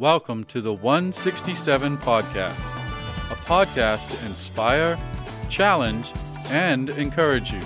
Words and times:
Welcome 0.00 0.44
to 0.44 0.62
the 0.62 0.72
167 0.72 1.98
Podcast, 1.98 2.58
a 3.30 3.34
podcast 3.44 4.08
to 4.08 4.24
inspire, 4.24 4.96
challenge, 5.50 6.10
and 6.46 6.88
encourage 6.88 7.52
you. 7.52 7.60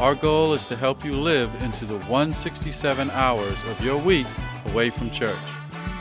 Our 0.00 0.14
goal 0.14 0.54
is 0.54 0.66
to 0.68 0.76
help 0.76 1.04
you 1.04 1.12
live 1.12 1.54
into 1.62 1.84
the 1.84 1.98
167 1.98 3.10
hours 3.10 3.58
of 3.68 3.84
your 3.84 3.98
week 3.98 4.26
away 4.70 4.88
from 4.88 5.10
church. 5.10 5.36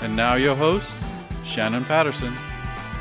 And 0.01 0.15
now, 0.15 0.35
your 0.35 0.55
host, 0.55 0.87
Shannon 1.45 1.83
Patterson. 1.83 2.33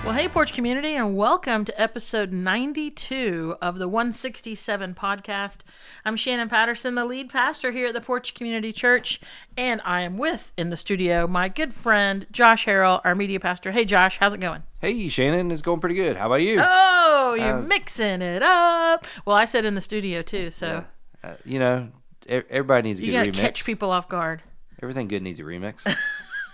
Well, 0.04 0.12
hey, 0.12 0.28
Porch 0.28 0.52
Community, 0.52 0.94
and 0.96 1.16
welcome 1.16 1.64
to 1.64 1.80
episode 1.80 2.30
92 2.30 3.56
of 3.62 3.78
the 3.78 3.88
167 3.88 4.92
podcast. 4.94 5.60
I'm 6.04 6.14
Shannon 6.16 6.50
Patterson, 6.50 6.94
the 6.94 7.06
lead 7.06 7.30
pastor 7.30 7.72
here 7.72 7.86
at 7.86 7.94
the 7.94 8.02
Porch 8.02 8.34
Community 8.34 8.70
Church, 8.70 9.18
and 9.56 9.80
I 9.82 10.02
am 10.02 10.18
with 10.18 10.52
in 10.58 10.68
the 10.68 10.76
studio 10.76 11.26
my 11.26 11.48
good 11.48 11.72
friend 11.72 12.26
Josh 12.30 12.66
Harrell, 12.66 13.00
our 13.02 13.14
media 13.14 13.40
pastor. 13.40 13.72
Hey, 13.72 13.86
Josh, 13.86 14.18
how's 14.18 14.34
it 14.34 14.40
going? 14.40 14.62
Hey, 14.78 15.08
Shannon, 15.08 15.50
it's 15.50 15.62
going 15.62 15.80
pretty 15.80 15.94
good. 15.94 16.18
How 16.18 16.26
about 16.26 16.42
you? 16.42 16.58
Oh, 16.60 17.34
you're 17.38 17.58
Uh, 17.60 17.62
mixing 17.62 18.20
it 18.20 18.42
up. 18.42 19.06
Well, 19.24 19.36
I 19.36 19.46
said 19.46 19.64
in 19.64 19.74
the 19.74 19.80
studio 19.80 20.20
too, 20.20 20.50
so 20.50 20.84
Uh, 21.22 21.34
you 21.46 21.58
know, 21.58 21.88
everybody 22.28 22.88
needs 22.88 23.00
a 23.00 23.06
you 23.06 23.12
good 23.12 23.32
remix. 23.32 23.38
catch 23.38 23.64
people 23.64 23.90
off 23.90 24.10
guard. 24.10 24.42
Everything 24.82 25.08
good 25.08 25.22
needs 25.22 25.40
a 25.40 25.44
remix. 25.44 25.82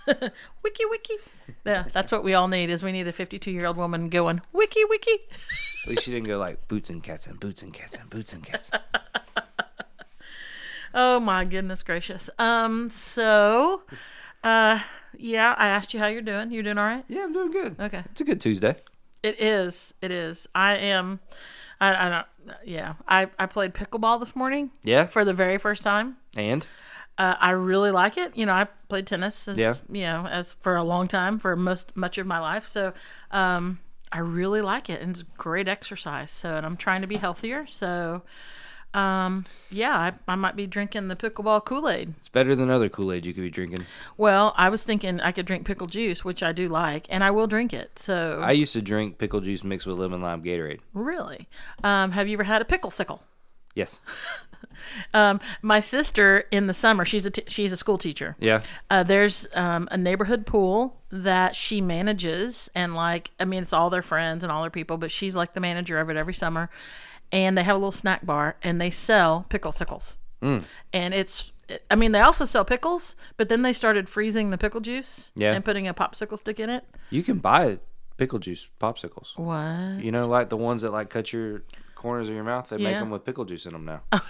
Wiki, 0.63 0.83
wiki. 0.89 1.13
Yeah, 1.65 1.85
that's 1.93 2.11
what 2.11 2.23
we 2.23 2.33
all 2.33 2.47
need. 2.47 2.69
Is 2.69 2.83
we 2.83 2.91
need 2.91 3.07
a 3.07 3.11
52 3.13 3.51
year 3.51 3.65
old 3.65 3.77
woman 3.77 4.09
going 4.09 4.41
wiki, 4.53 4.83
wiki. 4.89 5.17
At 5.83 5.89
least 5.89 6.03
she 6.03 6.11
didn't 6.11 6.27
go 6.27 6.37
like 6.37 6.67
boots 6.67 6.89
and 6.89 7.01
cats 7.03 7.27
and 7.27 7.39
boots 7.39 7.61
and 7.61 7.73
cats 7.73 7.95
and 7.95 8.09
boots 8.09 8.33
and 8.33 8.43
cats. 8.43 8.71
Oh 10.93 11.21
my 11.21 11.45
goodness 11.45 11.83
gracious. 11.83 12.29
Um. 12.37 12.89
So, 12.89 13.83
uh, 14.43 14.79
yeah, 15.17 15.55
I 15.57 15.67
asked 15.67 15.93
you 15.93 16.01
how 16.01 16.07
you're 16.07 16.21
doing. 16.21 16.51
You're 16.51 16.63
doing 16.63 16.77
all 16.77 16.83
right. 16.83 17.05
yeah, 17.07 17.23
I'm 17.23 17.31
doing 17.31 17.51
good. 17.51 17.77
Okay. 17.79 18.03
It's 18.11 18.19
a 18.19 18.25
good 18.25 18.41
Tuesday. 18.41 18.75
It 19.23 19.39
is. 19.41 19.93
It 20.01 20.11
is. 20.11 20.47
I 20.53 20.75
am. 20.75 21.21
I, 21.79 22.07
I 22.07 22.09
don't. 22.09 22.57
Yeah. 22.65 22.95
I 23.07 23.29
I 23.39 23.45
played 23.45 23.73
pickleball 23.73 24.19
this 24.19 24.35
morning 24.35 24.71
Yeah. 24.83 25.05
for 25.05 25.23
the 25.23 25.33
very 25.33 25.57
first 25.57 25.81
time. 25.81 26.17
And 26.35 26.65
Uh, 27.17 27.35
I 27.39 27.51
really 27.51 27.91
like 27.91 28.17
it. 28.17 28.35
You 28.35 28.45
know, 28.45 28.53
I 28.53 28.65
played 28.89 29.05
tennis 29.05 29.47
as 29.47 29.57
Yeah. 29.57 29.75
you 29.91 30.01
know 30.03 30.25
as 30.27 30.53
for 30.53 30.75
a 30.75 30.83
long 30.83 31.07
time 31.07 31.37
for 31.39 31.55
most 31.55 31.95
much 31.95 32.17
of 32.17 32.25
my 32.25 32.39
life. 32.39 32.65
So, 32.65 32.93
um, 33.31 33.79
I 34.11 34.19
really 34.19 34.61
like 34.61 34.89
it, 34.89 35.01
and 35.01 35.11
it's 35.11 35.23
great 35.23 35.67
exercise. 35.67 36.31
So, 36.31 36.55
and 36.57 36.65
I'm 36.65 36.77
trying 36.77 37.01
to 37.01 37.07
be 37.07 37.15
healthier. 37.17 37.65
So, 37.69 38.23
um, 38.93 39.45
yeah, 39.69 39.95
I, 40.27 40.33
I 40.33 40.35
might 40.35 40.55
be 40.57 40.67
drinking 40.67 41.07
the 41.07 41.15
pickleball 41.15 41.63
Kool 41.63 41.87
Aid. 41.87 42.13
it's 42.17 42.27
better 42.27 42.55
than 42.55 42.69
other 42.69 42.89
Kool 42.89 43.11
Aid 43.13 43.25
you 43.25 43.33
could 43.33 43.43
be 43.43 43.49
drinking. 43.49 43.85
Well, 44.17 44.53
I 44.57 44.67
was 44.69 44.83
thinking 44.83 45.21
I 45.21 45.31
could 45.31 45.45
drink 45.45 45.65
pickle 45.65 45.87
juice, 45.87 46.25
which 46.25 46.43
I 46.43 46.51
do 46.51 46.67
like, 46.67 47.05
and 47.09 47.23
I 47.23 47.31
will 47.31 47.47
drink 47.47 47.71
it. 47.73 47.97
So, 47.99 48.41
I 48.43 48.51
used 48.51 48.73
to 48.73 48.81
drink 48.81 49.17
pickle 49.17 49.39
juice 49.39 49.63
mixed 49.63 49.87
with 49.87 49.95
lemon 49.97 50.21
lime 50.21 50.43
Gatorade. 50.43 50.79
really, 50.93 51.47
um, 51.83 52.11
have 52.11 52.27
you 52.27 52.33
ever 52.35 52.43
had 52.43 52.61
a 52.61 52.65
pickle 52.65 52.91
sickle? 52.91 53.23
Yes. 53.75 53.99
Um, 55.13 55.39
my 55.61 55.79
sister 55.79 56.45
in 56.51 56.67
the 56.67 56.73
summer, 56.73 57.05
she's 57.05 57.25
a 57.25 57.31
t- 57.31 57.43
she's 57.47 57.71
a 57.71 57.77
school 57.77 57.97
teacher. 57.97 58.35
Yeah. 58.39 58.61
Uh, 58.89 59.03
there's 59.03 59.45
um, 59.53 59.87
a 59.91 59.97
neighborhood 59.97 60.45
pool 60.45 60.97
that 61.11 61.55
she 61.55 61.81
manages, 61.81 62.69
and 62.73 62.95
like, 62.95 63.31
I 63.39 63.45
mean, 63.45 63.61
it's 63.61 63.73
all 63.73 63.89
their 63.89 64.01
friends 64.01 64.43
and 64.43 64.51
all 64.51 64.61
their 64.61 64.71
people, 64.71 64.97
but 64.97 65.11
she's 65.11 65.35
like 65.35 65.53
the 65.53 65.59
manager 65.59 65.99
of 65.99 66.09
it 66.09 66.17
every 66.17 66.33
summer. 66.33 66.69
And 67.31 67.57
they 67.57 67.63
have 67.63 67.75
a 67.75 67.79
little 67.79 67.91
snack 67.91 68.25
bar, 68.25 68.55
and 68.63 68.79
they 68.81 68.89
sell 68.89 69.45
pickle 69.49 69.71
sickles. 69.71 70.17
Mm. 70.41 70.63
And 70.93 71.13
it's, 71.13 71.51
I 71.89 71.95
mean, 71.95 72.11
they 72.11 72.19
also 72.21 72.45
sell 72.45 72.65
pickles, 72.65 73.15
but 73.37 73.47
then 73.49 73.61
they 73.61 73.73
started 73.73 74.09
freezing 74.09 74.49
the 74.49 74.57
pickle 74.57 74.81
juice 74.81 75.31
Yeah. 75.35 75.53
and 75.53 75.63
putting 75.63 75.87
a 75.87 75.93
popsicle 75.93 76.37
stick 76.37 76.59
in 76.59 76.69
it. 76.69 76.83
You 77.09 77.23
can 77.23 77.37
buy 77.39 77.79
pickle 78.17 78.39
juice 78.39 78.67
popsicles. 78.79 79.37
What? 79.37 80.03
You 80.03 80.11
know, 80.11 80.27
like 80.27 80.49
the 80.49 80.57
ones 80.57 80.81
that 80.81 80.91
like 80.91 81.09
cut 81.09 81.31
your 81.31 81.63
corners 81.95 82.27
of 82.29 82.35
your 82.35 82.43
mouth. 82.43 82.69
They 82.69 82.77
make 82.77 82.95
them 82.95 83.11
with 83.11 83.23
pickle 83.23 83.45
juice 83.45 83.65
in 83.65 83.73
them 83.73 83.85
now. 83.85 84.01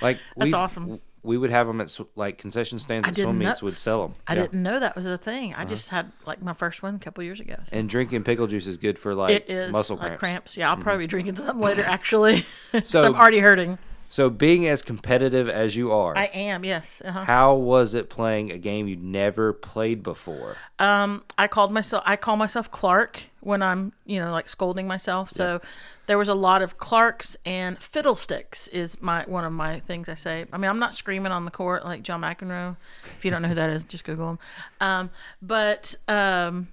like 0.00 0.18
That's 0.36 0.52
awesome. 0.52 1.00
We 1.24 1.36
would 1.36 1.50
have 1.50 1.66
them 1.66 1.80
at 1.80 1.90
sw- 1.90 2.02
like 2.14 2.38
concession 2.38 2.78
stands 2.78 3.08
at 3.08 3.16
swim 3.16 3.38
meets 3.38 3.60
would 3.60 3.72
sell 3.72 4.02
them. 4.02 4.14
I 4.26 4.34
didn't 4.34 4.62
know 4.62 4.78
that 4.78 4.94
was 4.96 5.04
a 5.04 5.18
thing. 5.18 5.52
I 5.52 5.58
uh-huh. 5.58 5.64
just 5.66 5.88
had 5.88 6.12
like 6.26 6.40
my 6.42 6.52
first 6.52 6.82
one 6.82 6.94
a 6.94 6.98
couple 6.98 7.24
years 7.24 7.40
ago. 7.40 7.56
so. 7.56 7.76
And 7.76 7.88
drinking 7.88 8.22
pickle 8.22 8.46
juice 8.46 8.66
is 8.66 8.78
good 8.78 8.98
for 8.98 9.14
like 9.14 9.32
It 9.32 9.50
is 9.50 9.72
muscle 9.72 9.96
like 9.96 10.18
cramps. 10.18 10.56
Yeah, 10.56 10.68
I'll 10.70 10.76
mm-hmm. 10.76 10.84
probably 10.84 11.04
be 11.04 11.08
drinking 11.08 11.36
some 11.36 11.60
later. 11.60 11.82
Actually, 11.82 12.46
So- 12.84 13.04
I'm 13.04 13.16
already 13.16 13.40
hurting. 13.40 13.78
So 14.08 14.30
being 14.30 14.66
as 14.66 14.82
competitive 14.82 15.48
as 15.48 15.76
you 15.76 15.92
are, 15.92 16.16
I 16.16 16.26
am. 16.26 16.64
Yes. 16.64 17.02
Uh-huh. 17.04 17.24
how 17.24 17.54
was 17.54 17.94
it 17.94 18.08
playing 18.08 18.50
a 18.50 18.58
game 18.58 18.88
you'd 18.88 19.02
never 19.02 19.52
played 19.52 20.02
before? 20.02 20.56
Um, 20.78 21.24
I 21.36 21.46
called 21.46 21.72
myself. 21.72 22.02
I 22.06 22.16
call 22.16 22.36
myself 22.36 22.70
Clark 22.70 23.20
when 23.40 23.62
I'm, 23.62 23.92
you 24.06 24.18
know, 24.18 24.32
like 24.32 24.48
scolding 24.48 24.86
myself. 24.86 25.30
So 25.30 25.60
there 26.06 26.16
was 26.16 26.28
a 26.28 26.34
lot 26.34 26.62
of 26.62 26.78
Clarks 26.78 27.36
and 27.44 27.78
fiddlesticks 27.78 28.66
is 28.68 29.00
my 29.02 29.24
one 29.26 29.44
of 29.44 29.52
my 29.52 29.80
things 29.80 30.08
I 30.08 30.14
say. 30.14 30.46
I 30.52 30.56
mean, 30.56 30.70
I'm 30.70 30.78
not 30.78 30.94
screaming 30.94 31.32
on 31.32 31.44
the 31.44 31.50
court 31.50 31.84
like 31.84 32.02
John 32.02 32.22
McEnroe. 32.22 32.76
If 33.16 33.24
you 33.24 33.30
don't 33.30 33.42
know 33.42 33.48
who 33.48 33.54
that 33.56 33.70
is, 33.70 33.84
just 33.84 34.04
Google 34.04 34.30
him. 34.30 34.38
Um, 34.80 35.10
but 35.42 35.94
um, 36.08 36.68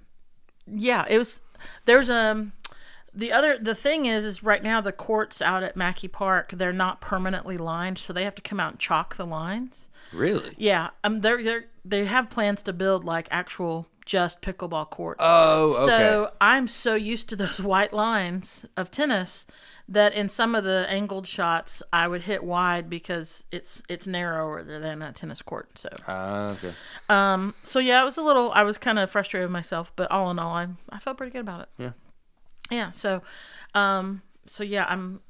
yeah, 0.67 1.05
it 1.09 1.17
was. 1.17 1.41
There's 1.85 2.09
um 2.09 2.53
the 3.15 3.31
other 3.31 3.57
the 3.57 3.75
thing 3.75 4.05
is 4.05 4.25
is 4.25 4.43
right 4.43 4.61
now 4.61 4.81
the 4.81 4.91
courts 4.91 5.41
out 5.41 5.63
at 5.63 5.75
Mackey 5.75 6.07
Park 6.07 6.51
they're 6.51 6.73
not 6.73 7.01
permanently 7.01 7.57
lined, 7.57 7.97
so 7.97 8.11
they 8.13 8.23
have 8.23 8.35
to 8.35 8.41
come 8.41 8.59
out 8.59 8.71
and 8.73 8.79
chalk 8.79 9.15
the 9.15 9.25
lines. 9.25 9.89
Really? 10.13 10.53
Yeah, 10.57 10.89
um, 11.03 11.21
they're, 11.21 11.43
they're 11.43 11.65
they 11.83 12.05
have 12.05 12.29
plans 12.29 12.61
to 12.63 12.73
build 12.73 13.03
like 13.05 13.27
actual 13.31 13.87
just 14.05 14.39
pickleball 14.41 14.87
courts. 14.91 15.19
Oh, 15.23 15.83
okay. 15.83 15.97
So. 15.97 16.31
I'm 16.39 16.67
so 16.67 16.93
used 16.93 17.27
to 17.29 17.35
those 17.35 17.59
white 17.71 17.91
lines 17.91 18.63
of 18.77 18.91
tennis 18.91 19.47
that 19.89 20.13
in 20.13 20.29
some 20.29 20.53
of 20.53 20.63
the 20.63 20.85
angled 20.89 21.25
shots 21.27 21.81
I 21.91 22.07
would 22.07 22.23
hit 22.23 22.43
wide 22.43 22.87
because 22.89 23.45
it's 23.51 23.81
it's 23.89 24.05
narrower 24.05 24.61
than 24.63 25.01
a 25.01 25.11
tennis 25.11 25.41
court. 25.41 25.77
So 25.77 25.89
Ah, 26.07 26.49
okay. 26.51 26.73
um 27.09 27.55
so 27.63 27.79
yeah, 27.79 28.01
it 28.01 28.05
was 28.05 28.17
a 28.17 28.21
little 28.23 28.51
I 28.51 28.61
was 28.63 28.77
kind 28.77 28.99
of 28.99 29.09
frustrated 29.09 29.45
with 29.47 29.53
myself, 29.53 29.91
but 29.95 30.09
all 30.11 30.29
in 30.29 30.37
all 30.37 30.53
I 30.53 30.67
I 30.91 30.99
felt 30.99 31.17
pretty 31.17 31.31
good 31.31 31.41
about 31.41 31.61
it. 31.61 31.69
Yeah. 31.77 31.91
Yeah, 32.71 32.91
so 32.91 33.21
um 33.73 34.21
so 34.45 34.63
yeah, 34.63 34.85
I'm 34.87 35.21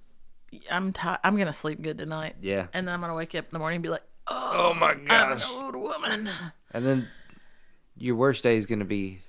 I'm 0.72 0.94
ti 0.94 1.09
I'm 1.23 1.35
going 1.35 1.47
to 1.47 1.53
sleep 1.53 1.81
good 1.81 1.97
tonight. 1.97 2.35
Yeah. 2.41 2.68
And 2.73 2.88
then 2.88 2.94
I'm 2.94 3.01
going 3.01 3.12
to 3.12 3.16
wake 3.16 3.35
up 3.35 3.46
in 3.46 3.51
the 3.51 3.59
morning 3.59 3.78
and 3.78 3.84
be 3.84 3.90
like, 3.90 4.03
Oh 4.28 4.73
my 4.73 4.97
I'm 5.09 5.34
an 5.34 5.41
old 5.50 5.75
woman. 5.75 6.29
And 6.72 6.85
then 6.85 7.07
your 7.97 8.16
worst 8.16 8.44
day 8.44 8.57
is 8.57 8.66
going 8.66 8.79
to 8.79 8.85
be 8.85 9.19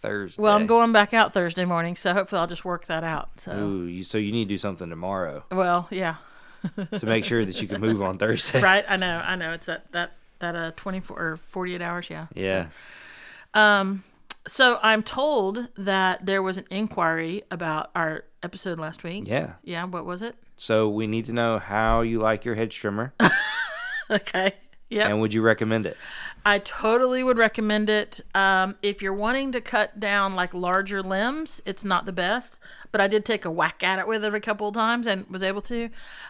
Thursday. 0.00 0.42
Well, 0.42 0.54
I'm 0.54 0.66
going 0.66 0.92
back 0.92 1.14
out 1.14 1.32
Thursday 1.32 1.64
morning, 1.64 1.96
so 1.96 2.12
hopefully 2.12 2.40
I'll 2.40 2.46
just 2.46 2.64
work 2.64 2.86
that 2.86 3.04
out. 3.04 3.40
So, 3.40 3.52
Ooh, 3.56 3.84
you, 3.84 4.04
so 4.04 4.18
you 4.18 4.32
need 4.32 4.44
to 4.44 4.54
do 4.54 4.58
something 4.58 4.90
tomorrow 4.90 5.44
well, 5.50 5.88
yeah, 5.90 6.16
to 6.98 7.06
make 7.06 7.24
sure 7.24 7.44
that 7.44 7.60
you 7.62 7.68
can 7.68 7.80
move 7.80 8.02
on 8.02 8.18
Thursday. 8.18 8.60
right. 8.62 8.84
I 8.88 8.96
know, 8.96 9.18
I 9.24 9.36
know. 9.36 9.52
It's 9.52 9.66
that 9.66 9.90
that 9.92 10.12
that 10.40 10.56
uh 10.56 10.72
24 10.76 11.18
or 11.18 11.36
48 11.36 11.80
hours. 11.80 12.10
Yeah. 12.10 12.26
Yeah. 12.34 12.68
Um. 13.54 14.04
So 14.46 14.78
I'm 14.82 15.02
told 15.02 15.68
that 15.76 16.26
there 16.26 16.42
was 16.42 16.58
an 16.58 16.66
inquiry 16.70 17.42
about 17.50 17.90
our 17.94 18.24
episode 18.42 18.78
last 18.78 19.02
week. 19.02 19.24
Yeah. 19.26 19.54
Yeah. 19.62 19.84
What 19.84 20.04
was 20.04 20.20
it? 20.22 20.36
So 20.56 20.88
we 20.88 21.06
need 21.06 21.24
to 21.26 21.32
know 21.32 21.58
how 21.58 22.02
you 22.02 22.18
like 22.20 22.44
your 22.44 22.54
head 22.54 22.70
trimmer 22.70 23.12
Okay. 24.10 24.52
Yeah. 24.90 25.08
and 25.08 25.20
would 25.20 25.32
you 25.34 25.42
recommend 25.42 25.86
it? 25.86 25.96
I 26.46 26.58
totally 26.58 27.24
would 27.24 27.38
recommend 27.38 27.88
it. 27.88 28.20
Um, 28.34 28.76
if 28.82 29.00
you're 29.00 29.14
wanting 29.14 29.50
to 29.52 29.60
cut 29.62 29.98
down 29.98 30.36
like 30.36 30.52
larger 30.52 31.02
limbs, 31.02 31.62
it's 31.64 31.84
not 31.84 32.04
the 32.04 32.12
best, 32.12 32.58
but 32.92 33.00
I 33.00 33.08
did 33.08 33.24
take 33.24 33.46
a 33.46 33.50
whack 33.50 33.82
at 33.82 33.98
it 33.98 34.06
with 34.06 34.22
it 34.24 34.34
a 34.34 34.40
couple 34.40 34.68
of 34.68 34.74
times 34.74 35.06
and 35.06 35.26
was 35.28 35.42
able 35.42 35.62
to. 35.62 35.88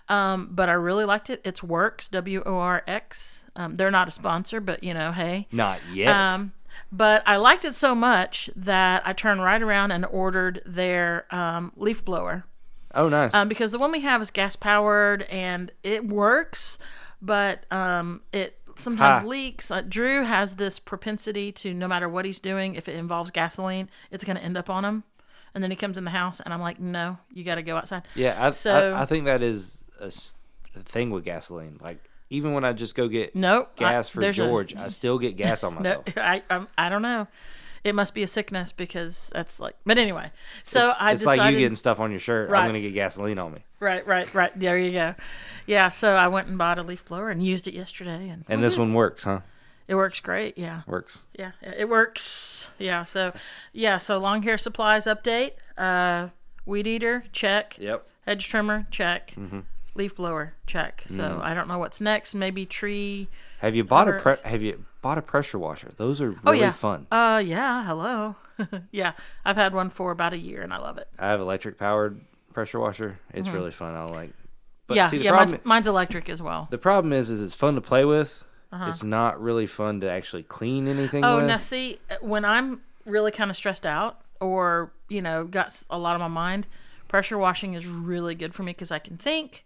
Um, 0.09 0.49
but 0.53 0.69
I 0.69 0.75
really 0.75 1.05
liked 1.05 1.31
it. 1.31 1.41
It's 1.45 1.63
Works, 1.65 2.09
W 2.09 2.43
O 2.47 2.57
R 2.57 2.85
X. 2.87 3.45
Um, 3.57 3.75
they're 3.75 3.91
not 3.91 4.07
a 4.09 4.13
sponsor, 4.13 4.61
but 4.61 4.85
you 4.85 4.95
know, 4.95 5.11
hey. 5.11 5.49
Not 5.51 5.81
yet. 5.93 6.15
Um, 6.15 6.53
but 6.93 7.23
I 7.27 7.37
liked 7.37 7.65
it 7.65 7.75
so 7.75 7.95
much 7.95 8.51
that 8.57 9.07
I 9.07 9.13
turned 9.13 9.43
right 9.43 9.63
around 9.63 9.91
and 9.91 10.05
ordered 10.07 10.63
their 10.65 11.27
um, 11.31 11.73
leaf 11.77 12.05
blower 12.05 12.45
oh, 12.95 13.09
nice. 13.09 13.35
um, 13.35 13.49
because 13.49 13.73
the 13.73 13.79
one 13.79 13.93
we 13.93 14.01
have 14.01 14.23
is 14.23 14.31
gas 14.31 14.57
powered 14.57 15.23
and 15.23 15.73
it 15.83 16.07
works, 16.07 16.79
but 17.21 17.65
um, 17.73 18.23
it 18.33 18.59
sometimes 18.77 19.27
leaks. 19.27 19.71
Uh, 19.71 19.83
Drew 19.83 20.25
has 20.25 20.57
this 20.57 20.79
propensity 20.79 21.53
to 21.53 21.75
no 21.75 21.89
matter 21.89 22.09
what 22.09 22.25
he's 22.25 22.39
doing, 22.41 22.75
if 22.75 22.89
it 22.89 22.97
involves 22.97 23.31
gasoline, 23.31 23.89
it's 24.11 24.25
going 24.25 24.37
to 24.37 24.43
end 24.43 24.57
up 24.57 24.71
on 24.71 24.85
him. 24.85 25.05
And 25.55 25.63
then 25.63 25.71
he 25.71 25.77
comes 25.77 25.97
in 25.97 26.05
the 26.05 26.11
house, 26.11 26.41
and 26.41 26.53
I'm 26.53 26.61
like, 26.61 26.81
"No, 26.81 27.19
you 27.33 27.45
got 27.45 27.55
to 27.57 27.63
go 27.63 27.77
outside." 27.77 28.03
yeah, 28.17 28.45
I, 28.45 28.51
so- 28.51 28.93
I, 28.93 29.03
I 29.03 29.07
think 29.07 29.27
that 29.27 29.41
is 29.41 29.85
a 30.01 30.11
thing 30.81 31.11
with 31.11 31.25
gasoline. 31.25 31.79
Like, 31.81 31.99
even 32.35 32.53
when 32.53 32.65
I 32.65 32.73
just 32.73 32.95
go 32.95 33.09
get 33.09 33.35
Nope, 33.35 33.71
I- 33.77 33.81
gas 33.81 34.09
for 34.09 34.31
George, 34.33 34.75
I 34.77 34.89
still 34.89 35.19
get 35.19 35.37
gas 35.37 35.63
on 35.65 35.75
No, 35.75 35.81
myself. 35.81 36.05
I 36.17 36.43
um, 36.51 36.69
I 36.77 36.89
don't 36.89 37.03
know. 37.03 37.27
It 37.85 37.95
must 37.95 38.15
be 38.15 38.23
a 38.23 38.27
sickness 38.27 38.73
because 38.73 39.31
that's 39.35 39.61
like. 39.61 39.77
But 39.85 39.99
anyway, 39.99 40.31
so 40.63 40.81
it's 40.89 40.95
I 40.99 41.13
it's 41.13 41.21
decided. 41.21 41.41
like 41.43 41.53
you 41.53 41.59
getting 41.59 41.77
stuff 41.77 42.01
on 42.01 42.11
your 42.11 42.19
shirt. 42.19 42.49
Right. 42.49 42.61
I'm 42.61 42.71
going 42.71 42.81
to 42.83 42.89
get 42.89 42.95
gasoline 42.95 43.39
on 43.39 43.53
me. 43.53 43.59
Right, 43.79 44.07
right, 44.07 44.33
right. 44.33 44.59
There 44.59 44.79
you 44.79 44.91
go. 44.93 45.15
Yeah, 45.67 45.91
so 45.91 46.15
I 46.15 46.29
went 46.29 46.49
and 46.49 46.57
bought 46.57 46.79
a 46.79 46.83
leaf 46.83 47.05
blower 47.05 47.29
and 47.29 47.45
used 47.45 47.69
it 47.69 47.75
yesterday, 47.75 48.31
and 48.31 48.47
And 48.49 48.65
this 48.65 48.79
one 48.79 48.95
works, 48.95 49.25
huh? 49.25 49.41
It 49.87 49.97
works 49.97 50.19
great. 50.19 50.57
Yeah. 50.57 50.81
Works. 50.87 51.25
Yeah, 51.39 51.53
it 51.61 51.91
works. 51.91 52.71
Yeah, 52.79 53.05
so 53.05 53.35
yeah, 53.75 53.99
so 53.99 54.17
long 54.17 54.43
hair 54.45 54.57
supplies 54.57 55.05
update. 55.05 55.51
Uh, 55.77 56.29
weed 56.65 56.87
eater 56.87 57.25
check. 57.33 57.77
Yep. 57.79 58.07
Hedge 58.27 58.49
trimmer 58.49 58.87
check. 58.91 59.35
Leaf 59.95 60.17
blower 60.17 60.55
check. 60.67 61.05
So 61.09 61.41
I 61.43 61.55
don't 61.55 61.69
know 61.69 61.79
what's 61.79 62.01
next. 62.01 62.35
Maybe 62.35 62.67
tree. 62.67 63.29
Have 63.61 63.77
you 63.77 63.85
bought 63.85 64.09
a 64.09 64.13
pre- 64.19 64.37
Have 64.45 64.61
you 64.63 64.85
bought 65.03 65.19
a 65.19 65.23
pressure 65.23 65.59
washer? 65.59 65.93
Those 65.97 66.21
are 66.21 66.31
really 66.31 66.41
Oh 66.47 66.53
yeah. 66.53 66.73
fun. 66.73 67.07
Uh 67.11 67.43
yeah. 67.45 67.85
Hello. 67.85 68.37
yeah, 68.93 69.13
I've 69.45 69.57
had 69.57 69.75
one 69.75 69.91
for 69.91 70.11
about 70.13 70.33
a 70.33 70.37
year 70.39 70.63
and 70.63 70.73
I 70.73 70.79
love 70.79 70.99
it. 70.99 71.09
I 71.19 71.29
have 71.29 71.41
electric 71.41 71.79
powered 71.79 72.21
pressure 72.53 72.79
washer. 72.79 73.19
It's 73.33 73.49
really 73.49 73.71
fun. 73.73 73.95
I 73.95 74.05
like. 74.07 74.33
But 74.87 74.95
Mm-hmm. 74.95 74.97
yeah, 74.97 75.07
see, 75.07 75.19
the 75.19 75.25
yeah. 75.25 75.31
problem 75.31 75.51
Mine's, 75.53 75.65
mine's 75.65 75.87
electric 75.89 76.29
as 76.29 76.43
well. 76.43 76.69
the 76.71 76.79
problem 76.79 77.13
is, 77.13 77.31
is 77.31 77.41
it's 77.43 77.55
fun 77.55 77.75
to 77.75 77.81
play 77.81 78.05
with. 78.05 78.45
It's 78.73 79.05
not 79.05 79.41
really 79.41 79.67
fun 79.69 80.01
to 80.01 80.11
actually 80.11 80.43
clean 80.43 80.89
anything 80.89 81.25
Oh, 81.25 81.39
with. 81.39 81.47
now 81.47 81.59
see, 81.59 82.01
when 82.21 82.45
I'm 82.45 82.83
really 83.07 83.31
kind 83.31 83.49
of 83.49 83.57
stressed 83.57 83.87
out 83.87 84.21
or, 84.41 84.93
you 85.09 85.23
know, 85.23 85.45
got 85.45 85.81
a 85.89 85.97
lot 85.97 86.15
on 86.15 86.21
my 86.21 86.27
mind, 86.29 86.67
pressure 87.07 87.39
washing 87.39 87.75
is 87.75 87.87
really 87.87 88.35
good 88.35 88.53
for 88.53 88.65
me 88.65 88.73
because 88.73 88.91
I 88.91 88.99
can 88.99 89.17
think, 89.17 89.65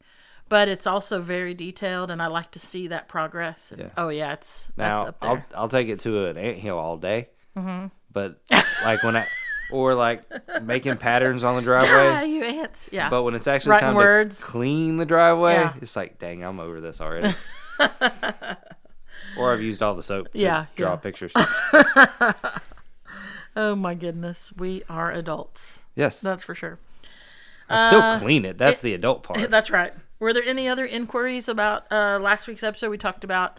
but 0.48 0.68
it's 0.68 0.86
also 0.86 1.20
very 1.20 1.54
detailed 1.54 2.10
and 2.10 2.22
I 2.22 2.26
like 2.28 2.50
to 2.52 2.58
see 2.58 2.88
that 2.88 3.08
progress. 3.08 3.70
And- 3.72 3.80
Yeah. 3.82 3.88
Oh, 3.96 4.08
yeah, 4.08 4.32
it's 4.32 4.70
that's 4.76 5.06
Now 5.06 5.14
I'll. 5.22 5.44
I'll 5.54 5.68
take 5.68 5.88
it 5.88 6.00
to 6.00 6.26
an 6.26 6.36
anthill 6.36 6.78
all 6.78 6.96
day. 6.96 7.28
Mm-hmm. 7.56 7.86
But 8.12 8.40
like 8.84 9.02
when 9.02 9.16
I 9.16 9.26
or 9.70 9.94
like 9.94 10.22
making 10.62 10.96
patterns 10.96 11.44
on 11.44 11.56
the 11.56 11.62
driveway. 11.62 12.26
you 12.30 12.42
ants. 12.42 12.88
Yeah. 12.90 13.10
But 13.10 13.22
when 13.24 13.34
it's 13.34 13.46
actually 13.46 13.72
Writing 13.72 13.88
time 13.88 13.96
words. 13.96 14.38
to 14.38 14.42
clean 14.44 14.96
the 14.96 15.04
driveway, 15.04 15.54
Yeah. 15.54 15.74
it's 15.82 15.94
like, 15.94 16.18
dang, 16.18 16.42
I'm 16.42 16.58
over 16.58 16.80
this 16.80 17.00
already. 17.02 17.34
or 19.38 19.52
I've 19.52 19.60
used 19.62 19.82
all 19.82 19.94
the 19.94 20.02
soap 20.02 20.32
to 20.32 20.38
Yeah, 20.38 20.66
draw 20.74 20.92
yeah. 20.92 20.96
pictures. 20.96 21.32
oh, 23.56 23.76
my 23.76 23.94
goodness. 23.94 24.52
We 24.56 24.82
are 24.88 25.12
adults. 25.12 25.80
Yes, 25.94 26.18
That's 26.20 26.42
for 26.42 26.54
sure. 26.54 26.78
I 27.68 27.86
still 27.88 28.00
Uh, 28.00 28.18
clean 28.18 28.46
it. 28.46 28.56
That's 28.56 28.80
the 28.80 28.94
adult 28.94 29.22
part. 29.22 29.50
That's 29.50 29.70
right. 29.70 29.92
Were 30.20 30.32
there 30.32 30.42
any 30.44 30.68
other 30.68 30.84
inquiries 30.84 31.48
about 31.48 31.90
uh, 31.92 32.18
last 32.20 32.46
week's 32.46 32.62
episode? 32.62 32.90
We 32.90 32.98
talked 32.98 33.24
about 33.24 33.58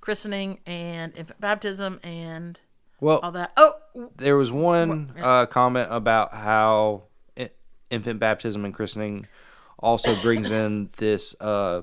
christening 0.00 0.60
and 0.66 1.14
infant 1.16 1.40
baptism 1.40 2.00
and 2.02 2.58
well, 3.00 3.18
all 3.22 3.32
that. 3.32 3.52
Oh, 3.56 3.74
there 4.16 4.36
was 4.36 4.50
one 4.50 5.12
uh, 5.20 5.46
comment 5.46 5.88
about 5.90 6.34
how 6.34 7.02
infant 7.90 8.20
baptism 8.20 8.64
and 8.64 8.74
christening 8.74 9.26
also 9.78 10.14
brings 10.22 10.50
in 10.50 10.90
this 10.96 11.34
uh, 11.40 11.82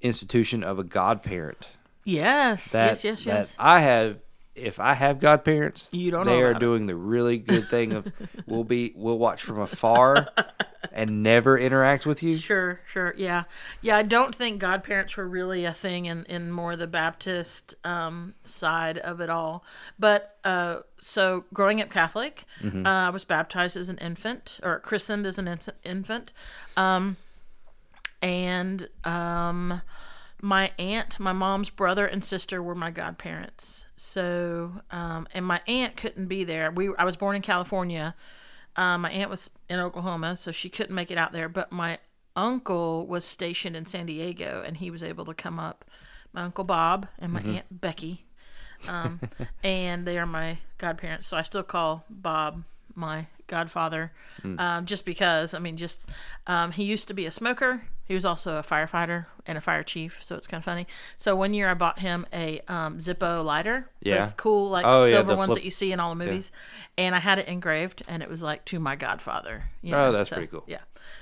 institution 0.00 0.62
of 0.64 0.78
a 0.78 0.84
godparent. 0.84 1.68
yes. 2.04 2.72
that, 2.72 2.90
yes, 2.90 3.04
yes, 3.04 3.26
yes. 3.26 3.56
I 3.58 3.80
have. 3.80 4.18
If 4.54 4.78
I 4.78 4.94
have 4.94 5.18
godparents, 5.18 5.88
You 5.90 6.12
don't 6.12 6.26
they 6.26 6.40
are 6.40 6.50
about 6.50 6.62
it. 6.62 6.64
doing 6.64 6.86
the 6.86 6.94
really 6.94 7.38
good 7.38 7.68
thing 7.68 7.92
of 7.92 8.06
we'll 8.46 8.62
be 8.62 8.92
we'll 8.94 9.18
watch 9.18 9.42
from 9.42 9.58
afar 9.58 10.28
and 10.92 11.22
never 11.22 11.58
interact 11.58 12.06
with 12.06 12.22
you. 12.22 12.36
Sure, 12.38 12.80
sure. 12.86 13.14
Yeah. 13.16 13.44
Yeah, 13.80 13.96
I 13.96 14.02
don't 14.02 14.34
think 14.34 14.60
godparents 14.60 15.16
were 15.16 15.28
really 15.28 15.64
a 15.64 15.72
thing 15.72 16.06
in, 16.06 16.24
in 16.24 16.50
more 16.50 16.76
the 16.76 16.86
Baptist 16.86 17.74
um, 17.84 18.34
side 18.42 18.98
of 18.98 19.20
it 19.20 19.30
all. 19.30 19.64
But 19.98 20.36
uh, 20.44 20.80
so 20.98 21.44
growing 21.52 21.80
up 21.80 21.90
Catholic, 21.90 22.44
Mm-hmm. 22.62 22.86
uh, 22.86 23.08
I 23.08 23.10
was 23.10 23.24
baptized 23.24 23.76
as 23.76 23.88
an 23.88 23.98
infant 23.98 24.60
or 24.62 24.78
christened 24.80 25.26
as 25.26 25.38
an 25.38 25.48
in- 25.48 25.58
infant. 25.84 26.32
Um, 26.76 27.16
and 28.22 28.88
um, 29.04 29.82
my 30.40 30.70
aunt, 30.78 31.18
my 31.20 31.32
mom's 31.32 31.70
brother 31.70 32.06
and 32.06 32.24
sister 32.24 32.62
were 32.62 32.74
my 32.74 32.90
godparents. 32.90 33.86
So, 33.96 34.72
um, 34.90 35.26
and 35.34 35.44
my 35.46 35.60
aunt 35.66 35.96
couldn't 35.96 36.26
be 36.26 36.44
there. 36.44 36.70
We 36.70 36.90
I 36.96 37.04
was 37.04 37.16
born 37.16 37.36
in 37.36 37.42
California. 37.42 38.14
Um, 38.76 39.02
my 39.02 39.10
aunt 39.10 39.30
was 39.30 39.50
in 39.68 39.78
Oklahoma, 39.78 40.36
so 40.36 40.52
she 40.52 40.68
couldn't 40.68 40.94
make 40.94 41.10
it 41.10 41.18
out 41.18 41.32
there. 41.32 41.48
But 41.48 41.70
my 41.70 41.98
uncle 42.36 43.06
was 43.06 43.24
stationed 43.24 43.76
in 43.76 43.86
San 43.86 44.06
Diego, 44.06 44.62
and 44.66 44.76
he 44.76 44.90
was 44.90 45.02
able 45.02 45.24
to 45.26 45.34
come 45.34 45.58
up. 45.58 45.84
My 46.32 46.42
uncle 46.42 46.64
Bob 46.64 47.06
and 47.18 47.32
my 47.32 47.40
aunt 47.40 47.66
Becky, 47.70 48.26
um, 48.88 49.20
and 49.62 50.04
they 50.04 50.18
are 50.18 50.26
my 50.26 50.58
godparents. 50.78 51.28
So 51.28 51.36
I 51.36 51.42
still 51.42 51.62
call 51.62 52.04
Bob 52.10 52.64
my 52.96 53.26
godfather, 53.46 54.12
um, 54.58 54.86
just 54.86 55.04
because. 55.04 55.54
I 55.54 55.60
mean, 55.60 55.76
just 55.76 56.00
um, 56.46 56.72
he 56.72 56.84
used 56.84 57.06
to 57.08 57.14
be 57.14 57.26
a 57.26 57.30
smoker. 57.30 57.82
He 58.06 58.14
was 58.14 58.24
also 58.24 58.56
a 58.58 58.62
firefighter 58.62 59.26
and 59.46 59.56
a 59.56 59.60
fire 59.60 59.82
chief, 59.82 60.22
so 60.22 60.34
it's 60.36 60.46
kind 60.46 60.60
of 60.60 60.64
funny. 60.64 60.86
So 61.16 61.34
one 61.34 61.54
year 61.54 61.68
I 61.70 61.74
bought 61.74 62.00
him 62.00 62.26
a 62.32 62.60
um, 62.68 62.98
Zippo 62.98 63.42
lighter. 63.44 63.88
Yeah. 64.00 64.20
Those 64.20 64.34
cool 64.34 64.68
like 64.68 64.84
Oh, 64.86 65.08
silver 65.08 65.32
the 65.32 65.36
ones 65.36 65.48
flip- 65.48 65.58
that 65.60 65.64
you 65.64 65.70
see 65.70 65.90
in 65.92 66.00
all 66.00 66.10
the 66.14 66.16
movies, 66.24 66.50
and 66.98 67.14
I 67.14 67.18
had 67.20 67.38
it 67.38 67.48
engraved, 67.48 68.02
and 68.06 68.22
it 68.22 68.28
was 68.28 68.42
like 68.42 68.64
to 68.66 68.78
my 68.78 68.94
godfather. 68.96 69.64
you 69.82 69.94
Oh, 69.94 70.06
know, 70.06 70.12
that's 70.12 70.28
so, 70.30 70.36
pretty 70.36 70.50
cool. 70.50 70.64
Yeah. 70.66 70.80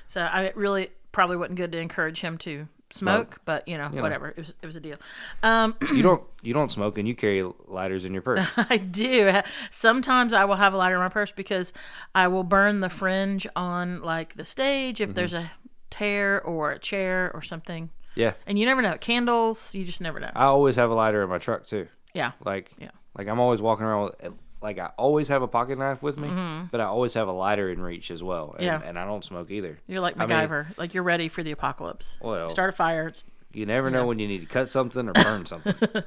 So 0.08 0.20
I 0.22 0.42
it 0.44 0.56
really 0.56 0.90
probably 1.12 1.36
wasn't 1.36 1.56
good 1.58 1.70
to 1.72 1.78
encourage 1.78 2.20
him 2.20 2.36
to 2.38 2.66
smoke, 2.90 3.40
but 3.46 3.66
you 3.66 3.78
know, 3.78 3.88
whatever. 3.88 4.28
It 4.28 4.36
was 4.38 4.54
it 4.60 4.66
was 4.66 4.76
a 4.76 4.80
deal. 4.80 4.96
Um, 5.42 5.76
You 5.94 6.02
don't 6.02 6.22
you 6.42 6.52
don't 6.52 6.70
smoke 6.72 6.98
and 6.98 7.06
you 7.08 7.14
carry 7.14 7.42
lighters 7.66 8.04
in 8.04 8.12
your 8.12 8.22
purse. 8.22 8.46
I 8.56 8.76
do. 8.76 9.40
Sometimes 9.70 10.32
I 10.34 10.44
will 10.44 10.56
have 10.56 10.74
a 10.74 10.76
lighter 10.76 10.96
in 10.96 11.00
my 11.00 11.08
purse 11.08 11.30
because 11.30 11.72
I 12.14 12.28
will 12.28 12.44
burn 12.44 12.80
the 12.80 12.90
fringe 12.90 13.46
on 13.56 14.02
like 14.02 14.34
the 14.34 14.44
stage 14.44 14.98
Mm-hmm. 14.98 15.10
if 15.10 15.14
there's 15.16 15.32
a 15.32 15.50
tear 15.92 16.40
or 16.42 16.72
a 16.72 16.78
chair 16.78 17.30
or 17.34 17.42
something. 17.42 17.90
yeah, 18.16 18.32
And 18.46 18.58
you 18.58 18.66
never 18.66 18.82
know. 18.82 18.96
Candles, 18.98 19.74
you 19.74 19.84
just 19.84 20.00
never 20.00 20.18
know. 20.18 20.30
I 20.34 20.44
always 20.46 20.76
have 20.76 20.90
a 20.90 20.94
lighter 20.94 21.22
in 21.22 21.28
my 21.28 21.38
truck 21.38 21.66
too. 21.66 21.86
Yeah. 22.14 22.32
Like 22.44 22.72
Yeah. 22.78 22.90
like 23.16 23.28
I'm 23.28 23.38
always 23.40 23.60
walking 23.62 23.86
around 23.86 24.10
with 24.22 24.34
like 24.60 24.78
I 24.78 24.90
always 24.96 25.28
have 25.28 25.42
a 25.42 25.48
pocket 25.48 25.76
knife 25.78 26.02
with 26.02 26.18
me, 26.18 26.28
but 26.70 26.80
I 26.80 26.84
always 26.84 27.14
have 27.14 27.26
a 27.28 27.32
lighter 27.32 27.68
in 27.70 27.80
reach 27.82 28.10
as 28.10 28.22
well. 28.22 28.54
And, 28.58 28.66
Mm-hmm. 28.68 28.82
Yeah. 28.84 28.88
and 28.88 28.98
I 28.98 29.04
don't 29.04 29.24
smoke 29.24 29.50
either. 29.50 29.78
You're 29.86 30.00
like 30.00 30.18
I 30.18 30.26
mean, 30.26 30.36
MacGyver. 30.36 30.78
like 30.78 30.94
you're 30.94 31.02
ready 31.02 31.28
for 31.28 31.42
the 31.42 31.52
apocalypse. 31.52 32.18
Well- 32.20 32.50
Start 32.50 32.70
a 32.70 32.76
fire. 32.76 33.10
You 33.54 33.66
never 33.66 33.90
know 33.90 34.06
when 34.06 34.18
you 34.18 34.26
need 34.28 34.40
to 34.40 34.46
cut 34.46 34.68
something 34.70 35.08
or 35.08 35.12
burn 35.12 35.44
something. 35.46 35.74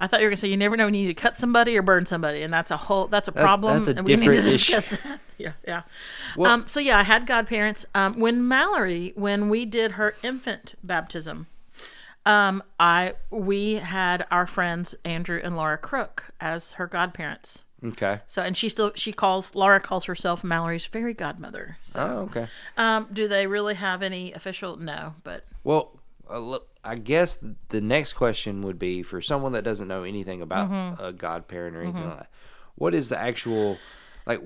I 0.00 0.06
thought 0.06 0.20
you 0.20 0.26
were 0.26 0.30
gonna 0.30 0.38
say 0.38 0.48
you 0.48 0.56
never 0.56 0.76
know 0.76 0.86
when 0.86 0.94
you 0.94 1.02
need 1.08 1.14
to 1.16 1.22
cut 1.22 1.36
somebody 1.36 1.76
or 1.76 1.82
burn 1.82 2.06
somebody, 2.06 2.42
and 2.42 2.52
that's 2.52 2.70
a 2.70 2.76
whole 2.76 3.06
that's 3.06 3.28
a 3.28 3.32
problem. 3.32 3.84
that's 3.84 3.88
a 3.88 3.98
and 3.98 4.06
we 4.06 4.16
need 4.16 4.24
to 4.26 4.32
different 4.32 4.54
issue. 4.54 4.96
yeah, 5.38 5.52
yeah. 5.66 5.82
Well- 6.36 6.50
um, 6.50 6.66
so 6.66 6.80
yeah, 6.80 6.98
I 6.98 7.02
had 7.02 7.26
godparents. 7.26 7.84
Um, 7.94 8.18
when 8.18 8.46
Mallory, 8.48 9.12
when 9.14 9.48
we 9.50 9.66
did 9.66 9.92
her 9.92 10.14
infant 10.22 10.74
baptism, 10.82 11.46
um, 12.26 12.62
I 12.78 13.14
we 13.30 13.74
had 13.74 14.26
our 14.30 14.46
friends 14.46 14.94
Andrew 15.04 15.40
and 15.42 15.56
Laura 15.56 15.78
Crook 15.78 16.26
as 16.40 16.72
her 16.72 16.86
godparents. 16.86 17.64
okay. 17.84 18.20
So 18.26 18.42
and 18.42 18.56
she 18.56 18.68
still 18.68 18.92
she 18.94 19.12
calls 19.12 19.54
Laura 19.54 19.80
calls 19.80 20.04
herself 20.06 20.42
Mallory's 20.44 20.84
fairy 20.84 21.14
godmother. 21.14 21.78
So, 21.84 22.00
Oh, 22.00 22.18
okay. 22.24 22.46
um, 22.76 23.06
do 23.12 23.26
they 23.28 23.46
really 23.46 23.74
have 23.74 24.02
any 24.02 24.32
official? 24.32 24.76
No, 24.76 25.14
but 25.24 25.44
Well, 25.64 25.98
uh, 26.28 26.38
look, 26.38 26.68
I 26.84 26.96
guess 26.96 27.38
the 27.68 27.80
next 27.80 28.14
question 28.14 28.62
would 28.62 28.78
be 28.78 29.02
for 29.02 29.20
someone 29.20 29.52
that 29.52 29.64
doesn't 29.64 29.88
know 29.88 30.02
anything 30.04 30.40
about 30.42 30.70
Mm-hmm. 30.70 31.02
a 31.04 31.12
godparent 31.12 31.76
or 31.76 31.82
anything 31.82 32.08
like 32.08 32.18
that. 32.18 32.30
What 32.76 32.94
is 32.94 33.08
the 33.10 33.18
actual 33.18 33.78
like 34.26 34.40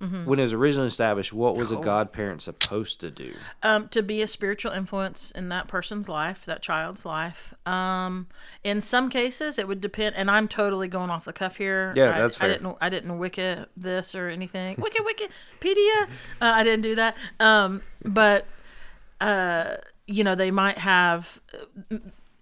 Mm-hmm. 0.00 0.26
when 0.26 0.38
it 0.38 0.42
was 0.42 0.52
originally 0.52 0.86
established? 0.86 1.32
What 1.32 1.56
was 1.56 1.72
a 1.72 1.76
Oh. 1.78 1.80
godparent 1.80 2.40
supposed 2.42 3.00
to 3.00 3.10
do? 3.10 3.34
um, 3.64 3.88
to 3.88 4.00
be 4.00 4.22
a 4.22 4.28
spiritual 4.28 4.70
influence 4.70 5.32
in 5.32 5.48
that 5.48 5.66
person's 5.66 6.08
life, 6.08 6.44
that 6.46 6.62
child's 6.62 7.04
life. 7.04 7.52
Um, 7.66 8.28
in 8.62 8.80
some 8.80 9.10
cases, 9.10 9.58
it 9.58 9.66
would 9.66 9.80
depend. 9.80 10.14
And 10.14 10.30
I'm 10.30 10.46
totally 10.46 10.86
going 10.86 11.10
off 11.10 11.24
the 11.24 11.32
cuff 11.32 11.56
here. 11.56 11.92
Yeah, 11.96 12.14
I, 12.14 12.20
that's 12.20 12.36
fair. 12.36 12.50
I 12.50 12.52
didn't. 12.52 12.76
I 12.80 12.88
didn't 12.90 13.18
wiki 13.18 13.56
this 13.76 14.14
or 14.14 14.28
anything. 14.28 14.76
Wiki 14.80 15.00
Wikipedia. 15.02 16.02
Uh, 16.04 16.06
I 16.40 16.62
didn't 16.62 16.82
do 16.82 16.94
that. 16.94 17.16
Um, 17.40 17.82
but 18.04 18.46
uh, 19.20 19.78
you 20.08 20.24
know, 20.24 20.34
they 20.34 20.50
might 20.50 20.78
have. 20.78 21.40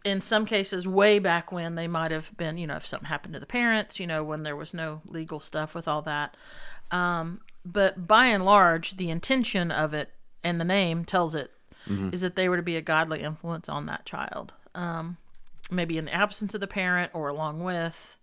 In 0.05 0.21
some 0.21 0.47
cases, 0.47 0.87
way 0.87 1.19
back 1.19 1.51
when 1.51 1.75
they 1.75 1.89
might 1.89 2.13
have 2.13 2.35
been, 2.37 2.59
you 2.59 2.67
know, 2.69 2.77
if 2.77 2.87
something 2.87 3.09
happened 3.09 3.35
to 3.35 3.41
the 3.41 3.47
parents, 3.47 3.99
you 3.99 4.07
know, 4.07 4.23
when 4.23 4.45
there 4.45 4.55
was 4.55 4.73
no 4.73 5.03
legal 5.05 5.41
stuff 5.41 5.75
with 5.75 5.89
all 5.89 6.01
that. 6.03 6.37
Um, 6.93 7.41
but 7.65 8.07
by 8.07 8.27
and 8.27 8.45
large, 8.45 8.99
the 8.99 9.11
intention 9.11 9.73
of 9.73 9.93
it 9.95 10.11
and 10.45 10.61
the 10.61 10.65
name 10.65 11.05
tells 11.05 11.35
it 11.35 11.51
is 12.13 12.21
that 12.21 12.37
they 12.37 12.49
were 12.49 12.57
to 12.57 12.63
be 12.63 12.77
a 12.77 12.81
godly 12.83 13.21
influence 13.21 13.69
on 13.69 13.87
that 13.87 14.05
child. 14.07 14.53
Um, 14.77 15.17
maybe 15.71 15.99
in 15.99 16.05
the 16.05 16.15
absence 16.15 16.55
of 16.55 16.61
the 16.61 16.69
parent 16.69 17.11
or 17.13 17.29
along 17.29 17.65
with, 17.65 18.16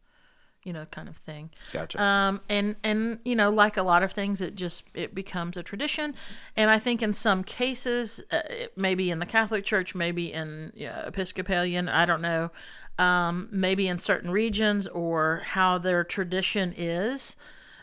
you 0.64 0.74
know, 0.74 0.86
kind 0.86 1.10
of 1.10 1.18
thing. 1.18 1.50
Gotcha. 1.72 2.02
Um, 2.02 2.42
and 2.50 2.76
and 2.84 3.20
you 3.26 3.36
know, 3.36 3.50
like 3.50 3.78
a 3.78 3.84
lot 3.84 4.04
of 4.04 4.12
things, 4.12 4.42
it 4.42 4.56
just 4.56 4.84
it 4.94 5.14
becomes 5.14 5.58
a 5.58 5.64
tradition. 5.64 6.16
And 6.56 6.70
I 6.70 6.80
think 6.80 7.02
in 7.02 7.14
some 7.14 7.44
cases, 7.44 8.24
uh, 8.32 8.42
maybe 8.76 9.12
in 9.12 9.20
the 9.20 9.26
Catholic 9.26 9.66
Church, 9.66 9.94
maybe 9.96 10.32
in 10.32 10.72
yeah, 10.76 11.06
Episcopalian, 11.06 11.90
I 11.90 12.06
don't 12.06 12.22
know, 12.22 12.52
um, 12.98 13.50
maybe 13.52 13.88
in 13.88 14.00
certain 14.00 14.32
regions 14.32 14.88
or 14.88 15.42
how 15.46 15.78
their 15.78 16.04
tradition 16.04 16.74
is, 16.78 17.36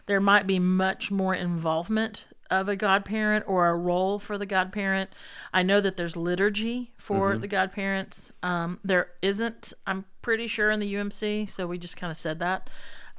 there 0.06 0.20
might 0.20 0.46
be 0.46 0.58
much 0.58 1.10
more 1.10 1.34
involvement 1.34 2.24
of 2.50 2.68
a 2.68 2.76
godparent 2.76 3.44
or 3.46 3.68
a 3.68 3.76
role 3.76 4.18
for 4.18 4.36
the 4.36 4.46
godparent. 4.46 5.10
I 5.52 5.62
know 5.62 5.80
that 5.80 5.96
there's 5.96 6.16
liturgy 6.16 6.90
for 6.98 7.36
the 7.38 7.46
godparents. 7.48 8.32
Um, 8.42 8.80
there 8.84 9.08
isn't. 9.22 9.72
I'm 9.86 10.04
pretty 10.22 10.46
sure 10.46 10.70
in 10.70 10.80
the 10.80 10.94
UMC, 10.94 11.48
so 11.48 11.66
we 11.66 11.78
just 11.78 11.96
kind 11.96 12.10
of 12.10 12.16
said 12.16 12.38
that. 12.40 12.68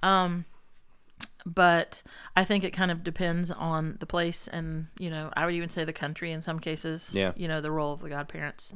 Um, 0.04 0.46
but 1.46 2.04
I 2.36 2.44
think 2.44 2.64
it 2.64 2.72
kind 2.72 2.92
of 2.92 3.04
depends 3.04 3.50
on 3.52 3.98
the 4.00 4.06
place, 4.06 4.48
and 4.48 4.88
you 5.00 5.10
know, 5.10 5.32
I 5.36 5.46
would 5.46 5.56
even 5.56 5.70
say 5.70 5.84
the 5.84 5.94
country 5.94 6.32
in 6.32 6.42
some 6.42 6.60
cases. 6.60 7.12
Yeah. 7.14 7.32
You 7.36 7.48
know, 7.48 7.62
the 7.62 7.72
role 7.72 7.94
of 7.94 8.02
the 8.02 8.10
godparents. 8.10 8.74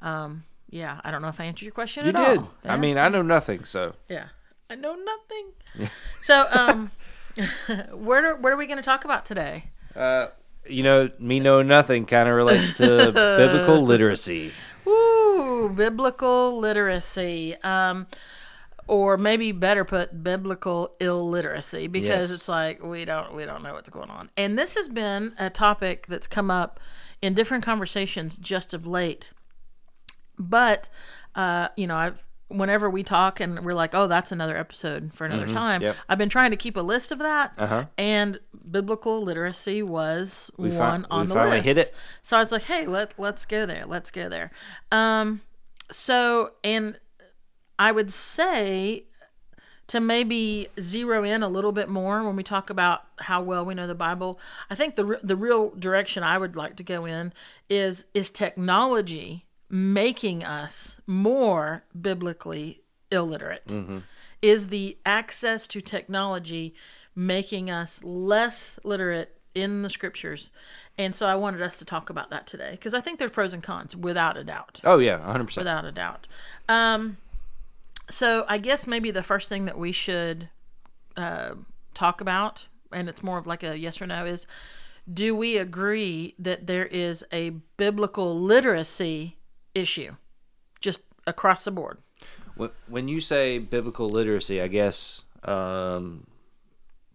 Um, 0.00 0.44
yeah, 0.70 1.00
I 1.02 1.10
don't 1.10 1.22
know 1.22 1.28
if 1.28 1.40
I 1.40 1.44
answered 1.44 1.64
your 1.64 1.72
question 1.72 2.04
You 2.04 2.10
at 2.10 2.16
did. 2.16 2.38
all. 2.38 2.50
I 2.64 2.68
Yeah. 2.74 2.76
mean, 2.76 2.98
I 2.98 3.08
know 3.08 3.22
nothing, 3.22 3.64
so 3.64 3.94
Yeah. 4.08 4.28
I 4.70 4.74
know 4.74 4.94
nothing. 4.94 5.88
so, 6.22 6.46
um, 6.52 6.90
what 7.92 8.24
are 8.24 8.56
we 8.56 8.66
going 8.66 8.76
to 8.78 8.82
talk 8.82 9.04
about 9.04 9.24
today? 9.26 9.70
You 10.68 10.82
know, 10.82 11.10
me 11.18 11.40
know 11.40 11.62
nothing 11.62 12.04
kind 12.06 12.28
of 12.28 12.34
relates 12.34 12.72
to 12.74 12.86
biblical 13.12 13.82
literacy. 13.82 14.52
Ooh, 14.86 15.72
biblical 15.74 16.58
literacy. 16.58 17.56
Um, 17.62 18.06
or 18.86 19.18
maybe 19.18 19.52
better 19.52 19.84
put, 19.84 20.22
biblical 20.22 20.94
illiteracy, 20.98 21.88
because 21.88 22.30
Yes. 22.30 22.30
it's 22.30 22.48
like 22.48 22.82
we 22.82 23.04
don't 23.04 23.34
we 23.34 23.44
don't 23.44 23.62
know 23.62 23.74
what's 23.74 23.90
going 23.90 24.08
on. 24.08 24.30
And 24.36 24.58
this 24.58 24.76
has 24.76 24.88
been 24.88 25.34
a 25.38 25.50
topic 25.50 26.06
that's 26.06 26.26
come 26.26 26.50
up 26.50 26.80
in 27.20 27.34
different 27.34 27.64
conversations 27.64 28.38
just 28.38 28.72
of 28.72 28.86
late. 28.86 29.32
But 30.38 30.88
uh, 31.34 31.68
you 31.76 31.86
know, 31.86 31.96
I've 31.96 32.18
whenever 32.48 32.88
we 32.88 33.02
talk 33.02 33.40
and 33.40 33.64
we're 33.64 33.74
like, 33.74 33.94
oh, 33.94 34.06
that's 34.06 34.32
another 34.32 34.56
episode 34.56 35.12
for 35.14 35.24
another 35.26 35.46
time. 35.46 35.80
Mm-hmm. 35.80 35.86
yep. 35.88 35.96
I've 36.08 36.18
been 36.18 36.30
trying 36.30 36.50
to 36.50 36.56
keep 36.56 36.76
a 36.76 36.80
list 36.80 37.12
of 37.12 37.18
that, 37.18 37.52
Uh-huh. 37.58 37.84
and 37.98 38.40
biblical 38.70 39.22
literacy 39.22 39.82
was 39.82 40.50
We 40.56 40.70
one 40.70 41.02
fin- 41.02 41.06
on 41.10 41.20
we 41.22 41.26
the 41.28 41.34
finally 41.34 41.56
list. 41.58 41.66
hit 41.66 41.78
it. 41.78 41.94
So 42.22 42.36
I 42.36 42.40
was 42.40 42.50
like, 42.52 42.62
hey, 42.64 42.86
let 42.86 43.14
let's 43.18 43.44
go 43.46 43.66
there. 43.66 43.84
Let's 43.86 44.10
go 44.10 44.28
there. 44.28 44.50
Um, 44.90 45.42
so 45.90 46.52
and 46.64 46.98
I 47.78 47.92
would 47.92 48.12
say 48.12 49.04
to 49.88 50.00
maybe 50.00 50.68
zero 50.78 51.24
in 51.24 51.42
a 51.42 51.48
little 51.48 51.72
bit 51.72 51.88
more 51.88 52.22
when 52.22 52.36
we 52.36 52.42
talk 52.42 52.68
about 52.68 53.04
how 53.20 53.40
well 53.40 53.64
we 53.64 53.72
know 53.74 53.86
the 53.86 53.94
Bible. 53.94 54.38
I 54.68 54.74
think 54.74 54.96
the 54.96 55.18
the 55.22 55.36
real 55.36 55.70
direction 55.70 56.22
I 56.22 56.36
would 56.38 56.56
like 56.56 56.76
to 56.76 56.82
go 56.82 57.04
in 57.06 57.32
is 57.70 58.04
is 58.14 58.30
technology 58.30 59.46
making 59.70 60.44
us 60.44 61.00
more 61.06 61.84
biblically 62.00 62.82
illiterate? 63.10 63.70
Is 64.40 64.68
the 64.68 64.96
access 65.04 65.66
to 65.68 65.80
technology 65.80 66.74
making 67.14 67.70
us 67.70 68.02
less 68.04 68.78
literate 68.84 69.36
in 69.54 69.82
the 69.82 69.90
scriptures? 69.90 70.50
And 70.96 71.14
so 71.14 71.26
I 71.26 71.34
wanted 71.34 71.62
us 71.62 71.78
to 71.78 71.84
talk 71.84 72.08
about 72.10 72.30
that 72.30 72.46
today 72.46 72.72
because 72.72 72.94
I 72.94 73.00
think 73.00 73.18
there's 73.18 73.30
pros 73.30 73.52
and 73.52 73.62
cons 73.62 73.94
without 73.96 74.36
a 74.36 74.44
doubt 74.44 74.80
Oh 74.84 74.98
yeah, 74.98 75.18
100%. 75.18 75.56
without 75.56 75.84
a 75.84 75.92
doubt. 75.92 76.26
Um, 76.68 77.16
so 78.08 78.44
I 78.48 78.58
guess 78.58 78.86
maybe 78.86 79.10
the 79.10 79.22
first 79.22 79.48
thing 79.48 79.64
that 79.66 79.78
we 79.78 79.92
should 79.92 80.48
uh, 81.16 81.54
talk 81.94 82.20
about, 82.20 82.66
and 82.92 83.08
it's 83.08 83.22
more 83.22 83.38
of 83.38 83.46
like 83.46 83.62
a 83.62 83.76
yes 83.78 84.00
or 84.00 84.06
no, 84.06 84.24
is 84.24 84.46
do 85.12 85.34
we 85.34 85.56
agree 85.56 86.34
that 86.38 86.66
there 86.66 86.86
is 86.86 87.24
a 87.32 87.50
biblical 87.76 88.38
literacy 88.38 89.37
issue, 89.78 90.16
just 90.80 91.00
across 91.26 91.64
the 91.64 91.70
board? 91.70 91.98
When- 92.56 92.70
When 92.88 93.08
you 93.08 93.20
say 93.20 93.58
biblical 93.58 94.08
literacy, 94.10 94.60
I 94.60 94.68
guess 94.68 95.22
um, 95.44 96.26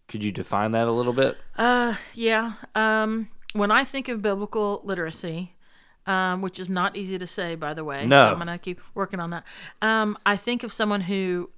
could 0.07 0.23
you 0.23 0.31
define 0.31 0.71
that 0.71 0.87
a 0.87 0.91
little 0.91 1.13
bit? 1.13 1.37
Uh, 1.57 1.95
yeah. 2.13 2.53
Um, 2.75 3.29
when 3.53 3.69
I 3.71 3.83
think 3.83 4.07
of 4.09 4.21
biblical 4.21 4.81
literacy, 4.83 5.53
um, 6.07 6.41
which 6.41 6.59
is 6.59 6.69
not 6.69 6.95
easy 6.95 7.17
to 7.17 7.27
say, 7.27 7.55
by 7.55 7.73
the 7.73 7.83
way, 7.83 8.05
No. 8.05 8.25
so 8.27 8.31
I'm 8.33 8.37
gonna 8.37 8.57
keep 8.57 8.79
working 8.95 9.19
on 9.19 9.29
that. 9.31 9.43
Um, 9.81 10.17
I 10.25 10.37
think 10.37 10.63
of 10.63 10.71
someone 10.73 11.01
who 11.01 11.49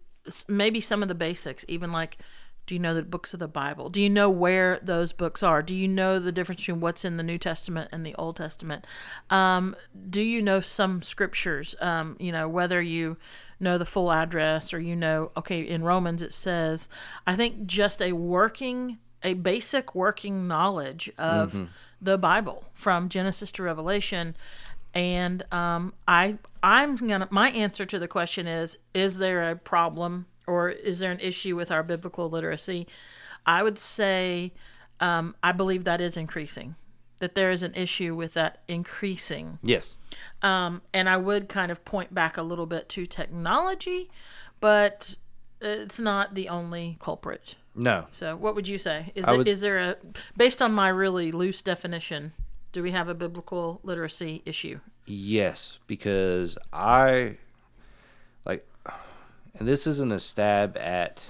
maybe 0.48 0.82
some 0.82 1.02
of 1.04 1.08
the 1.08 1.16
basics, 1.16 1.64
even 1.68 1.92
like, 1.92 2.18
do 2.66 2.74
you 2.74 2.80
know 2.80 2.94
the 2.94 3.04
books 3.04 3.34
of 3.34 3.40
the 3.40 3.48
Bible? 3.48 3.90
Do 3.90 4.02
you 4.02 4.10
know 4.10 4.30
where 4.30 4.80
those 4.82 5.14
books 5.14 5.44
are? 5.44 5.62
Do 5.62 5.76
you 5.76 5.88
know 5.88 6.20
the 6.20 6.32
difference 6.32 6.62
between 6.62 6.80
what's 6.80 7.06
in 7.06 7.18
the 7.18 7.24
New 7.24 7.38
Testament 7.38 7.90
and 7.92 8.06
the 8.06 8.16
Old 8.16 8.38
Testament? 8.38 8.86
Um, 9.30 9.76
do 10.10 10.22
you 10.22 10.42
know 10.42 10.62
some 10.62 11.02
scriptures? 11.02 11.76
Um, 11.80 12.18
you 12.20 12.32
know 12.32 12.48
whether 12.48 12.82
you 12.82 13.18
know 13.60 13.78
the 13.78 13.86
full 13.86 14.12
address 14.12 14.74
or 14.74 14.80
you 14.80 14.96
know, 14.96 15.32
okay, 15.38 15.62
in 15.62 15.84
Romans 15.84 16.22
it 16.22 16.34
says. 16.34 16.90
I 17.28 17.36
think 17.36 17.66
just 17.66 18.02
a 18.02 18.14
working 18.14 18.98
a 19.24 19.34
basic 19.34 19.96
working 19.96 20.48
knowledge 20.48 21.12
of 21.18 21.68
the 22.00 22.18
Bible 22.18 22.64
from 22.74 23.10
Genesis 23.10 23.52
to 23.54 23.64
Revelation. 23.64 24.36
And 24.94 25.44
um, 25.52 25.94
I, 26.08 26.38
I'm 26.64 26.96
gonna. 26.96 27.28
My 27.32 27.50
answer 27.50 27.86
to 27.86 28.00
the 28.00 28.08
question 28.08 28.48
is: 28.48 28.78
Is 28.94 29.18
there 29.18 29.50
a 29.50 29.56
problem 29.56 30.28
or 30.48 30.70
is 30.70 31.00
there 31.00 31.12
an 31.12 31.20
issue 31.20 31.56
with 31.56 31.72
our 31.72 31.84
biblical 31.84 32.30
literacy? 32.30 32.88
I 33.46 33.64
would 33.64 33.78
say 33.78 34.54
um, 35.00 35.36
I 35.44 35.52
believe 35.52 35.84
that 35.84 36.02
is 36.02 36.18
increasing. 36.18 36.76
That 37.20 37.34
there 37.36 37.50
is 37.50 37.64
an 37.64 37.74
issue 37.76 38.14
with 38.14 38.34
that 38.34 38.62
increasing. 38.68 39.60
Yes. 39.64 39.96
Um, 40.42 40.82
and 40.94 41.08
I 41.08 41.16
would 41.18 41.48
kind 41.48 41.72
of 41.72 41.86
point 41.86 42.14
back 42.14 42.36
a 42.38 42.42
little 42.42 42.66
bit 42.66 42.90
to 42.90 43.06
technology, 43.06 44.10
but 44.60 45.16
it's 45.62 46.00
not 46.00 46.36
the 46.36 46.50
only 46.50 46.98
culprit. 47.00 47.56
No. 47.74 48.08
So, 48.12 48.36
what 48.36 48.54
would 48.56 48.68
you 48.68 48.78
say? 48.78 49.12
Is 49.16 49.26
there, 49.26 49.38
would- 49.38 49.48
is 49.48 49.62
there 49.62 49.80
a 49.80 49.96
based 50.36 50.62
on 50.62 50.74
my 50.74 50.90
really 50.90 51.32
loose 51.32 51.62
definition? 51.62 52.34
Do 52.72 52.84
we 52.84 52.92
have 52.92 53.08
a 53.08 53.14
biblical 53.14 53.80
literacy 53.84 54.42
issue? 54.46 54.82
Yes, 55.06 55.80
because 55.88 56.58
I 56.74 57.38
and 59.58 59.68
this 59.68 59.88
isn't 59.88 60.12
a 60.12 60.20
stab 60.20 60.78
at 60.78 61.24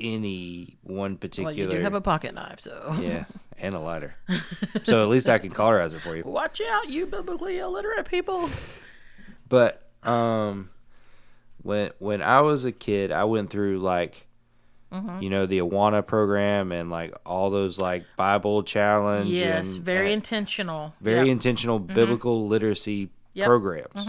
any 0.00 0.76
one 0.82 1.16
particular. 1.16 1.50
Well, 1.52 1.56
you 1.58 1.68
do 1.68 1.80
have 1.80 1.94
a 1.94 2.00
pocket 2.00 2.34
knife, 2.34 2.60
so 2.60 2.96
yeah, 3.00 3.24
and 3.58 3.74
a 3.74 3.78
lighter. 3.80 4.14
so 4.84 5.02
at 5.02 5.08
least 5.08 5.28
I 5.28 5.38
can 5.38 5.50
cauterize 5.50 5.94
it 5.94 6.00
for 6.00 6.16
you. 6.16 6.22
watch 6.24 6.60
out, 6.60 6.88
you 6.88 7.06
biblically 7.06 7.58
illiterate 7.58 8.06
people. 8.06 8.50
But 9.48 9.88
um, 10.02 10.70
when 11.62 11.90
when 11.98 12.22
I 12.22 12.40
was 12.40 12.64
a 12.64 12.72
kid, 12.72 13.12
I 13.12 13.24
went 13.24 13.50
through 13.50 13.78
like. 13.80 14.22
Mm-hmm. 14.92 15.20
You 15.20 15.30
know 15.30 15.46
the 15.46 15.58
Awana 15.58 16.06
program 16.06 16.70
and 16.70 16.90
like 16.90 17.12
all 17.26 17.50
those 17.50 17.76
like 17.76 18.04
Bible 18.16 18.62
challenge. 18.62 19.28
Yes, 19.28 19.74
and, 19.74 19.82
very 19.84 20.06
and 20.06 20.14
intentional. 20.14 20.94
very 21.00 21.16
Yep. 21.16 21.22
Mm-hmm. 21.24 21.30
intentional 21.32 21.78
biblical 21.80 22.46
literacy 22.46 23.10
Yep. 23.34 23.46
programs. 23.46 24.06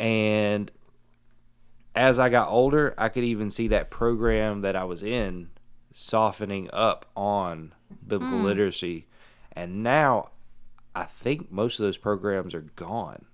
And 0.00 0.72
as 1.94 2.18
I 2.18 2.28
got 2.28 2.48
older, 2.48 2.94
I 2.98 3.08
could 3.08 3.24
even 3.24 3.50
see 3.50 3.68
that 3.68 3.90
program 3.90 4.62
that 4.62 4.76
I 4.76 4.84
was 4.84 5.02
in 5.02 5.50
softening 5.92 6.68
up 6.72 7.06
on 7.16 7.72
biblical 8.06 8.38
Hmm. 8.38 8.44
literacy. 8.44 9.06
And 9.52 9.82
now 9.82 10.30
I 10.94 11.04
think 11.04 11.50
most 11.52 11.78
of 11.78 11.84
those 11.84 11.96
programs 11.96 12.54
are 12.54 12.62
gone. 12.76 13.26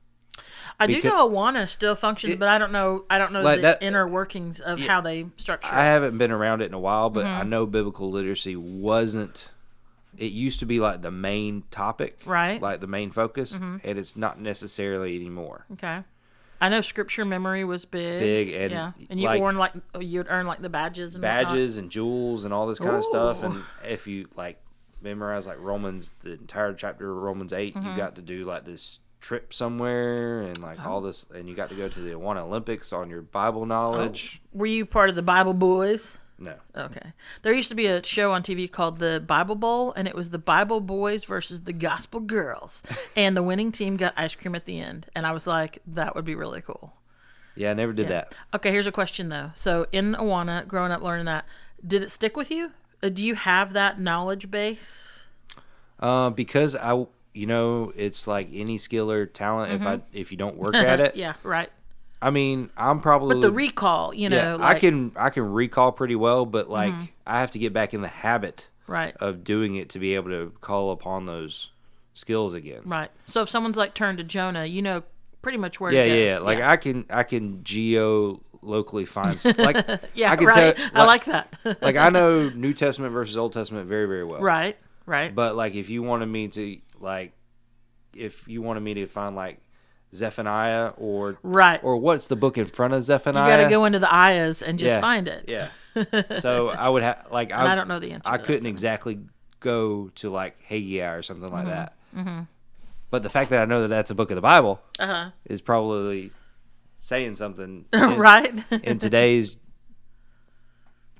I 0.78 0.86
do 0.86 1.00
know 1.02 1.28
Awana 1.28 1.68
still 1.68 1.94
functions, 1.94 2.36
but 2.36 2.48
I 2.48 2.56
don't 2.58 2.72
know. 2.72 3.04
I 3.10 3.18
don't 3.18 3.32
know 3.32 3.42
Like 3.42 3.56
the 3.56 3.62
that- 3.62 3.82
inner 3.82 4.06
workings 4.08 4.60
of 4.60 4.78
how 4.80 5.00
they 5.02 5.26
structure. 5.36 5.70
I 5.72 5.82
it. 5.82 5.92
haven't 5.92 6.18
been 6.18 6.30
around 6.30 6.62
it 6.62 6.66
in 6.66 6.74
a 6.74 6.78
while, 6.78 7.10
but 7.10 7.26
Mm-hmm. 7.26 7.40
I 7.40 7.42
know 7.44 7.66
biblical 7.66 8.10
literacy 8.10 8.56
wasn't. 8.56 9.50
It 10.16 10.32
used 10.32 10.58
to 10.60 10.66
be 10.66 10.80
like 10.80 11.02
the 11.02 11.10
main 11.10 11.64
topic, 11.70 12.20
Right. 12.26 12.54
Mm-hmm. 12.54 12.64
Like 12.64 12.80
the 12.80 12.86
main 12.86 13.10
focus, 13.10 13.52
and 13.54 13.80
it's 13.84 14.16
not 14.16 14.40
necessarily 14.40 15.16
anymore. 15.16 15.66
Okay. 15.74 16.02
I 16.60 16.68
know 16.68 16.80
scripture 16.82 17.24
memory 17.24 17.64
was 17.64 17.84
big. 17.84 18.20
Big 18.20 18.48
and, 18.54 18.70
yeah, 18.70 18.92
and 19.08 19.18
you 19.20 19.26
like- 19.26 19.40
earn 19.42 19.56
like 19.56 19.72
you'd 19.98 20.26
earn 20.28 20.46
like 20.46 20.60
the 20.60 20.68
badges 20.68 21.14
and 21.14 21.24
whatnot. 21.24 21.46
badges 21.46 21.78
and 21.78 21.90
jewels 21.90 22.44
and 22.44 22.52
all 22.52 22.66
this 22.66 22.78
kind 22.78 22.94
of 22.96 23.04
stuff. 23.04 23.42
And 23.42 23.62
if 23.88 24.06
you 24.06 24.28
like 24.36 24.60
memorize 25.00 25.46
like 25.46 25.58
Romans, 25.58 26.10
the 26.20 26.32
entire 26.32 26.74
chapter 26.74 27.10
of 27.10 27.16
Romans 27.18 27.52
8 27.52 27.74
Mm-hmm. 27.74 27.86
you 27.90 27.96
got 27.96 28.16
to 28.16 28.22
do 28.22 28.44
like 28.44 28.64
this 28.64 28.98
trip 29.20 29.52
somewhere 29.52 30.42
and 30.42 30.58
like 30.62 30.78
Oh. 30.84 30.90
all 30.90 31.00
this, 31.00 31.26
and 31.34 31.48
you 31.48 31.54
got 31.54 31.68
to 31.70 31.74
go 31.74 31.88
to 31.88 32.00
the 32.00 32.10
Awana 32.12 32.42
Olympics 32.42 32.92
on 32.92 33.08
your 33.10 33.22
Bible 33.22 33.64
knowledge. 33.66 34.40
Were 34.52 34.66
you 34.66 34.84
part 34.86 35.08
of 35.10 35.14
the 35.16 35.22
Bible 35.22 35.54
Boys? 35.54 36.18
No, 36.42 36.54
Okay. 36.74 37.12
There 37.42 37.52
used 37.52 37.68
to 37.68 37.74
be 37.74 37.84
a 37.86 38.02
show 38.02 38.32
on 38.32 38.42
TV 38.42 38.70
called 38.70 38.98
the 38.98 39.22
Bible 39.24 39.54
Bowl, 39.56 39.92
and 39.92 40.08
it 40.08 40.14
was 40.14 40.30
the 40.30 40.38
Bible 40.38 40.80
Boys 40.80 41.24
versus 41.24 41.60
the 41.62 41.72
Gospel 41.74 42.18
Girls, 42.20 42.82
and 43.16 43.36
the 43.36 43.42
winning 43.42 43.70
team 43.72 43.96
got 43.98 44.14
ice 44.16 44.34
cream 44.34 44.54
at 44.54 44.64
the 44.64 44.80
end. 44.80 45.06
And 45.14 45.26
I 45.26 45.32
was 45.32 45.46
like, 45.46 45.80
that 45.86 46.16
would 46.16 46.24
be 46.24 46.34
really 46.34 46.62
cool. 46.62 46.94
yeah, 47.54 47.72
I 47.72 47.74
never 47.74 47.92
did 47.92 48.08
that. 48.08 48.34
Okay, 48.54 48.70
here's 48.72 48.86
a 48.86 48.92
question 48.92 49.28
though. 49.28 49.50
So 49.54 49.86
in 49.92 50.14
Awana, 50.14 50.66
growing 50.66 50.92
up 50.92 51.02
learning 51.02 51.26
that, 51.26 51.44
did 51.86 52.02
it 52.02 52.10
stick 52.10 52.36
with 52.36 52.50
you? 52.50 52.72
Uh, 53.02 53.10
Do 53.10 53.22
you 53.24 53.34
have 53.34 53.74
that 53.74 54.00
knowledge 54.00 54.50
base? 54.50 55.26
Uh, 55.98 56.30
because 56.30 56.74
I, 56.74 57.06
you 57.34 57.46
know, 57.46 57.92
it's 57.94 58.26
like 58.26 58.48
any 58.52 58.78
skill 58.78 59.10
or 59.10 59.26
talent. 59.26 59.72
If 59.72 59.86
I 59.86 60.00
if 60.14 60.30
you 60.30 60.38
don't 60.38 60.56
work 60.56 60.74
at 60.92 61.00
it, 61.00 61.10
Mm-hmm. 61.12 61.18
yeah, 61.20 61.34
right. 61.42 61.70
I 62.22 62.30
mean, 62.30 62.70
I'm 62.76 63.00
probably 63.00 63.36
But 63.36 63.40
the 63.40 63.52
recall, 63.52 64.12
you 64.14 64.28
know, 64.28 64.36
yeah, 64.36 64.54
like, 64.54 64.60
Mm-hmm. 64.60 64.64
I 64.76 64.78
can 64.78 65.12
I 65.16 65.30
can 65.30 65.52
recall 65.52 65.92
pretty 65.92 66.16
well, 66.16 66.44
but 66.46 66.68
like 66.68 66.94
I 67.26 67.40
have 67.40 67.50
to 67.52 67.58
get 67.58 67.72
back 67.72 67.94
in 67.94 68.02
the 68.02 68.08
habit 68.08 68.68
right, 68.86 69.14
of 69.20 69.42
doing 69.44 69.76
it 69.76 69.88
to 69.90 69.98
be 69.98 70.14
able 70.14 70.30
to 70.30 70.52
call 70.60 70.90
upon 70.90 71.26
those 71.26 71.70
skills 72.14 72.52
again. 72.54 72.82
right. 72.84 73.10
So 73.24 73.40
if 73.42 73.48
someone's 73.48 73.76
like 73.76 73.94
turned 73.94 74.18
to 74.18 74.24
Jonah, 74.24 74.66
you 74.66 74.82
know 74.82 75.02
pretty 75.42 75.56
much 75.58 75.80
where 75.80 75.90
Yeah, 75.92 76.04
to 76.04 76.08
go. 76.10 76.14
yeah, 76.14 76.24
yeah. 76.34 76.38
Like 76.40 76.60
I 76.60 76.76
can 76.76 77.06
I 77.08 77.22
can 77.22 77.64
geo 77.64 78.42
locally 78.62 79.06
find 79.06 79.42
like 79.56 79.76
yeah, 80.14 80.30
I 80.32 80.36
can 80.36 80.46
right. 80.46 80.76
tell 80.76 80.90
I 80.92 81.04
like 81.06 81.24
that. 81.24 81.54
like 81.80 81.96
I 81.96 82.10
know 82.10 82.50
New 82.50 82.74
Testament 82.74 83.14
versus 83.14 83.38
Old 83.38 83.54
Testament 83.54 83.88
very 83.88 84.06
very 84.06 84.24
well. 84.24 84.42
right, 84.42 84.76
right. 85.06 85.34
But 85.34 85.56
like 85.56 85.74
if 85.74 85.88
you 85.88 86.02
wanted 86.02 86.26
me 86.26 86.48
to 86.48 86.76
like 86.98 87.32
if 88.14 88.46
you 88.48 88.60
wanted 88.60 88.80
me 88.80 88.92
to 88.94 89.06
find 89.06 89.34
like 89.34 89.60
Zephaniah 90.14 90.92
or 90.96 91.38
Right. 91.42 91.80
or 91.82 91.96
what's 91.96 92.26
the 92.26 92.36
book 92.36 92.58
in 92.58 92.66
front 92.66 92.94
of 92.94 93.02
Zephaniah? 93.04 93.44
you 93.50 93.56
got 93.58 93.64
to 93.64 93.70
go 93.70 93.84
into 93.84 93.98
the 93.98 94.12
ayahs 94.12 94.62
and 94.62 94.78
just 94.78 94.94
Yeah, 94.96 95.00
find 95.00 95.28
it. 95.28 95.44
Yeah. 95.48 95.68
so 96.38 96.68
I 96.68 96.88
would 96.88 97.02
have 97.02 97.28
like 97.30 97.50
And 97.52 97.60
I 97.68 97.74
don't 97.74 97.88
know 97.88 97.98
the 97.98 98.12
answer 98.12 98.28
I 98.28 98.38
couldn't 98.38 98.66
exactly 98.66 99.20
go 99.60 100.08
to 100.16 100.30
like 100.30 100.60
Haggai 100.62 101.12
or 101.14 101.22
something 101.22 101.48
Mm-hmm. 101.50 101.54
like 101.68 101.92
that. 102.14 102.46
But 103.10 103.22
the 103.24 103.30
fact 103.30 103.50
that 103.50 103.60
I 103.60 103.64
know 103.64 103.82
that 103.82 103.88
that's 103.88 104.10
a 104.10 104.14
book 104.14 104.30
of 104.30 104.36
the 104.36 104.40
Bible 104.40 104.80
Uh 104.98 105.30
is 105.44 105.60
probably 105.60 106.32
saying 106.98 107.34
something 107.36 107.86
in, 107.92 108.18
right. 108.18 108.64
in 108.70 108.98
today's 108.98 109.56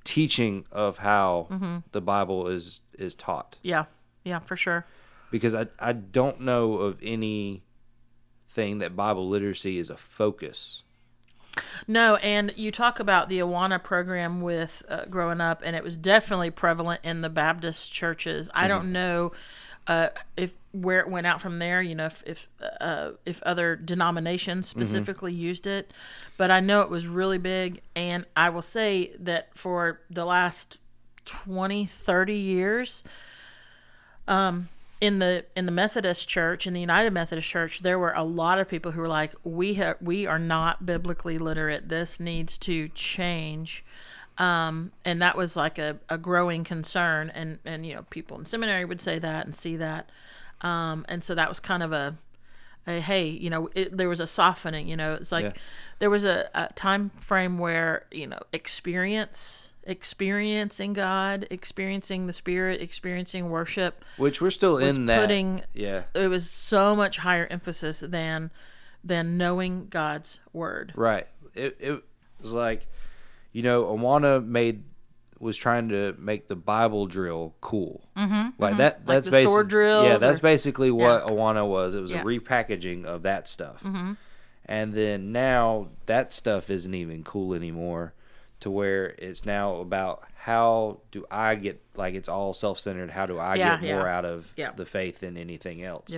teaching 0.05 0.65
of 0.73 0.99
how 0.99 1.47
Mm-hmm. 1.51 1.77
the 1.93 2.01
Bible 2.01 2.49
is 2.49 2.81
is 2.99 3.15
taught. 3.15 3.57
yeah. 3.63 3.85
Yeah, 4.25 4.41
for 4.41 4.57
sure. 4.57 4.85
Because 5.31 5.55
I 5.55 5.67
I 5.79 5.93
don't 5.93 6.41
know 6.43 6.75
of 6.75 6.99
any 7.03 7.63
thing 8.51 8.79
that 8.79 8.97
Bible 8.97 9.29
literacy 9.29 9.79
is 9.79 9.91
a 9.91 9.97
focus. 9.97 10.83
No, 11.87 12.17
and 12.17 12.53
you 12.57 12.71
talk 12.71 13.01
about 13.01 13.29
the 13.29 13.41
Awana 13.41 13.83
program 13.83 14.41
with 14.41 14.83
uh, 14.89 15.07
growing 15.07 15.41
up, 15.41 15.63
and 15.65 15.75
it 15.75 15.83
was 15.83 15.97
definitely 15.97 16.51
prevalent 16.51 17.01
in 17.03 17.23
the 17.23 17.29
Baptist 17.29 17.93
churches. 17.93 18.51
I 18.55 18.69
don't 18.69 18.93
know 18.93 19.33
uh, 19.87 20.09
if 20.37 20.53
where 20.73 21.01
it 21.01 21.09
went 21.09 21.27
out 21.27 21.41
from 21.41 21.59
there. 21.59 21.83
You 21.83 21.95
know, 21.97 22.07
if 22.07 22.23
if, 22.27 22.49
uh, 22.81 23.13
if 23.27 23.43
other 23.43 23.77
denominations 23.77 24.69
specifically 24.69 25.33
used 25.33 25.67
it, 25.67 25.93
but 26.37 26.51
I 26.51 26.61
know 26.61 26.83
it 26.83 26.91
was 26.91 27.09
really 27.09 27.39
big. 27.39 27.81
And 27.97 28.27
I 28.37 28.51
will 28.51 28.63
say 28.63 29.13
that 29.19 29.57
for 29.57 30.01
the 30.09 30.25
last 30.25 30.79
20, 31.25 31.87
30 31.87 32.35
years, 32.35 33.05
in 35.01 35.19
the 35.19 35.45
in 35.57 35.67
the 35.67 35.73
Methodist 35.73 36.29
Church, 36.29 36.67
in 36.67 36.75
the 36.75 36.81
United 36.81 37.13
Methodist 37.13 37.49
Church, 37.49 37.81
there 37.81 37.99
were 37.99 38.13
a 38.13 38.23
lot 38.25 38.59
of 38.59 38.69
people 38.69 38.93
who 38.93 39.01
were 39.01 39.09
like, 39.09 39.33
"We 39.45 39.75
ha- 39.75 39.95
we 40.01 40.27
are 40.27 40.39
not 40.39 40.85
biblically 40.85 41.39
literate. 41.39 41.89
This 41.89 42.21
needs 42.21 42.59
to 42.59 42.89
change." 42.89 43.85
Um, 44.39 44.93
and 45.05 45.21
that 45.21 45.37
was 45.37 45.57
like 45.57 45.79
a, 45.79 45.99
a 46.09 46.17
growing 46.19 46.65
concern, 46.65 47.31
and 47.35 47.59
and 47.65 47.85
you 47.87 47.95
know 47.95 48.03
people 48.11 48.39
in 48.39 48.47
seminary 48.47 48.85
would 48.85 49.01
say 49.01 49.19
that 49.19 49.45
and 49.47 49.55
see 49.55 49.77
that, 49.77 50.11
um, 50.63 51.05
and 51.09 51.23
so 51.25 51.35
that 51.35 51.49
was 51.49 51.61
kind 51.61 51.83
of 51.83 51.93
a, 51.93 52.17
a 52.87 53.01
hey, 53.01 53.27
you 53.29 53.51
know, 53.51 53.69
it, 53.75 53.97
there 53.97 54.09
was 54.09 54.21
a 54.21 54.27
softening. 54.27 54.87
You 54.89 54.97
know, 54.97 55.15
it's 55.15 55.33
like 55.33 55.45
Yeah. 55.45 55.53
there 55.99 56.11
was 56.11 56.25
a, 56.25 56.49
a 56.55 56.73
time 56.75 57.11
frame 57.11 57.59
where 57.59 58.07
you 58.11 58.27
know 58.27 58.39
experience 58.53 59.70
experiencing 59.85 60.93
god 60.93 61.47
experiencing 61.51 62.27
the 62.27 62.33
spirit 62.33 62.81
experiencing 62.81 63.49
worship 63.51 64.05
Which 64.19 64.41
we're 64.41 64.51
still 64.51 64.77
in 64.77 65.07
that 65.07 65.21
putting 65.23 65.63
yeah. 65.75 66.03
it 66.15 66.29
was 66.29 66.51
so 66.51 66.95
much 66.95 67.17
higher 67.19 67.47
emphasis 67.51 68.01
than 68.01 68.51
than 69.03 69.39
knowing 69.39 69.87
God's 69.89 70.41
word. 70.53 70.93
Right. 70.95 71.27
It 71.55 71.77
it 71.81 72.05
was 72.41 72.53
like, 72.53 72.87
you 73.53 73.63
know, 73.63 73.85
Awana 73.85 74.45
made 74.45 74.85
was 75.39 75.57
trying 75.57 75.89
to 75.89 76.15
make 76.19 76.49
the 76.49 76.57
Bible 76.57 77.07
drill 77.07 77.55
cool. 77.63 78.11
Mm-hmm, 78.15 78.51
like 78.59 78.77
that. 78.77 79.07
That's 79.07 79.25
the 79.25 79.31
basi- 79.39 79.45
sword 79.47 79.69
drills 79.69 80.07
Yeah, 80.07 80.19
that's 80.19 80.39
or- 80.39 80.43
basically 80.43 80.91
what 80.91 81.25
Awana 81.27 81.67
was. 81.67 81.95
It 81.95 82.03
was 82.03 82.11
Yeah. 82.11 82.21
a 82.21 82.25
repackaging 82.25 83.07
of 83.07 83.23
that 83.23 83.49
stuff. 83.49 83.83
Mm-hmm. 83.83 84.13
And 84.67 84.93
then 84.93 85.33
now 85.33 85.89
that 86.05 86.35
stuff 86.35 86.69
isn't 86.69 86.93
even 86.95 87.23
cool 87.23 87.55
anymore. 87.55 88.13
To 88.61 88.71
where 88.71 89.15
it's 89.19 89.47
now 89.47 89.77
about 89.77 90.23
how 90.37 91.01
do 91.13 91.25
I 91.31 91.55
get 91.55 91.81
like 91.97 92.15
it's 92.15 92.29
all 92.29 92.53
self 92.55 92.79
centered. 92.79 93.11
How 93.11 93.27
do 93.27 93.39
I 93.39 93.55
Yeah, 93.55 93.81
get 93.81 93.95
more 93.95 94.03
yeah. 94.07 94.19
out 94.19 94.25
of 94.25 94.53
Yeah. 94.57 94.73
the 94.73 94.85
faith 94.87 95.21
than 95.21 95.37
anything 95.37 95.83
else? 95.83 96.15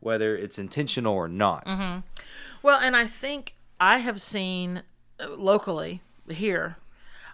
Whether 0.00 0.36
it's 0.36 0.58
intentional 0.58 1.14
or 1.14 1.28
not. 1.28 1.66
Well, 2.62 2.78
and 2.80 2.96
I 2.96 3.06
think 3.06 3.54
I 3.80 3.98
have 3.98 4.20
seen 4.20 4.82
uh, 5.18 5.28
locally 5.30 6.00
here, 6.28 6.76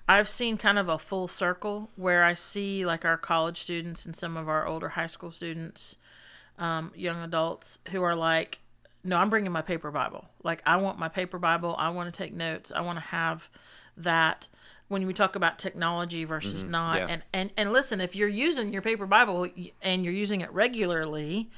I've 0.09 0.29
seen 0.29 0.57
kind 0.57 0.79
of 0.79 0.89
a 0.89 0.99
full 0.99 1.29
circle 1.29 1.91
where 1.97 2.25
I 2.25 2.35
see 2.35 2.87
like 2.87 3.05
our 3.05 3.17
college 3.17 3.61
students 3.61 4.07
and 4.07 4.17
some 4.17 4.37
of 4.37 4.49
our 4.49 4.67
older 4.67 4.91
high 4.91 5.07
school 5.09 5.31
students, 5.33 5.97
um, 6.59 6.93
young 6.97 7.23
adults 7.23 7.79
who 7.91 8.03
are 8.03 8.15
like, 8.17 8.61
no, 9.05 9.17
I'm 9.19 9.31
bringing 9.31 9.53
my 9.53 9.63
paper 9.63 9.91
Bible. 9.93 10.25
Like, 10.43 10.63
I 10.67 10.77
want 10.77 10.99
my 10.99 11.09
paper 11.09 11.39
Bible. 11.39 11.77
I 11.79 11.91
want 11.91 12.13
to 12.13 12.17
take 12.17 12.33
notes. 12.33 12.73
I 12.75 12.81
want 12.81 12.97
to 12.99 13.05
have 13.05 13.49
that. 13.97 14.49
When 14.89 15.05
we 15.05 15.13
talk 15.13 15.35
about 15.35 15.59
technology 15.59 16.23
versus 16.23 16.63
not, 16.63 16.99
yeah. 16.99 17.07
and, 17.09 17.23
and 17.33 17.53
and 17.57 17.73
listen, 17.73 18.01
if 18.01 18.15
you're 18.15 18.29
using 18.29 18.73
your 18.73 18.83
paper 18.83 19.05
Bible 19.05 19.49
and 19.83 20.05
you're 20.05 20.15
using 20.15 20.43
it 20.43 20.53
regularly, 20.53 21.51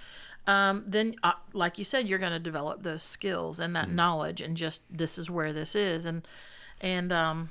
um, 0.48 0.82
then 0.86 1.14
uh, 1.22 1.32
like 1.52 1.76
you 1.76 1.84
said 1.84 2.08
you're 2.08 2.18
going 2.18 2.32
to 2.32 2.38
develop 2.38 2.82
those 2.82 3.02
skills 3.02 3.60
and 3.60 3.76
that 3.76 3.90
knowledge 3.90 4.40
and 4.40 4.56
just 4.56 4.80
this 4.90 5.18
is 5.18 5.30
where 5.30 5.52
this 5.52 5.74
is. 5.74 6.06
And 6.06 6.26
and 6.80 7.12
um, 7.12 7.50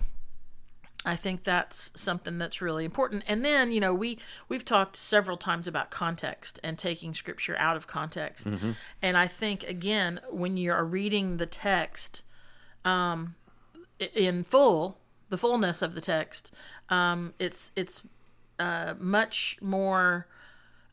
i 1.05 1.15
think 1.15 1.43
that's 1.43 1.91
something 1.95 2.39
that's 2.39 2.59
really 2.59 2.83
important. 2.83 3.23
And 3.27 3.45
then 3.45 3.71
you 3.71 3.79
know 3.79 3.93
we 3.93 4.17
we've 4.49 4.65
talked 4.65 4.95
several 4.95 5.37
times 5.37 5.67
about 5.67 5.91
context 5.91 6.59
and 6.63 6.77
taking 6.77 7.13
scripture 7.13 7.55
out 7.57 7.77
of 7.77 7.85
context. 7.85 8.47
And 9.01 9.15
i 9.15 9.27
think 9.27 9.63
again 9.63 10.19
when 10.31 10.57
you're 10.57 10.83
reading 10.83 11.37
the 11.37 11.45
text 11.45 12.23
um, 12.83 13.35
in 13.99 14.43
full 14.43 14.97
the 15.29 15.37
fullness 15.37 15.81
of 15.81 15.95
the 15.95 16.01
text 16.01 16.51
um, 16.89 17.33
it's 17.39 17.71
it's 17.75 18.03
uh, 18.59 18.93
much 18.99 19.57
more 19.61 20.27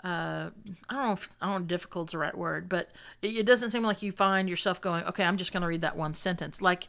uh, 0.05 0.51
I 0.90 0.95
don't 0.95 1.07
know 1.07 1.12
if 1.12 1.31
I 1.40 1.47
don't 1.47 1.55
know 1.55 1.62
if 1.62 1.69
difficult's 1.69 2.12
the 2.12 2.19
right 2.19 2.37
word, 2.37 2.69
but 2.69 2.90
it, 3.23 3.38
it 3.38 3.47
doesn't 3.47 3.71
seem 3.71 3.83
like 3.83 4.03
you 4.03 4.12
find 4.12 4.51
yourself 4.51 4.79
going, 4.79 5.03
okay, 5.05 5.25
I'm 5.25 5.38
just 5.38 5.51
going 5.51 5.62
to 5.62 5.67
read 5.67 5.81
that 5.81 5.97
one 5.97 6.12
sentence. 6.12 6.61
Like 6.61 6.88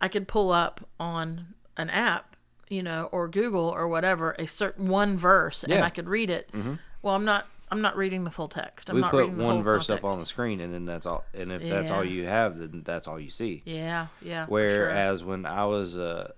I 0.00 0.06
could 0.06 0.28
pull 0.28 0.52
up 0.52 0.88
on 1.00 1.48
an 1.76 1.90
app, 1.90 2.36
you 2.68 2.80
know, 2.80 3.08
or 3.10 3.26
Google 3.26 3.68
or 3.68 3.88
whatever, 3.88 4.36
a 4.38 4.46
certain 4.46 4.88
one 4.88 5.18
verse, 5.18 5.64
and 5.64 5.72
I 5.84 5.90
could 5.90 6.08
read 6.08 6.30
it. 6.30 6.48
Well, 7.02 7.16
I'm 7.16 7.24
not. 7.24 7.48
I'm 7.74 7.82
not 7.82 7.96
reading 7.96 8.24
the 8.24 8.30
full 8.30 8.48
text. 8.48 8.88
I'm 8.88 8.94
we 8.96 9.02
not 9.02 9.10
put 9.10 9.20
reading 9.24 9.36
the 9.38 9.44
one 9.44 9.54
whole 9.56 9.62
verse 9.62 9.90
up 9.90 10.04
on 10.04 10.20
the 10.20 10.26
screen 10.26 10.60
and 10.60 10.72
then 10.72 10.84
that's 10.84 11.06
all 11.06 11.24
and 11.34 11.50
if 11.52 11.62
that's 11.62 11.90
all 11.90 12.04
you 12.04 12.24
have 12.26 12.58
then 12.58 12.82
that's 12.84 13.06
all 13.08 13.18
you 13.18 13.30
see 13.30 13.62
Yeah, 13.64 14.06
yeah. 14.22 14.46
for 14.46 14.50
sure. 14.50 14.86
whereas 14.88 15.24
when 15.24 15.44
i 15.46 15.64
was 15.66 15.96
uh 15.98 16.30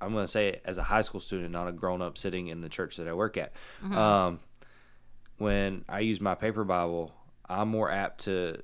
i'm 0.00 0.12
going 0.12 0.24
to 0.24 0.28
say 0.30 0.60
as 0.64 0.78
a 0.78 0.82
high 0.82 1.02
school 1.02 1.20
student 1.20 1.50
not 1.52 1.68
a 1.68 1.72
grown 1.72 2.00
up 2.02 2.16
sitting 2.18 2.48
in 2.48 2.60
the 2.62 2.68
church 2.68 2.96
that 2.96 3.06
i 3.08 3.12
work 3.12 3.36
at 3.36 3.52
Mm-hmm. 3.82 3.96
um 3.96 4.40
when 5.38 5.84
i 5.88 6.00
use 6.00 6.20
my 6.20 6.34
paper 6.34 6.64
bible 6.64 7.12
i'm 7.48 7.68
more 7.68 7.90
apt 7.90 8.22
to 8.22 8.62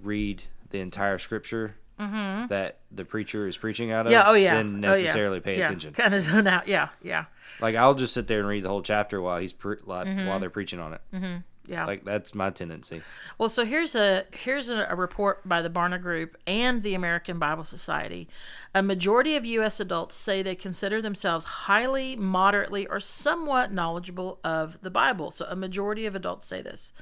read 0.00 0.42
the 0.70 0.78
entire 0.80 1.18
scripture 1.18 1.76
that 1.98 2.78
the 2.90 3.04
preacher 3.04 3.46
is 3.46 3.56
preaching 3.56 3.92
out 3.92 4.06
of 4.06 4.12
Mm-hmm. 4.12 4.20
yeah. 4.24 4.30
Oh 4.30 4.34
yeah. 4.34 4.56
than 4.56 4.84
oh, 4.84 4.94
yeah. 4.94 5.02
necessarily 5.02 5.40
pay 5.40 5.58
yeah. 5.58 5.66
attention 5.66 5.92
Kind 5.92 6.14
of 6.14 6.20
zone 6.22 6.46
out. 6.46 6.66
Yeah. 6.68 6.88
Yeah. 7.02 7.26
like 7.60 7.74
i'll 7.76 7.94
just 7.94 8.12
sit 8.14 8.26
there 8.26 8.40
and 8.40 8.48
read 8.48 8.64
the 8.64 8.68
whole 8.68 8.82
chapter 8.82 9.20
while 9.20 9.38
he's 9.38 9.52
pre- 9.52 9.76
like, 9.84 10.06
Mm-hmm. 10.06 10.26
while 10.26 10.40
they're 10.40 10.50
preaching 10.50 10.80
on 10.80 10.94
it 10.94 11.00
Mm-hmm. 11.14 11.36
Yeah. 11.68 11.86
like 11.86 12.04
that's 12.04 12.34
my 12.34 12.50
tendency 12.50 13.02
Well, 13.38 13.48
so 13.48 13.64
here's 13.64 13.94
a 13.94 14.24
here's 14.32 14.68
a, 14.68 14.84
a 14.90 14.96
report 14.96 15.48
by 15.48 15.62
the 15.62 15.70
Barna 15.70 16.02
Group 16.02 16.36
and 16.44 16.82
the 16.82 16.94
American 16.94 17.38
Bible 17.38 17.62
Society. 17.62 18.28
A 18.74 18.82
majority 18.82 19.36
of 19.36 19.44
U.S. 19.44 19.78
adults 19.78 20.16
say 20.16 20.42
they 20.42 20.56
consider 20.56 21.00
themselves 21.00 21.44
highly, 21.44 22.16
moderately, 22.16 22.88
or 22.88 22.98
somewhat 22.98 23.70
knowledgeable 23.72 24.40
of 24.42 24.80
the 24.80 24.90
Bible. 24.90 25.30
So 25.30 25.46
a 25.48 25.54
majority 25.54 26.04
of 26.04 26.16
adults 26.16 26.48
say 26.48 26.62
this, 26.62 26.92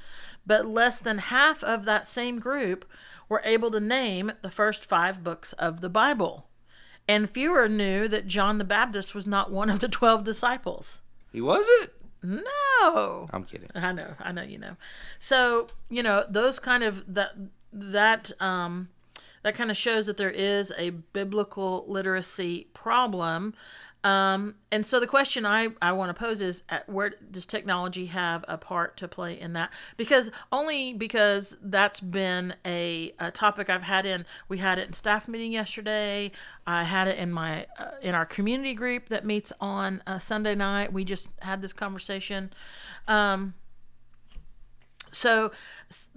but 0.45 0.67
less 0.67 0.99
than 1.01 1.17
half 1.17 1.63
of 1.63 1.85
that 1.85 2.07
same 2.07 2.37
group 2.39 2.85
were 3.31 3.41
able 3.45 3.71
to 3.71 3.79
name 3.79 4.33
the 4.41 4.51
first 4.51 4.83
five 4.85 5.23
books 5.23 5.53
of 5.53 5.79
the 5.79 5.89
Bible, 5.89 6.49
and 7.07 7.29
fewer 7.29 7.69
knew 7.69 8.09
that 8.09 8.27
John 8.27 8.57
the 8.57 8.65
Baptist 8.65 9.15
was 9.15 9.25
not 9.25 9.49
one 9.51 9.69
of 9.69 9.79
the 9.79 9.87
twelve 9.87 10.25
disciples. 10.25 11.01
he 11.31 11.39
wasn't 11.39 11.91
No. 12.21 13.29
i'm 13.33 13.45
kidding 13.45 13.69
I 13.73 13.91
know, 13.93 14.15
I 14.19 14.31
know, 14.33 14.43
you 14.43 14.57
know. 14.59 14.75
So 15.17 15.67
you 15.89 16.03
know 16.03 16.25
those 16.29 16.59
kind 16.59 16.83
of 16.83 17.03
that 17.15 17.31
that 17.71 18.31
um 18.41 18.89
that 19.43 19.55
kind 19.55 19.71
of 19.71 19.77
shows 19.77 20.05
that 20.07 20.17
there 20.17 20.29
is 20.29 20.71
a 20.77 20.89
biblical 20.91 21.85
literacy 21.87 22.67
problem. 22.73 23.53
Um, 24.03 24.55
and 24.71 24.83
so 24.83 24.99
the 24.99 25.05
question 25.05 25.45
I, 25.45 25.69
I 25.81 25.91
want 25.91 26.09
to 26.09 26.19
pose 26.19 26.41
is 26.41 26.63
at 26.69 26.89
where 26.89 27.11
does 27.29 27.45
technology 27.45 28.07
have 28.07 28.43
a 28.47 28.57
part 28.57 28.97
to 28.97 29.07
play 29.07 29.39
in 29.39 29.53
that? 29.53 29.71
Because 29.95 30.31
only 30.51 30.93
because 30.93 31.55
that's 31.61 31.99
been 31.99 32.55
a, 32.65 33.13
a 33.19 33.31
topic 33.31 33.69
I've 33.69 33.83
had 33.83 34.07
in 34.07 34.25
we 34.49 34.57
had 34.57 34.79
it 34.79 34.87
in 34.87 34.93
staff 34.93 35.27
meeting 35.27 35.51
yesterday. 35.51 36.31
I 36.65 36.83
had 36.83 37.07
it 37.07 37.19
in 37.19 37.31
my 37.31 37.67
uh, 37.77 37.91
in 38.01 38.15
our 38.15 38.25
community 38.25 38.73
group 38.73 39.09
that 39.09 39.23
meets 39.23 39.53
on 39.61 40.01
uh, 40.07 40.17
Sunday 40.17 40.55
night. 40.55 40.91
We 40.91 41.05
just 41.05 41.29
had 41.39 41.61
this 41.61 41.73
conversation. 41.73 42.51
Um, 43.07 43.53
So, 45.13 45.51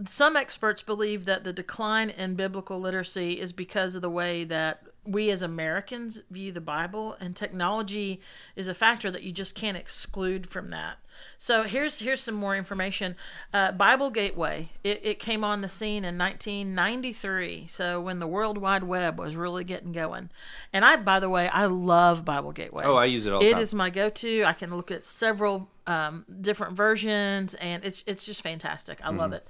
some 0.07 0.37
experts 0.37 0.81
believe 0.81 1.25
that 1.25 1.42
the 1.42 1.53
decline 1.53 2.11
in 2.11 2.37
biblical 2.37 2.81
literacy 2.81 3.40
is 3.40 3.53
because 3.53 3.97
of 3.97 4.03
the 4.03 4.11
way 4.11 4.44
that 4.44 4.85
we 5.06 5.30
as 5.30 5.42
Americans 5.42 6.22
view 6.30 6.52
the 6.52 6.60
Bible, 6.60 7.16
and 7.20 7.34
technology 7.36 8.20
is 8.56 8.68
a 8.68 8.74
factor 8.74 9.10
that 9.10 9.22
you 9.22 9.32
just 9.32 9.54
can't 9.54 9.76
exclude 9.76 10.48
from 10.48 10.70
that. 10.70 10.98
So 11.38 11.62
here's 11.62 12.00
here's 12.00 12.20
some 12.22 12.34
more 12.34 12.56
information. 12.56 13.14
Uh, 13.52 13.70
Bible 13.70 14.10
Gateway 14.10 14.70
it, 14.82 15.00
it 15.04 15.18
came 15.20 15.44
on 15.44 15.60
the 15.60 15.68
scene 15.68 16.04
in 16.04 16.18
1993. 16.18 17.66
So 17.68 18.00
when 18.00 18.18
the 18.18 18.26
World 18.26 18.58
Wide 18.58 18.82
Web 18.82 19.18
was 19.18 19.36
really 19.36 19.62
getting 19.64 19.92
going, 19.92 20.30
and 20.72 20.84
I 20.84 20.96
by 20.96 21.20
the 21.20 21.28
way 21.30 21.48
I 21.48 21.66
love 21.66 22.24
Bible 22.24 22.52
Gateway. 22.52 22.84
Oh, 22.84 22.96
I 22.96 23.04
use 23.04 23.26
it 23.26 23.32
all 23.32 23.40
the 23.40 23.46
It 23.46 23.58
is 23.58 23.72
my 23.72 23.90
go-to. 23.90 24.44
I 24.44 24.52
can 24.54 24.74
look 24.74 24.90
at 24.90 25.04
several 25.06 25.68
um, 25.86 26.24
different 26.40 26.76
versions, 26.76 27.54
and 27.54 27.84
it's 27.84 28.02
it's 28.06 28.26
just 28.26 28.42
fantastic. 28.42 28.98
I 29.02 29.08
Mm-hmm. 29.10 29.18
love 29.18 29.32
it. 29.34 29.46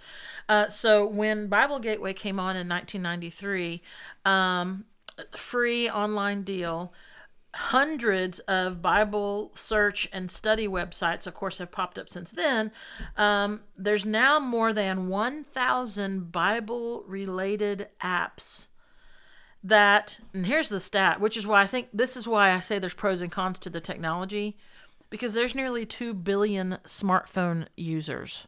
Uh, 0.48 0.68
so 0.68 1.06
when 1.06 1.46
Bible 1.48 1.78
Gateway 1.78 2.12
came 2.12 2.38
on 2.38 2.56
in 2.56 2.68
1993, 2.68 3.80
um, 4.26 4.84
free 5.36 5.88
online 5.88 6.42
deal. 6.42 6.92
Hundreds 7.54 8.40
of 8.40 8.82
Bible 8.82 9.52
search 9.54 10.08
and 10.12 10.28
study 10.30 10.66
websites, 10.66 11.26
of 11.26 11.34
course, 11.34 11.58
have 11.58 11.70
popped 11.70 11.98
up 11.98 12.08
since 12.08 12.30
then. 12.32 12.72
Um, 13.16 13.60
there's 13.76 14.04
now 14.04 14.40
more 14.40 14.72
than 14.72 15.08
1,000 15.08 16.32
Bible 16.32 17.04
related 17.06 17.88
apps 18.02 18.68
that 19.64 20.18
and 20.34 20.44
here's 20.44 20.68
the 20.68 20.78
stat 20.78 21.20
which 21.22 21.38
is 21.38 21.46
why 21.46 21.62
i 21.62 21.66
think 21.66 21.88
this 21.92 22.18
is 22.18 22.28
why 22.28 22.52
i 22.52 22.60
say 22.60 22.78
there's 22.78 22.92
pros 22.92 23.22
and 23.22 23.32
cons 23.32 23.58
to 23.58 23.70
the 23.70 23.80
technology 23.80 24.58
because 25.08 25.32
there's 25.32 25.54
nearly 25.54 25.86
2 25.86 26.12
billion 26.12 26.76
smartphone 26.86 27.66
users 27.74 28.46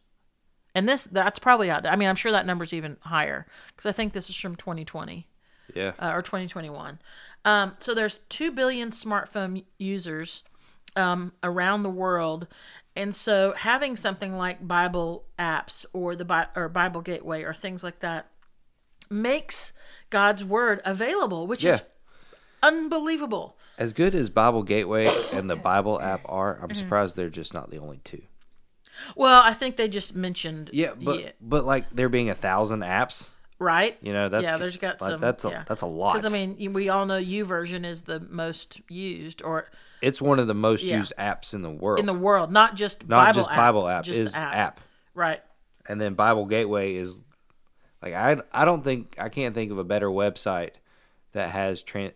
and 0.75 0.87
this 0.87 1.05
that's 1.05 1.39
probably 1.39 1.71
out 1.71 1.87
i 1.87 1.97
mean 1.97 2.07
i'm 2.07 2.17
sure 2.17 2.33
that 2.33 2.45
number's 2.45 2.75
even 2.75 2.99
higher 3.01 3.47
because 3.69 3.89
i 3.89 3.93
think 3.93 4.13
this 4.13 4.29
is 4.29 4.37
from 4.37 4.57
2020 4.57 5.27
Yeah. 5.77 5.93
uh, 5.99 6.13
or 6.15 6.23
2021 6.23 6.99
um, 7.45 7.77
so 7.79 7.95
there's 7.95 8.19
2 8.31 8.51
billion 8.51 8.91
smartphone 8.91 9.65
users 9.79 10.43
um, 10.97 11.33
around 11.45 11.83
the 11.85 11.91
world 11.91 12.49
and 12.97 13.15
so 13.15 13.53
having 13.57 13.97
something 13.97 14.37
like 14.37 14.67
bible 14.67 15.25
apps 15.39 15.85
or 15.93 16.17
the 16.17 16.25
Bi- 16.25 16.49
or 16.57 16.69
bible 16.69 17.03
gateway 17.03 17.43
or 17.45 17.53
things 17.55 17.85
like 17.85 18.01
that 18.01 18.27
makes 19.11 19.73
god's 20.11 20.43
word 20.43 20.81
available 20.85 21.47
which 21.47 21.63
yeah. 21.63 21.75
is 21.75 21.83
unbelievable 22.63 23.57
As 23.79 23.93
good 23.93 24.15
as 24.15 24.31
Bible 24.31 24.63
Gateway 24.63 25.09
and 25.33 25.49
the 25.49 25.57
Bible 25.57 26.01
app 26.13 26.23
are, 26.25 26.55
Mm-hmm. 26.55 26.65
I'm 26.65 26.75
surprised 26.75 27.15
they're 27.17 27.29
just 27.31 27.55
not 27.55 27.71
the 27.71 27.79
only 27.79 28.01
two. 28.03 28.23
well 29.15 29.43
i 29.45 29.53
think 29.53 29.77
they 29.77 29.89
just 29.89 30.15
mentioned 30.17 30.71
Yeah, 30.73 30.95
but 31.01 31.21
yeah, 31.23 31.31
but 31.41 31.65
like 31.65 31.85
there 31.91 32.09
being 32.09 32.31
a 32.31 32.35
thousand 32.35 32.81
apps, 32.81 33.29
right 33.59 33.97
you 34.03 34.13
know, 34.13 34.29
that's 34.29 34.43
yeah 34.45 34.57
there's 34.59 34.77
got 34.77 35.01
like, 35.01 35.13
some 35.13 35.21
that's 35.21 35.45
a 35.45 35.49
yeah. 35.51 35.65
that's 35.67 35.83
a 35.83 35.87
lot. 35.87 36.15
because 36.15 36.31
i 36.31 36.35
mean 36.35 36.73
we 36.73 36.89
all 36.89 37.07
know 37.07 37.19
YouVersion 37.21 37.85
is 37.87 38.03
the 38.03 38.21
most 38.21 38.81
used 38.91 39.43
or 39.43 39.69
it's 40.03 40.21
one 40.21 40.39
of 40.39 40.47
the 40.47 40.55
most 40.55 40.85
Yeah. 40.85 40.99
used 40.99 41.13
apps 41.19 41.55
in 41.55 41.63
the 41.63 41.71
world. 41.71 41.99
in 41.99 42.07
the 42.07 42.13
world 42.15 42.53
not 42.53 42.75
just 42.75 43.09
not 43.09 43.27
bible 43.29 43.33
just 43.35 43.51
app, 43.51 43.57
Bible 43.57 43.89
app 43.89 44.05
just 44.05 44.21
is 44.21 44.33
the 44.33 44.39
app. 44.39 44.81
right 45.15 45.43
and 45.89 46.01
then 46.01 46.15
Bible 46.15 46.47
Gateway 46.47 46.95
is 46.97 47.23
like 48.03 48.13
I 48.15 48.37
I 48.53 48.65
don't 48.65 48.83
think 48.83 49.17
I 49.19 49.29
can't 49.29 49.55
think 49.55 49.71
of 49.73 49.79
a 49.79 49.85
better 49.85 50.09
website 50.09 50.73
that 51.33 51.51
has 51.51 51.83
tran- 51.83 52.13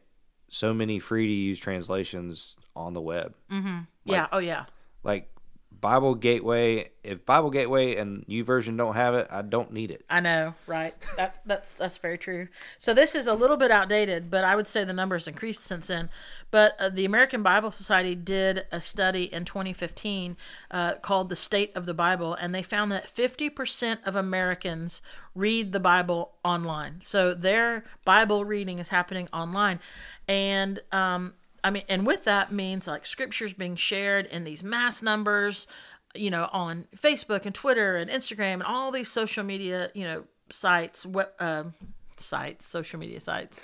so 0.49 0.75
many 0.75 0.99
free 0.99 1.27
to 1.27 1.33
use 1.33 1.59
translations 1.61 2.57
on 2.75 2.93
the 2.95 3.01
web. 3.01 3.35
Mm-hmm. 3.51 3.79
yeah 4.05 4.27
oh 4.33 4.39
yeah 4.39 4.65
Like 5.05 5.31
Bible 5.73 6.15
Gateway, 6.15 6.91
if 7.03 7.25
Bible 7.25 7.51
Gateway 7.51 7.97
and 7.97 8.25
New 8.29 8.45
YouVersion 8.45 8.77
don't 8.77 8.97
have 8.97 9.15
it, 9.15 9.29
I 9.31 9.43
don't 9.43 9.73
need 9.73 9.91
it. 9.91 10.05
I 10.11 10.21
know, 10.21 10.55
right? 10.67 10.95
That's 11.17 11.41
that's 11.47 11.75
that's 11.77 11.99
very 11.99 12.19
true. 12.19 12.49
So 12.77 12.93
this 12.93 13.15
is 13.15 13.27
a 13.27 13.35
little 13.35 13.57
bit 13.57 13.71
outdated, 13.71 14.31
but 14.31 14.45
I 14.45 14.57
would 14.57 14.67
say 14.67 14.85
the 14.85 14.93
numbers 14.93 15.27
increased 15.27 15.63
since 15.63 15.87
then. 15.87 16.11
But 16.51 16.75
uh, 16.79 16.91
the 16.91 17.05
American 17.05 17.43
Bible 17.43 17.71
Society 17.71 18.15
did 18.15 18.67
a 18.71 18.81
study 18.81 19.33
in 19.33 19.45
2015 19.45 20.37
uh, 20.71 20.95
called 20.97 21.31
"The 21.31 21.37
State 21.37 21.73
of 21.75 21.87
the 21.87 21.95
Bible," 21.95 22.35
and 22.35 22.55
they 22.55 22.63
found 22.63 22.93
that 22.93 23.15
50% 23.15 23.99
of 24.05 24.17
Americans 24.17 25.01
read 25.35 25.73
the 25.73 25.81
Bible 25.81 26.33
online. 26.45 27.01
So 27.01 27.33
their 27.33 27.85
Bible 28.05 28.45
reading 28.45 28.81
is 28.81 28.89
happening 28.89 29.29
online, 29.33 29.81
and 30.29 30.81
um, 30.93 31.35
I 31.63 31.71
mean, 31.71 31.85
and 31.89 32.07
with 32.07 32.25
that 32.25 32.53
means 32.53 32.87
like 32.87 33.07
scriptures 33.07 33.53
being 33.53 33.77
shared 33.77 34.27
in 34.27 34.45
these 34.45 34.63
mass 34.63 35.03
numbers, 35.03 35.67
you 36.15 36.31
know, 36.31 36.49
on 36.53 36.87
Facebook 36.97 37.47
and 37.47 37.55
Twitter 37.55 37.97
and 37.97 38.11
Instagram 38.11 38.55
and 38.55 38.63
all 38.63 38.91
these 38.91 39.11
social 39.11 39.45
media, 39.45 39.91
you 39.95 40.05
know, 40.05 40.25
sites, 40.49 41.05
web, 41.07 41.29
um 41.39 41.75
sites, 42.17 42.67
social 42.67 42.99
media 42.99 43.21
sites. 43.21 43.61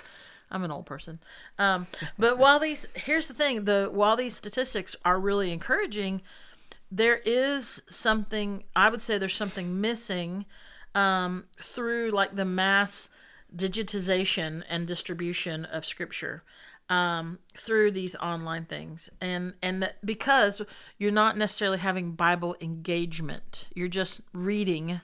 I'm 0.49 0.63
an 0.63 0.71
old 0.71 0.85
person. 0.85 1.19
Um, 1.59 1.87
but 2.17 2.37
while 2.39 2.59
these, 2.59 2.87
here's 2.93 3.27
the 3.27 3.33
thing: 3.33 3.65
the 3.65 3.89
while 3.91 4.15
these 4.15 4.35
statistics 4.35 4.95
are 5.03 5.19
really 5.19 5.51
encouraging, 5.51 6.21
there 6.91 7.17
is 7.25 7.81
something 7.89 8.63
I 8.75 8.89
would 8.89 9.01
say 9.01 9.17
there's 9.17 9.35
something 9.35 9.81
missing 9.81 10.45
um, 10.95 11.45
through 11.61 12.11
like 12.11 12.35
the 12.35 12.45
mass 12.45 13.09
digitization 13.55 14.63
and 14.69 14.87
distribution 14.87 15.65
of 15.65 15.85
scripture 15.85 16.43
um, 16.89 17.39
through 17.55 17.91
these 17.91 18.15
online 18.15 18.65
things, 18.65 19.09
and 19.19 19.53
and 19.61 19.93
because 20.03 20.61
you're 20.97 21.11
not 21.11 21.37
necessarily 21.37 21.77
having 21.79 22.13
Bible 22.13 22.55
engagement, 22.61 23.67
you're 23.73 23.87
just 23.87 24.21
reading, 24.33 25.01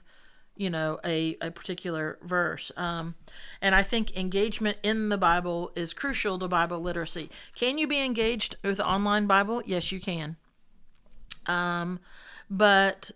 you 0.56 0.70
know, 0.70 0.98
a 1.04 1.36
a 1.40 1.50
particular 1.50 2.18
verse. 2.22 2.72
Um, 2.76 3.14
and 3.60 3.74
I 3.74 3.82
think 3.82 4.16
engagement 4.16 4.78
in 4.82 5.08
the 5.10 5.18
Bible 5.18 5.72
is 5.76 5.92
crucial 5.92 6.38
to 6.38 6.48
Bible 6.48 6.80
literacy. 6.80 7.30
Can 7.54 7.76
you 7.78 7.86
be 7.86 8.00
engaged 8.00 8.56
with 8.64 8.80
online 8.80 9.26
Bible? 9.26 9.62
Yes, 9.66 9.92
you 9.92 10.00
can. 10.00 10.36
Um, 11.46 12.00
but 12.48 13.10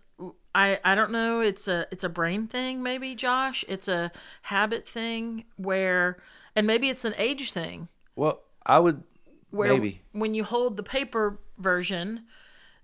I 0.55 0.79
I 0.85 0.95
don't 0.95 1.11
know. 1.11 1.41
It's 1.41 1.69
a 1.69 1.87
it's 1.91 2.05
a 2.05 2.09
brain 2.09 2.47
thing, 2.49 2.83
maybe 2.83 3.15
Josh. 3.15 3.65
It's 3.69 3.89
a 3.89 4.13
habit 4.43 4.89
thing 4.89 5.45
where, 5.57 6.19
and 6.55 6.67
maybe 6.67 6.89
it's 6.91 7.05
an 7.05 7.15
age 7.17 7.53
thing 7.53 7.89
Well, 8.17 8.43
I 8.69 8.79
would 8.79 9.03
where 9.51 9.73
maybe 9.73 10.03
when 10.13 10.35
you 10.35 10.45
hold 10.45 10.77
the 10.77 10.83
paper 10.83 11.39
version 11.57 12.25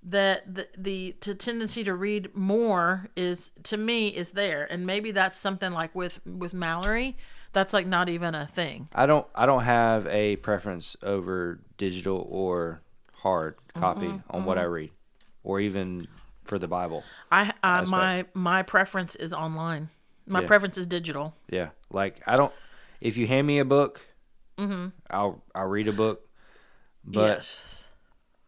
that 0.03 0.55
the, 0.55 0.69
the 0.77 1.17
the 1.21 1.35
tendency 1.35 1.85
to 1.85 1.95
read 1.95 2.35
more 2.35 3.09
is 3.17 3.53
to 3.65 3.77
me 3.77 4.09
is 4.09 4.31
there 4.33 4.65
and 4.71 4.87
maybe 4.87 5.11
that's 5.11 5.39
something 5.39 5.73
like 5.73 5.95
with 5.95 6.21
with 6.27 6.53
Mallory 6.53 7.17
that's 7.53 7.73
like 7.73 7.87
not 7.87 8.09
even 8.09 8.35
a 8.35 8.47
thing 8.47 8.89
I 8.95 9.07
don't 9.07 9.27
I 9.35 9.47
don't 9.47 9.65
have 9.65 10.07
a 10.09 10.37
preference 10.37 10.97
over 11.03 11.61
digital 11.79 12.27
or 12.31 12.81
hard 13.15 13.57
copy 13.75 14.01
Mm-hmm, 14.07 14.37
on 14.37 14.45
what 14.45 14.59
I 14.59 14.65
read, 14.65 14.91
or 15.43 15.61
even 15.61 16.07
for 16.45 16.59
the 16.59 16.69
Bible. 16.69 17.03
I, 17.31 17.53
I 17.63 17.85
my 17.87 18.27
my 18.35 18.63
preference 18.63 19.15
is 19.17 19.33
online 19.33 19.89
my 20.27 20.41
Yeah. 20.41 20.47
preference 20.47 20.77
is 20.79 20.87
digital 20.87 21.35
Yeah, 21.49 21.71
like 21.91 22.21
I 22.27 22.37
don't. 22.37 22.53
If 23.01 23.17
you 23.17 23.27
hand 23.27 23.47
me 23.47 23.59
a 23.59 23.65
book, 23.65 24.01
Mm-hmm. 24.59 24.89
I'll 25.11 25.43
I'll 25.55 25.67
read 25.67 25.89
a 25.89 25.93
book, 25.93 26.29
but 27.05 27.39
yes 27.39 27.85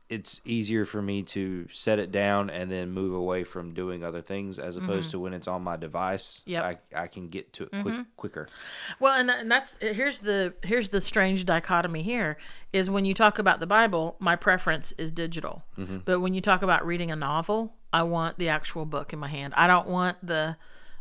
it's 0.08 0.40
easier 0.44 0.84
for 0.84 1.02
me 1.02 1.22
to 1.22 1.66
set 1.72 1.98
it 1.98 2.12
down 2.12 2.48
and 2.48 2.70
then 2.70 2.90
move 2.90 3.12
away 3.12 3.42
from 3.42 3.74
doing 3.74 4.04
other 4.04 4.20
things 4.20 4.58
as 4.58 4.76
opposed 4.76 5.10
to 5.10 5.18
when 5.18 5.32
it's 5.32 5.48
on 5.48 5.62
my 5.62 5.76
device. 5.76 6.42
Mm-hmm. 6.46 6.78
I 6.94 7.02
I 7.02 7.06
can 7.08 7.28
get 7.28 7.52
to 7.54 7.64
it 7.64 7.82
quick, 7.82 7.94
quicker. 8.16 8.48
Well, 9.00 9.18
and, 9.18 9.30
and 9.30 9.50
that's 9.50 9.76
here's 9.80 10.18
the 10.18 10.54
here's 10.62 10.90
the 10.90 11.00
strange 11.00 11.44
dichotomy 11.44 12.02
here 12.02 12.36
is 12.72 12.88
when 12.88 13.04
you 13.04 13.14
talk 13.14 13.38
about 13.38 13.58
the 13.58 13.66
Bible, 13.66 14.16
my 14.20 14.36
preference 14.36 14.92
is 14.96 15.10
digital. 15.10 15.64
Mm-hmm. 15.76 15.98
But 16.04 16.20
when 16.20 16.34
you 16.34 16.40
talk 16.40 16.62
about 16.62 16.86
reading 16.86 17.10
a 17.10 17.16
novel, 17.16 17.74
I 17.92 18.04
want 18.04 18.38
the 18.38 18.48
actual 18.48 18.86
book 18.86 19.12
in 19.12 19.18
my 19.18 19.28
hand. 19.28 19.54
I 19.56 19.66
don't 19.66 19.88
want 19.88 20.18
the 20.24 20.56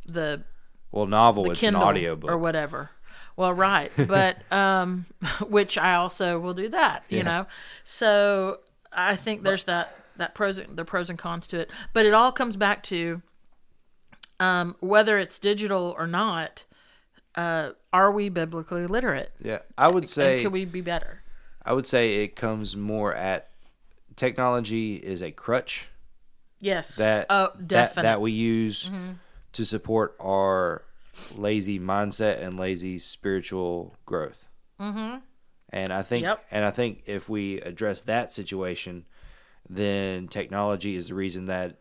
the 0.08 0.44
Well, 0.92 1.06
novel 1.06 1.52
it's 1.52 1.60
Kindle 1.60 1.84
an 1.84 1.88
audio 1.88 2.16
book. 2.16 2.32
or 2.32 2.38
whatever. 2.40 2.90
Well, 3.38 3.54
right, 3.54 3.92
but 4.08 4.38
um, 4.52 5.06
which 5.48 5.78
I 5.78 5.96
also 5.96 6.40
will 6.40 6.54
do 6.54 6.70
that. 6.70 7.04
You 7.10 7.18
Yeah. 7.18 7.24
know, 7.24 7.48
so 7.84 8.60
I 8.92 9.16
think 9.16 9.44
there's 9.44 9.66
that 9.66 9.96
that 10.18 10.34
pros 10.36 10.58
and- 10.58 10.78
the 10.78 10.86
pros 10.86 11.10
and 11.10 11.20
cons 11.20 11.48
to 11.48 11.60
it, 11.60 11.70
but 11.94 12.06
it 12.06 12.14
all 12.14 12.32
comes 12.32 12.56
back 12.56 12.84
to 12.84 13.22
um, 14.40 14.76
whether 14.80 15.18
it's 15.18 15.40
digital 15.40 15.96
or 15.98 16.08
not. 16.08 16.64
Uh, 17.36 17.72
are 17.92 18.12
we 18.14 18.30
biblically 18.30 18.88
literate? 18.88 19.32
yeah, 19.44 19.60
I 19.78 19.90
would 19.90 20.04
and 20.04 20.10
say 20.10 20.42
could 20.42 20.54
we 20.54 20.64
be 20.64 20.80
better? 20.80 21.22
I 21.66 21.74
would 21.74 21.86
say 21.86 22.24
it 22.24 22.36
comes 22.38 22.78
more 22.78 23.14
at 23.14 23.50
technology 24.16 24.96
is 24.96 25.22
a 25.22 25.32
crutch 25.32 25.88
Yes. 26.62 26.96
that 26.96 27.26
oh, 27.30 27.50
that, 27.56 27.68
definitely. 27.68 28.04
that 28.04 28.22
we 28.22 28.32
use 28.32 28.90
to 29.52 29.66
support 29.66 30.16
our 30.22 30.84
lazy 31.36 31.80
mindset 31.80 32.42
and 32.42 32.60
lazy 32.60 33.00
spiritual 33.00 33.96
growth. 34.06 34.48
Mm-hmm. 34.80 35.18
And 35.70 35.92
I 35.94 36.04
think 36.04 36.24
Yep. 36.24 36.46
and 36.52 36.66
I 36.66 36.72
think 36.72 37.04
if 37.06 37.28
we 37.30 37.60
address 37.62 38.02
that 38.02 38.32
situation, 38.32 39.06
then 39.70 40.28
technology 40.28 40.96
is 40.96 41.08
the 41.10 41.16
reason 41.16 41.46
that 41.46 41.78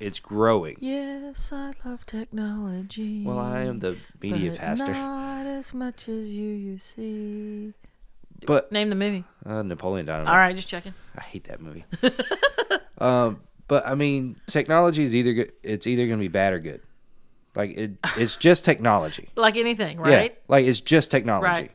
it's 0.00 0.20
growing. 0.20 0.76
Yes, 0.80 1.50
I 1.52 1.72
love 1.84 2.06
technology. 2.06 3.24
Well, 3.24 3.38
I 3.40 3.62
am 3.62 3.80
the 3.80 3.96
media 4.22 4.52
pastor, 4.52 4.92
Not 4.92 5.46
as 5.46 5.74
much 5.74 6.08
as 6.08 6.28
you, 6.28 6.48
you 6.50 6.78
see. 6.78 7.72
but 8.46 8.70
Name 8.70 8.90
the 8.90 8.94
movie. 8.94 9.24
uh, 9.44 9.62
Napoleon 9.62 10.06
Dynamite. 10.06 10.32
All 10.32 10.38
right, 10.38 10.54
just 10.54 10.68
checking. 10.68 10.94
I 11.16 11.22
hate 11.22 11.44
that 11.48 11.60
movie. 11.60 11.84
um, 12.98 13.40
but 13.66 13.86
I 13.86 13.94
mean, 13.96 14.36
technology 14.46 15.02
is 15.02 15.14
either 15.14 15.46
it's 15.62 15.86
either 15.86 16.06
going 16.06 16.18
to 16.18 16.22
be 16.24 16.28
bad 16.28 16.52
or 16.52 16.60
good. 16.60 16.80
Like 17.54 17.76
it, 17.76 17.92
it's 18.16 18.36
just 18.36 18.64
technology. 18.64 19.28
Like 19.36 19.56
anything, 19.56 19.98
Yeah, 19.98 20.14
right? 20.16 20.38
like 20.48 20.66
it's 20.66 20.80
just 20.80 21.10
technology. 21.10 21.46
Right. 21.48 21.70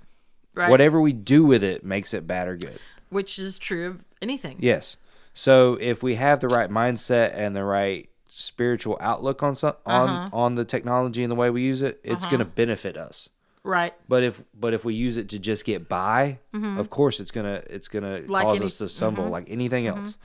Right. 0.56 0.70
Whatever 0.70 1.02
we 1.02 1.14
do 1.14 1.44
with 1.44 1.64
it 1.64 1.84
makes 1.84 2.14
it 2.14 2.28
bad 2.28 2.48
or 2.48 2.56
good. 2.56 2.80
Which 3.10 3.40
is 3.40 3.58
true 3.58 3.88
of 3.88 4.06
anything. 4.22 4.58
Yes. 4.60 4.98
So 5.34 5.78
if 5.82 6.04
we 6.04 6.16
have 6.16 6.40
the 6.42 6.48
right 6.48 6.70
mindset 6.70 7.34
and 7.34 7.56
the 7.56 7.64
right 7.64 8.08
spiritual 8.30 8.98
outlook 9.00 9.42
on 9.44 9.56
some, 9.56 9.74
on 9.86 10.10
Uh-huh. 10.10 10.30
on 10.32 10.56
the 10.56 10.64
technology 10.66 11.24
and 11.24 11.32
the 11.32 11.36
way 11.36 11.50
we 11.50 11.64
use 11.64 11.82
it, 11.82 12.00
it's 12.04 12.26
going 12.26 12.40
to 12.40 12.46
benefit 12.46 12.98
us. 12.98 13.30
Right. 13.64 13.94
But 14.08 14.24
if 14.24 14.44
but 14.54 14.74
if 14.74 14.84
we 14.86 14.94
use 14.94 15.18
it 15.18 15.30
to 15.30 15.40
just 15.40 15.66
get 15.66 15.88
by, 15.90 16.40
of 16.54 16.90
course 16.90 17.20
it's 17.20 17.32
gonna 17.32 17.64
it's 17.70 17.88
gonna 17.88 18.20
Mm-hmm. 18.20 18.32
Like 18.32 18.44
cause 18.46 18.58
any- 18.58 18.66
us 18.66 18.76
to 18.78 18.88
stumble 18.88 19.28
like 19.30 19.46
anything 19.50 19.88
else. 19.88 20.18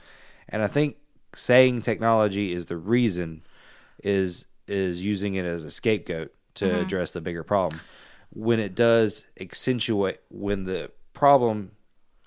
And 0.49 0.61
I 0.61 0.67
think 0.67 0.97
saying 1.33 1.81
technology 1.83 2.51
is 2.51 2.65
the 2.67 2.77
reason 2.77 3.43
is 4.03 4.45
is 4.69 5.03
using 5.03 5.35
it 5.35 5.45
as 5.45 5.65
a 5.65 5.71
scapegoat 5.71 6.33
to 6.55 6.65
Mm-hmm. 6.65 6.81
address 6.81 7.11
the 7.11 7.21
bigger 7.21 7.43
problem. 7.43 7.81
When 8.31 8.59
it 8.59 8.75
does 8.75 9.25
accentuate 9.39 10.17
when 10.29 10.65
the 10.65 10.91
problem 11.13 11.71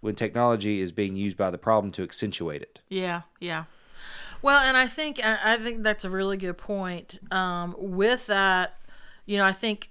when 0.01 0.15
technology 0.17 0.81
is 0.81 0.91
being 0.91 1.15
used 1.17 1.37
by 1.37 1.51
the 1.51 1.59
problem 1.59 1.93
to 1.93 2.03
accentuate 2.03 2.61
it. 2.63 2.81
Yeah, 2.89 3.23
yeah. 3.41 3.65
Well, 4.43 4.59
and 4.61 4.77
I 4.77 4.89
think 4.89 5.25
I 5.25 5.55
I 5.55 5.59
think 5.59 5.83
that's 5.85 6.05
a 6.05 6.11
really 6.11 6.37
good 6.37 6.59
point. 6.59 7.21
Um, 7.31 7.77
with 7.79 8.27
that, 8.27 8.79
you 9.27 9.39
know, 9.39 9.45
I 9.45 9.53
think 9.53 9.91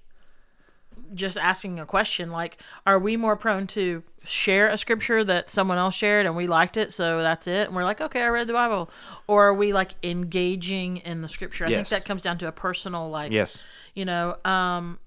just 1.14 1.38
asking 1.38 1.80
a 1.80 1.86
question 1.86 2.32
like, 2.32 2.58
are 2.86 3.00
we 3.00 3.16
more 3.16 3.36
prone 3.38 3.68
to 3.68 4.04
share 4.24 4.68
a 4.70 4.78
scripture 4.78 5.24
that 5.24 5.50
someone 5.50 5.78
else 5.78 5.96
shared 5.96 6.26
and 6.26 6.36
we 6.36 6.46
liked 6.48 6.78
it, 6.78 6.94
so 6.94 7.22
that's 7.22 7.48
it, 7.48 7.68
and 7.68 7.76
we're 7.76 7.84
like, 7.84 8.02
okay, 8.02 8.22
I 8.22 8.28
read 8.28 8.48
the 8.48 8.54
Bible, 8.54 8.90
or 9.28 9.48
are 9.48 9.54
we 9.54 9.74
like 9.74 9.96
engaging 10.04 10.98
in 10.98 11.22
the 11.22 11.28
scripture? 11.28 11.66
I 11.66 11.70
think 11.70 11.90
that 11.90 12.06
comes 12.06 12.22
down 12.22 12.38
to 12.40 12.48
a 12.48 12.52
personal 12.52 13.10
like, 13.10 13.32
Yes. 13.32 13.58
you 13.96 14.06
know, 14.06 14.38
um, 14.46 15.00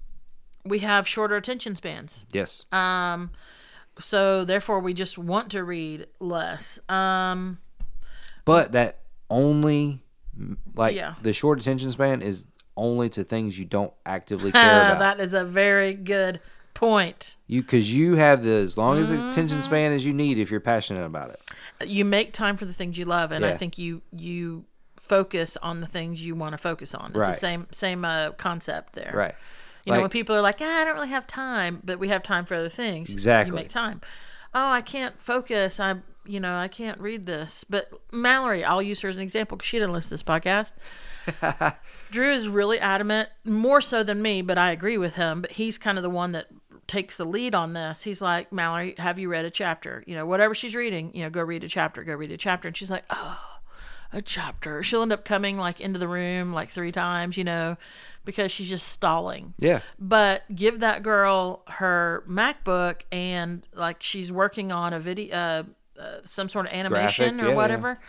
we 0.64 0.80
have 0.80 1.06
shorter 1.06 1.36
attention 1.36 1.76
spans. 1.76 2.24
Yes. 2.32 2.64
Um, 2.72 3.30
so 4.00 4.44
therefore, 4.44 4.80
we 4.80 4.94
just 4.94 5.16
want 5.18 5.50
to 5.52 5.62
read 5.62 6.06
less. 6.18 6.80
Um, 6.88 7.58
But 8.44 8.72
that 8.72 8.98
only 9.30 10.00
like 10.74 10.96
Yeah. 10.96 11.14
the 11.22 11.32
short 11.32 11.60
attention 11.60 11.90
span 11.92 12.20
is 12.20 12.48
only 12.76 13.08
to 13.10 13.22
things 13.22 13.56
you 13.58 13.64
don't 13.64 13.92
actively 14.04 14.50
care 14.52 14.82
about. 14.82 14.98
that 14.98 15.20
is 15.20 15.32
a 15.34 15.44
very 15.44 15.94
good 15.94 16.40
point. 16.74 17.36
You 17.46 17.62
because 17.62 17.94
you 17.94 18.16
have 18.16 18.42
the 18.44 18.50
as 18.50 18.76
long 18.76 18.98
as 18.98 19.10
Mm-hmm. 19.10 19.28
attention 19.30 19.62
span 19.62 19.92
as 19.92 20.04
you 20.04 20.12
need 20.12 20.38
if 20.38 20.50
you're 20.50 20.60
passionate 20.60 21.04
about 21.04 21.30
it. 21.30 21.40
You 21.88 22.04
make 22.04 22.32
time 22.32 22.56
for 22.56 22.64
the 22.64 22.72
things 22.72 22.98
you 22.98 23.04
love, 23.04 23.32
and 23.32 23.44
I 23.44 23.54
think 23.56 23.78
you 23.78 24.02
you 24.12 24.64
focus 25.00 25.56
on 25.62 25.80
the 25.80 25.86
things 25.86 26.24
you 26.24 26.34
want 26.34 26.52
to 26.52 26.58
focus 26.58 26.94
on. 26.94 27.10
It's 27.14 27.26
the 27.26 27.32
same 27.32 27.66
same 27.70 28.04
uh, 28.04 28.32
concept 28.32 28.94
there. 28.94 29.12
Right. 29.14 29.34
You 29.86 29.92
know, 29.92 30.00
when 30.00 30.08
people 30.10 30.34
are 30.34 30.40
like, 30.40 30.58
ah, 30.62 30.80
"I 30.80 30.84
don't 30.84 30.94
really 30.94 31.08
have 31.10 31.26
time," 31.26 31.80
but 31.84 31.98
we 31.98 32.08
have 32.08 32.22
time 32.22 32.44
for 32.46 32.54
other 32.54 32.68
things. 32.70 33.10
Exactly. 33.10 33.50
You 33.50 33.54
make 33.54 33.68
time. 33.68 34.00
Oh, 34.54 34.70
I 34.70 34.80
can't 34.80 35.20
focus. 35.20 35.78
I, 35.80 35.96
you 36.24 36.40
know, 36.40 36.56
I 36.56 36.68
can't 36.68 36.98
read 37.00 37.26
this. 37.26 37.64
But 37.68 37.92
Mallory, 38.12 38.64
I'll 38.64 38.80
use 38.80 39.00
her 39.02 39.08
as 39.10 39.16
an 39.16 39.22
example 39.22 39.56
because 39.58 39.68
she 39.68 39.78
didn't 39.78 39.92
listen 39.92 40.08
to 40.08 40.14
this 40.14 40.22
podcast. 40.22 40.72
Drew 42.10 42.32
is 42.32 42.48
really 42.48 42.78
adamant, 42.78 43.28
more 43.44 43.80
so 43.80 44.02
than 44.02 44.22
me, 44.22 44.40
but 44.42 44.56
I 44.56 44.70
agree 44.70 44.96
with 44.96 45.14
him. 45.14 45.40
But 45.42 45.52
he's 45.52 45.76
kind 45.76 45.98
of 45.98 46.02
the 46.04 46.10
one 46.10 46.32
that 46.32 46.46
takes 46.86 47.16
the 47.16 47.24
lead 47.24 47.54
on 47.54 47.72
this. 47.72 48.02
He's 48.02 48.20
like, 48.22 48.52
Mallory, 48.52 48.94
have 48.98 49.18
you 49.18 49.28
read 49.28 49.44
a 49.44 49.50
chapter? 49.50 50.02
You 50.06 50.14
know, 50.14 50.26
whatever 50.26 50.54
she's 50.54 50.74
reading, 50.74 51.10
you 51.14 51.22
know, 51.22 51.30
go 51.30 51.42
read 51.42 51.64
a 51.64 51.68
chapter, 51.68 52.04
go 52.04 52.14
read 52.14 52.32
a 52.32 52.36
chapter. 52.36 52.68
And 52.68 52.76
she's 52.76 52.90
like, 52.90 53.04
oh, 53.10 53.40
a 54.12 54.22
chapter. 54.22 54.82
She'll 54.82 55.02
end 55.02 55.12
up 55.12 55.24
coming 55.24 55.58
like 55.58 55.80
into 55.80 55.98
the 55.98 56.08
room 56.08 56.52
like 56.52 56.70
three 56.70 56.92
times, 56.92 57.36
you 57.36 57.44
know, 57.44 57.76
because 58.24 58.52
she's 58.52 58.68
just 58.68 58.88
stalling. 58.88 59.54
Yeah. 59.58 59.80
But 59.98 60.42
give 60.54 60.80
that 60.80 61.02
girl 61.02 61.62
her 61.68 62.24
MacBook 62.28 63.02
and 63.10 63.66
like 63.74 64.02
she's 64.02 64.30
working 64.30 64.72
on 64.72 64.92
a 64.92 65.00
video, 65.00 65.34
uh, 65.34 65.62
uh, 65.98 66.18
some 66.24 66.48
sort 66.48 66.66
of 66.66 66.72
animation 66.72 67.36
Graphic, 67.36 67.46
or 67.46 67.50
yeah, 67.50 67.56
whatever. 67.56 68.00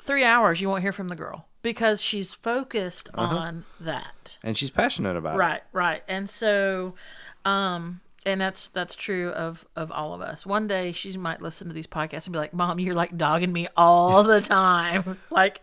Three 0.00 0.24
hours, 0.24 0.60
you 0.60 0.68
won't 0.68 0.82
hear 0.82 0.92
from 0.92 1.08
the 1.08 1.16
girl 1.16 1.46
because 1.62 2.02
she's 2.02 2.32
focused 2.34 3.08
Uh-huh. 3.14 3.36
on 3.36 3.64
that. 3.80 4.36
And 4.42 4.56
she's 4.58 4.70
passionate 4.70 5.16
about 5.16 5.34
it. 5.34 5.38
Right, 5.38 5.62
right. 5.72 6.02
And 6.08 6.28
so, 6.28 6.94
um, 7.44 8.00
and 8.24 8.40
that's 8.40 8.68
that's 8.68 8.94
true 8.94 9.30
of 9.30 9.64
of 9.74 9.90
all 9.90 10.14
of 10.14 10.20
us. 10.20 10.46
One 10.46 10.68
day 10.68 10.92
she 10.92 11.16
might 11.16 11.42
listen 11.42 11.66
to 11.68 11.74
these 11.74 11.86
podcasts 11.88 12.26
and 12.26 12.32
be 12.32 12.38
like, 12.38 12.54
"Mom, 12.54 12.78
you're 12.78 12.94
like 12.94 13.16
dogging 13.16 13.52
me 13.52 13.66
all 13.76 14.22
the 14.22 14.40
time. 14.60 15.18
like 15.30 15.60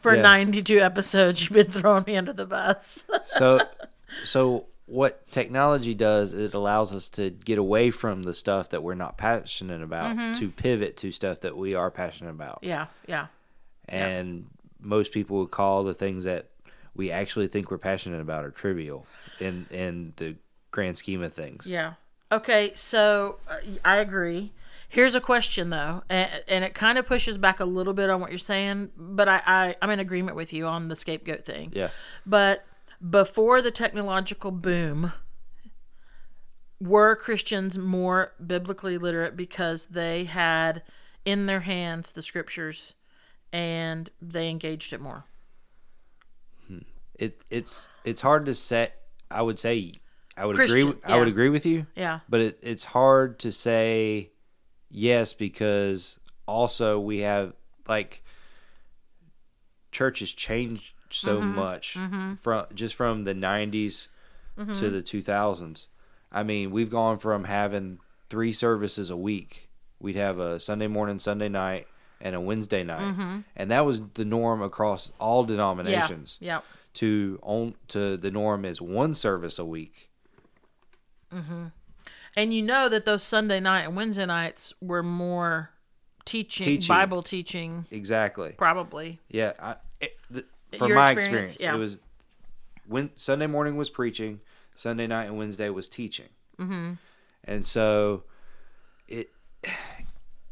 for 0.00 0.14
Yeah. 0.14 0.22
92 0.22 0.78
episodes, 0.80 1.40
you've 1.42 1.50
been 1.52 1.70
throwing 1.70 2.04
me 2.06 2.16
under 2.16 2.32
the 2.32 2.46
bus." 2.46 3.06
So 3.24 3.60
so 4.24 4.66
what 4.86 5.28
technology 5.30 5.94
does 5.94 6.32
it 6.32 6.52
allows 6.52 6.92
us 6.92 7.08
to 7.08 7.30
get 7.30 7.58
away 7.58 7.90
from 7.92 8.24
the 8.24 8.34
stuff 8.34 8.70
that 8.70 8.82
we're 8.82 8.94
not 8.96 9.16
passionate 9.16 9.82
about 9.82 10.16
Mm-hmm. 10.16 10.32
to 10.40 10.48
pivot 10.50 10.96
to 10.98 11.12
stuff 11.12 11.40
that 11.40 11.56
we 11.56 11.74
are 11.76 11.90
passionate 11.92 12.30
about. 12.30 12.58
yeah, 12.62 12.86
yeah, 13.06 13.26
and 13.88 14.46
most 14.82 15.12
people 15.12 15.38
would 15.38 15.50
call 15.50 15.84
the 15.84 15.94
things 15.94 16.24
that 16.24 16.46
we 16.94 17.10
actually 17.10 17.48
think 17.48 17.70
we're 17.70 17.78
passionate 17.78 18.20
about 18.20 18.44
are 18.44 18.50
trivial 18.50 19.06
in 19.38 19.66
in 19.70 20.12
the 20.16 20.36
grand 20.70 20.96
scheme 20.96 21.22
of 21.22 21.32
things. 21.32 21.66
yeah. 21.66 21.94
Okay, 22.32 22.70
so 22.76 23.38
uh, 23.48 23.56
I 23.84 23.96
agree. 23.96 24.52
Here's 24.88 25.16
a 25.16 25.20
question 25.20 25.70
though, 25.70 26.02
and, 26.08 26.30
and 26.46 26.64
it 26.64 26.74
kind 26.74 26.96
of 26.98 27.06
pushes 27.06 27.38
back 27.38 27.60
a 27.60 27.64
little 27.64 27.92
bit 27.92 28.08
on 28.10 28.20
what 28.20 28.30
you're 28.30 28.38
saying, 28.38 28.90
but 28.96 29.28
I, 29.28 29.42
I 29.46 29.76
I'm 29.82 29.90
in 29.90 30.00
agreement 30.00 30.36
with 30.36 30.52
you 30.52 30.66
on 30.66 30.88
the 30.88 30.96
scapegoat 30.96 31.44
thing. 31.44 31.72
Yeah. 31.74 31.90
But 32.26 32.64
before 33.08 33.62
the 33.62 33.70
technological 33.70 34.50
boom, 34.50 35.12
were 36.80 37.14
Christians 37.14 37.76
more 37.76 38.32
biblically 38.44 38.96
literate 38.96 39.36
because 39.36 39.86
they 39.86 40.24
had 40.24 40.82
in 41.24 41.46
their 41.46 41.60
hands 41.60 42.12
the 42.12 42.22
scriptures 42.22 42.94
and 43.52 44.10
they 44.20 44.48
engaged 44.48 44.92
it 44.92 45.00
more? 45.00 45.24
Hmm. 46.66 46.78
It 47.18 47.42
it's 47.50 47.88
it's 48.04 48.20
hard 48.20 48.46
to 48.46 48.54
say. 48.54 48.92
I 49.30 49.42
would 49.42 49.58
say 49.58 50.00
I 50.36 50.46
would 50.46 50.56
Christian, 50.56 50.88
agree. 50.88 51.00
I 51.04 51.18
would 51.18 51.28
agree 51.28 51.50
with 51.50 51.66
you, 51.66 51.86
Yeah. 51.94 52.20
but 52.28 52.40
it, 52.40 52.58
it's 52.62 52.84
hard 52.84 53.38
to 53.40 53.52
say 53.52 54.30
yes 54.90 55.34
because 55.34 56.18
also 56.46 56.98
we 56.98 57.20
have 57.20 57.52
like 57.86 58.24
churches 59.92 60.32
changed 60.32 60.94
so 61.10 61.40
Mm-hmm. 61.40 61.54
much 61.56 61.94
mm-hmm. 61.94 62.34
from 62.34 62.66
just 62.74 62.94
from 62.94 63.24
the 63.24 63.34
90s 63.34 64.06
mm-hmm. 64.58 64.72
to 64.74 64.90
the 64.90 65.02
2000s. 65.02 65.86
I 66.32 66.42
mean, 66.44 66.70
we've 66.70 66.90
gone 66.90 67.18
from 67.18 67.44
having 67.44 67.98
three 68.28 68.52
services 68.52 69.10
a 69.10 69.16
week. 69.16 69.68
We'd 69.98 70.16
have 70.16 70.38
a 70.38 70.60
Sunday 70.60 70.86
morning, 70.86 71.18
Sunday 71.18 71.48
night, 71.48 71.88
and 72.20 72.34
a 72.36 72.40
Wednesday 72.40 72.84
night, 72.84 73.42
and 73.56 73.70
that 73.70 73.84
was 73.86 74.02
the 74.14 74.24
norm 74.24 74.62
across 74.62 75.12
all 75.18 75.42
Mm-hmm. 75.44 75.52
Yeah. 75.52 75.56
denominations. 75.56 76.36
Yeah. 76.40 76.60
To 76.94 77.38
on 77.42 77.74
to 77.88 78.16
the 78.16 78.30
norm 78.30 78.64
is 78.64 78.80
one 78.82 79.14
service 79.14 79.58
a 79.58 79.64
week. 79.64 80.10
Mm-hmm. 81.32 81.66
And 82.36 82.54
you 82.54 82.62
know 82.62 82.88
that 82.88 83.04
those 83.04 83.22
Sunday 83.22 83.60
night 83.60 83.82
and 83.82 83.96
Wednesday 83.96 84.26
nights 84.26 84.72
were 84.80 85.02
more 85.02 85.70
teaching, 86.24 86.64
Teaching. 86.64 86.88
Bible 86.88 87.22
teaching, 87.22 87.86
Exactly. 87.90 88.54
probably. 88.56 89.20
Yeah, 89.28 89.52
I, 89.58 89.76
it, 90.00 90.16
the, 90.30 90.44
from 90.78 90.88
Your 90.88 90.96
my 90.98 91.10
experience, 91.12 91.52
experience, 91.54 91.60
yeah. 91.60 91.74
it 91.74 91.78
was 91.78 92.00
when 92.86 93.10
Sunday 93.16 93.46
morning 93.46 93.76
was 93.76 93.90
preaching, 93.90 94.40
Sunday 94.74 95.06
night 95.06 95.24
and 95.24 95.38
Wednesday 95.38 95.70
was 95.70 95.88
teaching, 95.88 96.28
mm-hmm. 96.58 96.92
and 97.44 97.66
so 97.66 98.24
it 99.08 99.30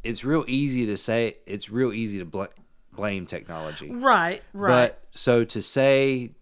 it's 0.04 0.24
real 0.24 0.44
easy 0.48 0.86
to 0.86 0.96
say 0.96 1.36
it's 1.46 1.70
real 1.70 1.92
easy 1.92 2.18
to 2.18 2.24
bl- 2.24 2.44
blame 2.92 3.26
technology, 3.26 3.90
Right, 3.92 4.42
right. 4.52 4.68
but 4.88 5.02
so 5.10 5.44
to 5.44 5.62
say 5.62 6.32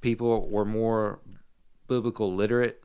people 0.00 0.48
were 0.48 0.64
more 0.64 1.20
biblical 1.88 2.34
literate 2.34 2.82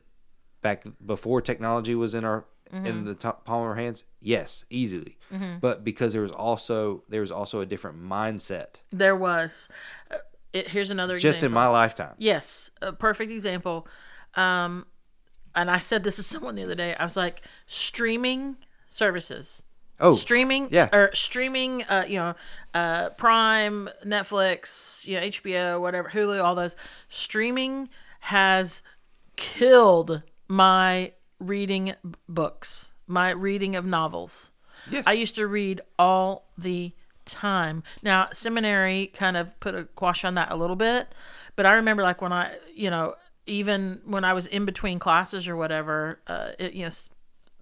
back 0.62 0.84
before 1.04 1.40
technology 1.40 1.94
was 1.94 2.14
in 2.14 2.24
our 2.24 2.44
Mm-hmm. 2.74 2.84
in 2.86 3.04
the 3.04 3.14
top 3.14 3.44
palm 3.44 3.60
of 3.62 3.68
our 3.68 3.74
hands 3.76 4.02
yes 4.18 4.64
easily 4.70 5.18
but 5.60 5.84
because 5.84 6.12
there 6.12 6.22
was 6.22 6.32
also 6.32 7.04
there 7.08 7.20
was 7.20 7.30
also 7.30 7.60
a 7.60 7.64
different 7.66 8.02
mindset 8.02 8.80
there 8.90 9.14
was. 9.14 9.68
Uh, 10.10 10.16
it, 10.52 10.66
here's 10.70 10.90
another 10.90 11.16
just 11.16 11.44
in 11.44 11.52
my 11.52 11.68
lifetime 11.68 12.14
Yes, 12.18 12.72
a 12.82 12.92
perfect 12.92 13.30
example. 13.30 13.86
Um, 14.34 14.84
and 15.54 15.70
I 15.70 15.78
said 15.78 16.02
this 16.02 16.16
to 16.16 16.24
someone 16.24 16.56
the 16.56 16.64
other 16.64 16.74
day. 16.74 16.96
I 16.96 17.04
was 17.04 17.16
like, 17.16 17.42
streaming 17.66 18.56
services, 18.88 19.62
Oh, 19.98 20.14
streaming 20.14 20.68
yeah. 20.70 20.88
or 20.92 21.10
streaming 21.14 21.82
uh 21.84 22.04
you 22.06 22.16
know 22.18 22.34
uh 22.74 23.10
prime 23.10 23.88
netflix 24.04 25.06
you 25.06 25.16
know 25.16 25.22
hbo 25.22 25.80
whatever 25.80 26.10
hulu 26.10 26.42
all 26.44 26.54
those 26.54 26.76
streaming 27.08 27.88
has 28.20 28.82
killed 29.36 30.22
my 30.48 31.12
reading 31.38 31.94
books 32.28 32.92
my 33.06 33.30
reading 33.30 33.76
of 33.76 33.84
novels 33.84 34.50
Yes. 34.90 35.04
i 35.06 35.12
used 35.12 35.34
to 35.36 35.46
read 35.46 35.80
all 35.98 36.48
the 36.56 36.92
time 37.24 37.82
now 38.02 38.28
seminary 38.32 39.08
kind 39.14 39.36
of 39.36 39.58
put 39.60 39.74
a 39.74 39.84
quash 39.84 40.24
on 40.24 40.34
that 40.34 40.52
a 40.52 40.56
little 40.56 40.76
bit 40.76 41.08
but 41.56 41.66
i 41.66 41.72
remember 41.74 42.02
like 42.02 42.20
when 42.22 42.32
i 42.32 42.56
you 42.74 42.88
know 42.90 43.14
even 43.46 44.00
when 44.04 44.24
i 44.24 44.32
was 44.32 44.46
in 44.46 44.64
between 44.64 44.98
classes 44.98 45.48
or 45.48 45.56
whatever 45.56 46.20
uh 46.28 46.50
it, 46.58 46.72
you 46.74 46.84
know 46.84 46.90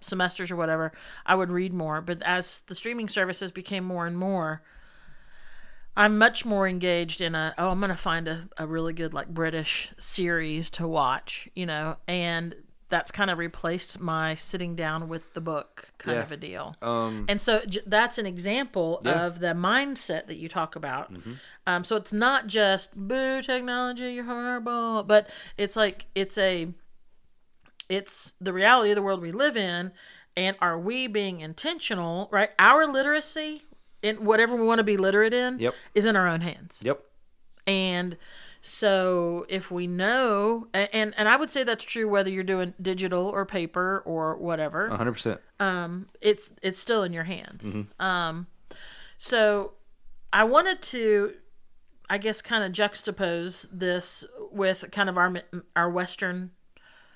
semesters 0.05 0.51
or 0.51 0.55
whatever, 0.55 0.91
I 1.25 1.35
would 1.35 1.49
read 1.51 1.73
more. 1.73 2.01
But 2.01 2.21
as 2.23 2.61
the 2.67 2.75
streaming 2.75 3.09
services 3.09 3.51
became 3.51 3.83
more 3.83 4.05
and 4.07 4.17
more, 4.17 4.61
I'm 5.97 6.17
much 6.17 6.43
more 6.45 6.67
engaged 6.67 7.21
in 7.21 7.35
a 7.35 7.53
oh 7.57 7.69
I'm 7.69 7.79
gonna 7.79 7.95
find 7.95 8.27
a, 8.27 8.49
a 8.57 8.67
really 8.67 8.93
good 8.93 9.13
like 9.13 9.29
British 9.29 9.91
series 9.97 10.69
to 10.71 10.87
watch, 10.87 11.47
you 11.55 11.65
know, 11.65 11.97
and 12.07 12.55
that's 12.89 13.09
kind 13.11 13.31
of 13.31 13.37
replaced 13.39 13.99
my 13.99 14.35
sitting 14.35 14.75
down 14.75 15.07
with 15.09 15.33
the 15.33 15.41
book 15.41 15.89
kind 15.97 16.17
Yeah. 16.17 16.23
of 16.23 16.31
a 16.31 16.37
deal. 16.37 16.75
Um, 16.83 17.25
And 17.27 17.41
so 17.41 17.59
j- 17.65 17.81
that's 17.87 18.17
an 18.19 18.25
example 18.27 19.01
Yeah. 19.03 19.11
Mm-hmm. 19.13 19.25
of 19.25 19.39
the 19.39 19.47
mindset 19.47 20.27
that 20.27 20.35
you 20.35 20.47
talk 20.49 20.75
about. 20.75 21.11
Um, 21.65 21.83
so 21.83 21.95
it's 21.95 22.13
not 22.13 22.45
just 22.47 22.95
boo 22.95 23.41
technology, 23.41 24.13
you're 24.13 24.25
horrible, 24.25 25.03
but 25.03 25.29
it's 25.57 25.75
like 25.75 26.05
it's 26.13 26.37
a 26.37 26.73
it's 27.89 28.33
the 28.41 28.51
reality 28.53 28.89
of 28.91 28.95
the 28.95 29.01
world 29.01 29.21
we 29.21 29.31
live 29.31 29.55
in 29.57 29.91
and 30.37 30.55
are 30.59 30.77
we 30.79 31.07
being 31.07 31.39
intentional 31.41 32.27
right 32.31 32.49
our 32.59 32.85
literacy 32.87 33.63
in 34.01 34.23
whatever 34.25 34.55
we 34.55 34.65
want 34.65 34.79
to 34.79 34.83
be 34.83 34.97
literate 34.97 35.33
in 35.33 35.59
Yep. 35.59 35.73
is 35.93 36.05
in 36.05 36.15
our 36.15 36.27
own 36.27 36.41
hands 36.41 36.81
yep. 36.83 37.01
and 37.67 38.17
so 38.61 39.45
if 39.47 39.69
we 39.69 39.85
know 39.87 40.67
and 40.73 41.13
and 41.15 41.29
i 41.29 41.35
would 41.35 41.49
say 41.51 41.63
that's 41.63 41.83
true 41.85 42.07
whether 42.09 42.29
you're 42.29 42.43
doing 42.43 42.73
digital 42.81 43.25
or 43.27 43.45
paper 43.45 44.01
or 44.05 44.35
whatever 44.37 44.89
hundred 44.89 45.13
percent. 45.13 45.39
um, 45.59 46.07
it's 46.21 46.49
it's 46.63 46.79
still 46.79 47.03
in 47.03 47.13
your 47.13 47.25
hands. 47.25 47.65
Um, 47.99 48.47
so 49.17 49.73
I 50.33 50.43
wanted 50.43 50.81
to, 50.81 51.35
I 52.09 52.17
guess, 52.17 52.41
kind 52.41 52.63
of 52.65 52.71
juxtapose 52.73 53.65
this 53.71 54.25
with 54.51 54.83
kind 54.91 55.09
of 55.09 55.17
our 55.17 55.33
our 55.75 55.89
Western 55.89 56.51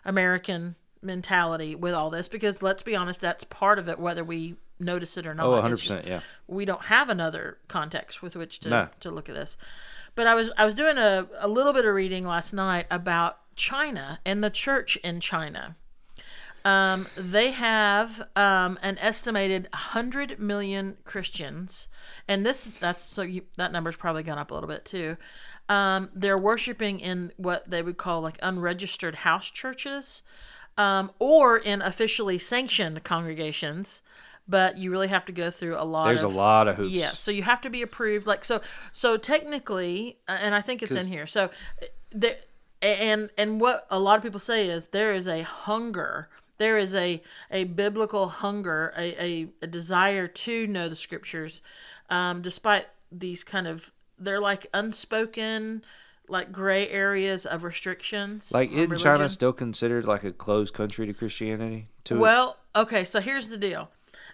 American 0.06 0.76
mentality 1.02 1.76
with 1.76 1.94
all 1.94 2.10
this 2.10 2.28
because 2.28 2.62
let's 2.62 2.84
be 2.84 2.96
honest, 2.96 3.22
that's 3.22 3.44
part 3.46 3.80
of 3.80 3.88
it, 3.88 4.00
whether 4.00 4.24
we 4.24 4.56
notice 4.80 5.18
it 5.18 5.26
or 5.26 5.34
not. 5.34 5.46
Oh, 5.46 5.56
It's 5.56 5.62
hundred 5.62 5.76
just- 5.78 5.88
percent. 5.88 6.08
Yeah. 6.08 6.20
we 6.48 6.66
don't 6.66 6.84
have 6.84 7.10
another 7.10 7.58
context 7.68 8.22
with 8.22 8.36
which 8.36 8.60
to, 8.62 8.70
No. 8.70 8.88
to 9.02 9.12
look 9.12 9.30
at 9.30 9.36
this. 9.36 9.58
But 10.16 10.28
I 10.28 10.36
was 10.36 10.52
I 10.58 10.66
was 10.66 10.76
doing 10.76 10.98
a, 10.98 11.28
a 11.40 11.48
little 11.48 11.72
bit 11.74 11.86
of 11.86 11.94
reading 11.94 12.26
last 12.26 12.52
night 12.54 12.88
about 12.92 13.40
China 13.56 14.20
and 14.26 14.44
the 14.44 14.50
church 14.50 14.98
in 14.98 15.20
China. 15.20 15.76
Um, 16.66 17.08
they 17.16 17.52
have 17.52 18.28
um, 18.36 18.78
an 18.82 18.98
estimated 19.00 19.70
100 19.72 20.40
million 20.40 20.98
Christians, 21.06 21.88
and 22.28 22.46
this 22.46 22.72
that's 22.80 23.04
so 23.04 23.22
you, 23.22 23.44
that 23.58 23.72
number's 23.72 23.96
probably 23.96 24.24
gone 24.24 24.38
up 24.38 24.52
a 24.52 24.54
little 24.54 24.70
bit 24.70 24.86
too. 24.86 25.18
Um, 25.70 26.10
they're 26.14 26.38
worshiping 26.38 27.00
in 27.00 27.32
what 27.38 27.70
they 27.70 27.82
would 27.82 27.98
call 27.98 28.22
like 28.22 28.38
unregistered 28.42 29.16
house 29.16 29.50
churches, 29.50 30.24
um, 30.78 31.12
or 31.20 31.58
in 31.58 31.82
officially 31.82 32.40
sanctioned 32.40 33.04
congregations. 33.04 34.02
But 34.48 34.80
you 34.80 34.90
really 34.90 35.10
have 35.10 35.26
to 35.26 35.32
go 35.32 35.52
through 35.52 35.78
a 35.78 35.86
lot. 35.86 36.08
There's 36.08 36.24
of, 36.24 36.34
a 36.34 36.38
lot 36.38 36.68
of 36.68 36.78
hoops. 36.78 36.90
yeah, 36.90 37.12
so 37.12 37.30
you 37.30 37.44
have 37.44 37.62
to 37.62 37.70
be 37.70 37.84
approved. 37.84 38.26
Like 38.26 38.44
so, 38.44 38.62
so 38.92 39.16
technically, 39.16 40.18
uh, 40.28 40.40
and 40.42 40.56
I 40.56 40.62
think 40.62 40.82
it's 40.82 40.92
in 40.92 41.06
here. 41.06 41.28
So, 41.28 41.52
uh, 41.84 41.86
there, 42.10 42.38
and 42.82 43.30
and 43.38 43.62
what 43.62 43.86
a 43.92 44.00
lot 44.00 44.18
of 44.18 44.24
people 44.24 44.40
say 44.40 44.68
is 44.68 44.88
there 44.88 45.14
is 45.14 45.28
a 45.28 45.44
hunger. 45.44 46.30
There 46.60 46.78
is 46.78 46.94
a 46.94 47.22
a 47.50 47.64
biblical 47.64 48.28
hunger, 48.28 48.94
a 48.96 49.24
a, 49.24 49.48
a 49.64 49.68
desire 49.68 50.28
to 50.28 50.68
know 50.68 50.88
the 50.88 50.96
scriptures, 50.96 51.62
um, 52.10 52.42
despite 52.44 52.86
these 53.12 53.44
kind 53.44 53.68
of 53.68 53.92
they're 54.20 54.40
like 54.40 54.68
unspoken, 54.74 55.84
like 56.28 56.52
gray 56.52 56.88
areas 56.90 57.46
of 57.46 57.64
restrictions. 57.64 58.52
Like, 58.52 58.70
isn't 58.70 58.90
religion. 58.90 59.16
China 59.16 59.30
still 59.30 59.54
considered 59.54 60.06
like 60.06 60.24
a 60.24 60.32
closed 60.32 60.74
country 60.74 61.08
to 61.08 61.14
Christianity? 61.14 61.88
To 62.06 62.16
it? 62.16 62.20
Well, 62.20 62.58
okay, 62.76 63.04
so 63.04 63.20
here's 63.20 63.50
the 63.50 63.58
deal. 63.58 63.90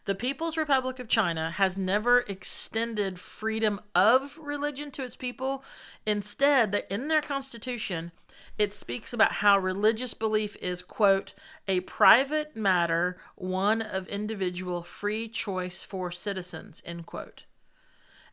The 0.06 0.16
People's 0.16 0.58
Republic 0.58 1.00
of 1.00 1.08
China 1.08 1.52
has 1.52 1.78
never 1.78 2.20
extended 2.22 3.20
freedom 3.20 3.82
of 3.96 4.38
religion 4.38 4.92
to 4.92 5.04
its 5.04 5.16
people. 5.16 5.64
Instead, 6.06 6.72
that 6.74 6.86
in 6.94 7.08
their 7.08 7.22
constitution, 7.22 8.12
it 8.58 8.74
speaks 8.74 9.14
about 9.14 9.34
how 9.34 9.58
religious 9.58 10.14
belief 10.14 10.56
is, 10.58 10.82
quote, 10.82 11.34
a 11.68 11.82
private 11.82 12.56
matter, 12.56 13.18
one 13.36 13.82
of 13.82 14.08
individual 14.08 14.84
free 14.84 15.28
choice 15.28 15.82
for 15.84 16.12
citizens, 16.12 16.82
end 16.86 17.06
quote. 17.06 17.44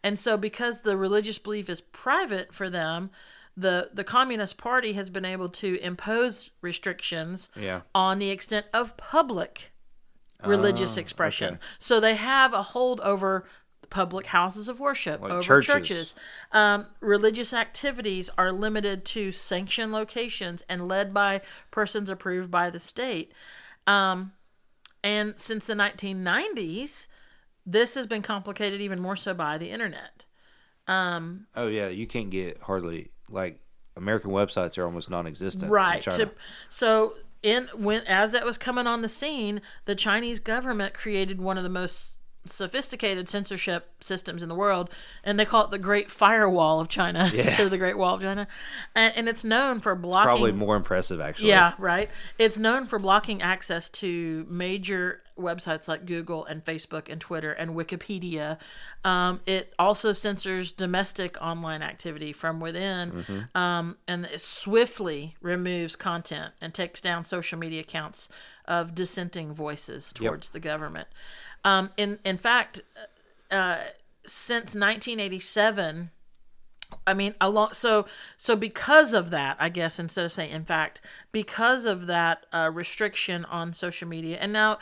And 0.04 0.18
so, 0.18 0.36
because 0.36 0.80
the 0.80 0.96
religious 0.96 1.38
belief 1.38 1.68
is 1.68 1.80
private 1.80 2.52
for 2.52 2.68
them, 2.68 3.10
the, 3.56 3.90
the 3.92 4.04
Communist 4.04 4.56
Party 4.56 4.94
has 4.94 5.10
been 5.10 5.24
able 5.24 5.48
to 5.50 5.78
impose 5.80 6.50
restrictions 6.60 7.50
Yeah. 7.54 7.82
on 7.94 8.18
the 8.18 8.30
extent 8.30 8.66
of 8.72 8.96
public 8.96 9.72
religious 10.44 10.96
expression. 10.96 11.54
Ah, 11.54 11.56
okay. 11.56 11.64
So 11.78 12.00
they 12.00 12.16
have 12.16 12.52
a 12.52 12.62
hold 12.62 13.00
over 13.00 13.44
public 13.92 14.26
houses 14.26 14.68
of 14.68 14.80
worship, 14.80 15.20
Like 15.20 15.30
over 15.32 15.42
churches. 15.42 15.72
churches. 15.72 16.14
Um, 16.50 16.86
religious 17.00 17.52
activities 17.52 18.28
are 18.36 18.50
limited 18.50 19.04
to 19.06 19.30
sanctioned 19.30 19.92
locations 19.92 20.62
and 20.68 20.88
led 20.88 21.12
by 21.14 21.42
persons 21.70 22.08
approved 22.10 22.50
by 22.50 22.70
the 22.70 22.80
state. 22.80 23.32
Um, 23.86 24.32
and 25.04 25.38
since 25.38 25.66
the 25.66 25.74
1990s, 25.74 27.06
this 27.66 27.94
has 27.94 28.06
been 28.06 28.22
complicated 28.22 28.80
even 28.80 28.98
more 28.98 29.16
so 29.16 29.34
by 29.34 29.58
the 29.58 29.70
internet. 29.70 30.24
Um, 30.88 31.46
Oh 31.54 31.68
yeah, 31.68 31.88
you 31.88 32.06
can't 32.06 32.30
get 32.30 32.58
hardly 32.62 33.10
like 33.30 33.60
American 33.96 34.30
websites 34.30 34.78
are 34.78 34.84
almost 34.84 35.10
non-existent. 35.10 35.64
in 35.64 35.70
right 35.70 36.02
to, 36.02 36.30
so 36.68 37.14
in 37.42 37.68
when 37.76 38.02
as 38.06 38.32
that 38.32 38.44
was 38.44 38.56
coming 38.58 38.86
on 38.86 39.02
the 39.02 39.08
scene 39.08 39.60
the 39.84 39.94
chinese 39.96 40.38
government 40.38 40.94
created 40.94 41.40
one 41.40 41.56
of 41.58 41.64
the 41.64 41.68
most 41.68 42.18
sophisticated 42.44 43.28
censorship 43.28 43.88
systems 44.00 44.42
in 44.42 44.48
the 44.48 44.54
world 44.54 44.90
and 45.22 45.38
they 45.38 45.44
call 45.44 45.64
it 45.64 45.70
the 45.70 45.78
great 45.78 46.10
firewall 46.10 46.80
of 46.80 46.88
china 46.88 47.30
Yeah. 47.34 47.44
instead 47.44 47.64
of 47.66 47.70
the 47.70 47.78
great 47.78 47.96
wall 47.96 48.14
of 48.16 48.20
china 48.20 48.48
and, 48.96 49.16
and 49.16 49.28
it's 49.28 49.44
known 49.44 49.80
for 49.80 49.94
blocking 49.94 50.26
Probably 50.28 50.52
more 50.52 50.76
impressive 50.76 51.20
actually. 51.20 51.48
yeah, 51.50 51.74
right. 51.78 52.10
It's 52.38 52.58
known 52.58 52.86
for 52.86 52.98
blocking 52.98 53.40
access 53.42 53.88
to 53.90 54.46
major 54.50 55.21
websites 55.38 55.88
like 55.88 56.06
Google 56.06 56.44
and 56.44 56.64
Facebook 56.64 57.10
and 57.10 57.20
Twitter 57.20 57.52
and 57.52 57.72
Wikipedia. 57.72 58.58
Um, 59.04 59.40
it 59.46 59.72
also 59.78 60.12
censors 60.12 60.72
domestic 60.72 61.36
online 61.40 61.82
activity 61.82 62.32
from 62.32 62.60
within, 62.60 63.24
um, 63.54 63.96
and 64.06 64.26
it 64.26 64.40
swiftly 64.40 65.36
removes 65.40 65.96
content 65.96 66.54
and 66.60 66.72
takes 66.72 67.00
down 67.00 67.24
social 67.24 67.58
media 67.58 67.80
accounts 67.80 68.28
of 68.66 68.94
dissenting 68.94 69.54
voices 69.54 70.12
towards 70.12 70.50
the 70.50 70.60
government. 70.60 71.08
Um, 71.64 71.90
in 71.96 72.18
in 72.24 72.38
fact, 72.38 72.80
uh, 73.50 73.78
since 74.26 74.74
1987. 74.74 76.10
I 77.06 77.14
mean, 77.14 77.34
along 77.40 77.72
so 77.72 78.04
so 78.36 78.54
because 78.54 79.14
of 79.14 79.30
that, 79.30 79.56
I 79.58 79.70
guess 79.70 79.98
instead 79.98 80.26
of 80.26 80.32
saying 80.32 80.50
in 80.50 80.64
fact, 80.66 81.00
because 81.32 81.86
of 81.86 82.06
that 82.06 82.44
uh, 82.52 82.70
restriction 82.72 83.46
on 83.46 83.72
social 83.72 84.06
media, 84.06 84.36
and 84.38 84.52
now, 84.52 84.78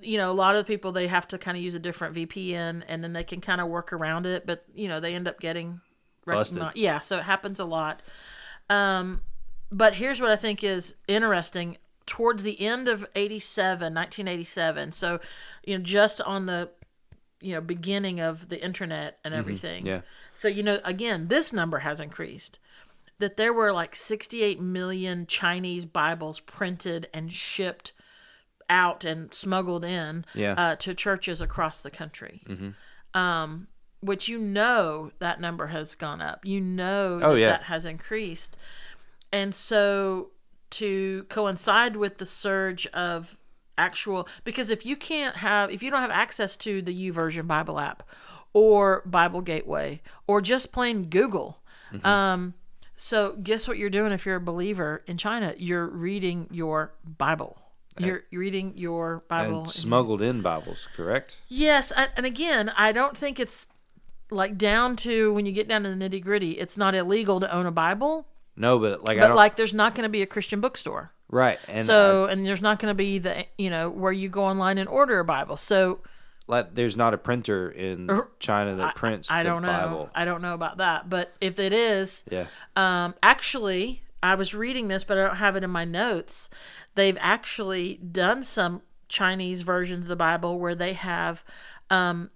you 0.00 0.18
know, 0.18 0.30
a 0.30 0.34
lot 0.34 0.56
of 0.56 0.66
people 0.66 0.92
they 0.92 1.06
have 1.06 1.26
to 1.28 1.38
kind 1.38 1.56
of 1.56 1.62
use 1.62 1.74
a 1.74 1.78
different 1.78 2.14
VPN, 2.14 2.82
and 2.88 3.02
then 3.02 3.12
they 3.12 3.24
can 3.24 3.40
kind 3.40 3.60
of 3.60 3.68
work 3.68 3.92
around 3.92 4.26
it, 4.26 4.46
but 4.46 4.64
you 4.74 4.88
know, 4.88 5.00
they 5.00 5.14
end 5.14 5.28
up 5.28 5.40
getting 5.40 5.80
Busted. 6.26 6.62
Yeah, 6.74 7.00
so 7.00 7.18
it 7.18 7.24
happens 7.24 7.60
a 7.60 7.64
lot. 7.64 8.02
Um, 8.70 9.20
but 9.70 9.94
here's 9.94 10.20
what 10.20 10.30
I 10.30 10.36
think 10.36 10.64
is 10.64 10.96
interesting. 11.06 11.76
Towards 12.06 12.42
the 12.42 12.60
end 12.60 12.86
of 12.88 13.06
87, 13.14 13.94
1987, 13.94 14.92
so 14.92 15.20
you 15.64 15.78
know, 15.78 15.84
just 15.84 16.20
on 16.20 16.46
the 16.46 16.70
you 17.40 17.54
know 17.54 17.60
beginning 17.60 18.20
of 18.20 18.48
the 18.48 18.62
internet 18.62 19.18
and 19.24 19.34
everything. 19.34 19.86
Yeah. 19.86 20.02
So 20.34 20.48
you 20.48 20.62
know, 20.62 20.80
again, 20.84 21.28
this 21.28 21.52
number 21.52 21.78
has 21.80 22.00
increased. 22.00 22.58
That 23.20 23.36
there 23.36 23.52
were 23.52 23.72
like 23.72 23.94
68 23.94 24.60
million 24.60 25.26
Chinese 25.26 25.84
Bibles 25.84 26.40
printed 26.40 27.08
and 27.14 27.32
shipped 27.32 27.92
out 28.82 29.04
and 29.04 29.32
smuggled 29.32 29.84
in 29.84 30.24
Yeah. 30.34 30.54
uh, 30.58 30.76
to 30.76 30.92
churches 30.94 31.40
across 31.40 31.78
the 31.80 31.90
country. 31.90 32.42
Um, 33.14 33.68
which 34.00 34.28
you 34.28 34.38
know 34.38 35.12
that 35.18 35.40
number 35.40 35.68
has 35.68 35.94
gone 35.94 36.20
up. 36.20 36.44
You 36.44 36.60
know 36.60 37.16
that, 37.16 37.24
Oh, 37.26 37.34
yeah. 37.34 37.50
that 37.50 37.62
has 37.64 37.84
increased. 37.84 38.56
And 39.32 39.54
so 39.54 40.30
to 40.70 41.24
coincide 41.28 41.96
with 41.96 42.18
the 42.18 42.26
surge 42.26 42.86
of 42.88 43.38
actual 43.78 44.28
because 44.44 44.70
if 44.70 44.84
you 44.86 44.94
can't 44.96 45.36
have 45.36 45.68
if 45.70 45.82
you 45.82 45.90
don't 45.90 46.00
have 46.00 46.10
access 46.10 46.54
to 46.56 46.80
the 46.82 46.92
YouVersion 47.10 47.46
Bible 47.46 47.80
app 47.80 48.02
or 48.52 49.02
Bible 49.04 49.40
Gateway 49.40 50.00
or 50.26 50.40
just 50.40 50.70
plain 50.72 51.04
Google, 51.08 51.60
Mm-hmm. 51.92 52.06
um, 52.06 52.54
so 52.96 53.36
guess 53.42 53.66
what 53.68 53.78
you're 53.78 53.90
doing 53.90 54.10
if 54.12 54.24
you're 54.26 54.36
a 54.36 54.40
believer 54.40 55.02
in 55.06 55.16
China? 55.16 55.54
You're 55.56 55.86
reading 55.86 56.48
your 56.50 56.92
Bible. 57.04 57.58
You're, 57.98 58.24
you're 58.30 58.40
reading 58.40 58.72
your 58.76 59.22
Bible. 59.28 59.60
and 59.60 59.70
smuggled 59.70 60.20
in 60.22 60.42
Bibles, 60.42 60.88
correct? 60.96 61.36
Yes, 61.48 61.92
I, 61.96 62.08
and 62.16 62.26
again, 62.26 62.72
I 62.76 62.92
don't 62.92 63.16
think 63.16 63.38
it's 63.38 63.66
like 64.30 64.58
down 64.58 64.96
to 64.96 65.32
when 65.32 65.46
you 65.46 65.52
get 65.52 65.68
down 65.68 65.84
to 65.84 65.94
the 65.94 65.96
nitty 65.96 66.22
gritty. 66.22 66.52
It's 66.52 66.76
not 66.76 66.94
illegal 66.94 67.38
to 67.40 67.52
own 67.54 67.66
a 67.66 67.70
Bible, 67.70 68.26
No, 68.56 68.78
but 68.78 69.06
like 69.06 69.18
I 69.18 69.28
but 69.28 69.36
like 69.36 69.56
there's 69.56 69.74
not 69.74 69.94
going 69.94 70.04
to 70.04 70.08
be 70.08 70.22
a 70.22 70.26
Christian 70.26 70.60
bookstore. 70.60 71.12
right, 71.28 71.58
and 71.68 71.86
so 71.86 72.24
and 72.24 72.44
there's 72.44 72.60
not 72.62 72.78
going 72.78 72.90
to 72.90 72.96
be 72.96 73.18
the 73.18 73.44
you 73.58 73.70
know 73.70 73.88
where 73.90 74.12
you 74.12 74.28
go 74.28 74.44
online 74.44 74.78
and 74.78 74.88
order 74.88 75.20
a 75.20 75.24
Bible. 75.24 75.56
So 75.56 76.00
like 76.46 76.74
there's 76.74 76.96
not 76.96 77.14
a 77.14 77.18
printer 77.18 77.70
in 77.70 78.10
China 78.40 78.74
that 78.76 78.94
prints 78.96 79.30
I 79.30 79.42
the 79.42 79.48
don't 79.50 79.62
know. 79.62 79.68
Bible. 79.68 80.10
I 80.14 80.24
don't 80.24 80.42
know 80.42 80.54
about 80.54 80.78
that, 80.78 81.08
but 81.08 81.32
if 81.40 81.58
it 81.60 81.72
is, 81.72 82.24
Yeah, 82.30 82.46
um, 82.76 83.14
actually, 83.22 84.02
I 84.24 84.34
was 84.36 84.54
reading 84.54 84.88
this, 84.88 85.04
but 85.04 85.18
I 85.18 85.26
don't 85.26 85.36
have 85.36 85.54
it 85.54 85.62
in 85.62 85.70
my 85.70 85.84
notes. 85.84 86.48
They've 86.94 87.18
actually 87.20 87.96
done 87.96 88.42
some 88.42 88.80
Chinese 89.06 89.60
versions 89.60 90.06
of 90.06 90.08
the 90.08 90.16
Bible 90.16 90.58
where 90.58 90.74
they 90.74 90.94
have 90.94 91.44
um, 91.90 92.30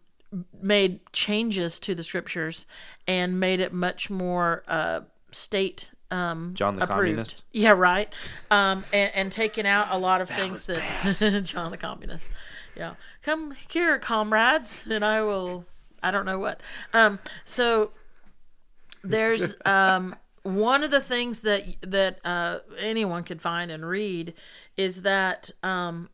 made 0.61 1.01
changes 1.15 1.81
to 1.81 1.95
the 1.95 2.05
scriptures 2.05 2.67
and 3.07 3.41
made 3.41 3.59
it 3.59 3.73
much 3.73 4.11
more 4.11 4.65
uh, 4.69 5.01
state 5.33 5.91
um, 6.11 6.53
John 6.55 6.77
the 6.77 6.85
approved. 6.85 7.01
Communist? 7.01 7.43
Yeah, 7.53 7.71
right. 7.71 8.13
Um, 8.51 8.85
and, 8.93 9.11
and 9.15 9.33
taken 9.33 9.65
out 9.65 9.89
a 9.91 9.97
lot 9.97 10.21
of 10.21 10.29
things 10.29 10.67
that 10.67 11.43
John 11.45 11.71
the 11.71 11.79
Communist. 11.79 12.29
Yeah, 12.77 12.95
come 13.23 13.57
here, 13.71 13.99
comrades, 13.99 14.85
and 14.91 15.03
I 15.03 15.23
will. 15.23 15.65
I 16.03 16.11
don't 16.11 16.27
know 16.27 16.39
what. 16.39 16.61
Um, 16.93 17.19
so 17.47 17.93
there's 19.03 19.57
um, 19.65 20.15
one 20.43 20.85
of 20.85 20.91
the 20.91 21.01
things 21.01 21.41
that 21.41 21.65
that 21.83 22.25
uh, 22.25 22.61
anyone 22.79 23.25
could 23.25 23.41
find 23.41 23.71
and 23.71 23.87
read 23.87 24.35
is 24.77 25.03
that 25.03 25.51
um, 25.63 26.09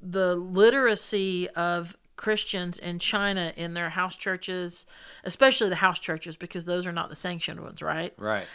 the 0.00 0.34
literacy 0.34 1.48
of 1.50 1.96
Christians 2.16 2.78
in 2.78 2.98
China 2.98 3.52
in 3.56 3.74
their 3.74 3.90
house 3.90 4.16
churches, 4.16 4.86
especially 5.24 5.68
the 5.68 5.76
house 5.76 5.98
churches, 5.98 6.36
because 6.36 6.64
those 6.64 6.86
are 6.86 6.92
not 6.92 7.08
the 7.08 7.16
sanctioned 7.16 7.60
ones, 7.60 7.82
right? 7.82 8.14
right. 8.18 8.46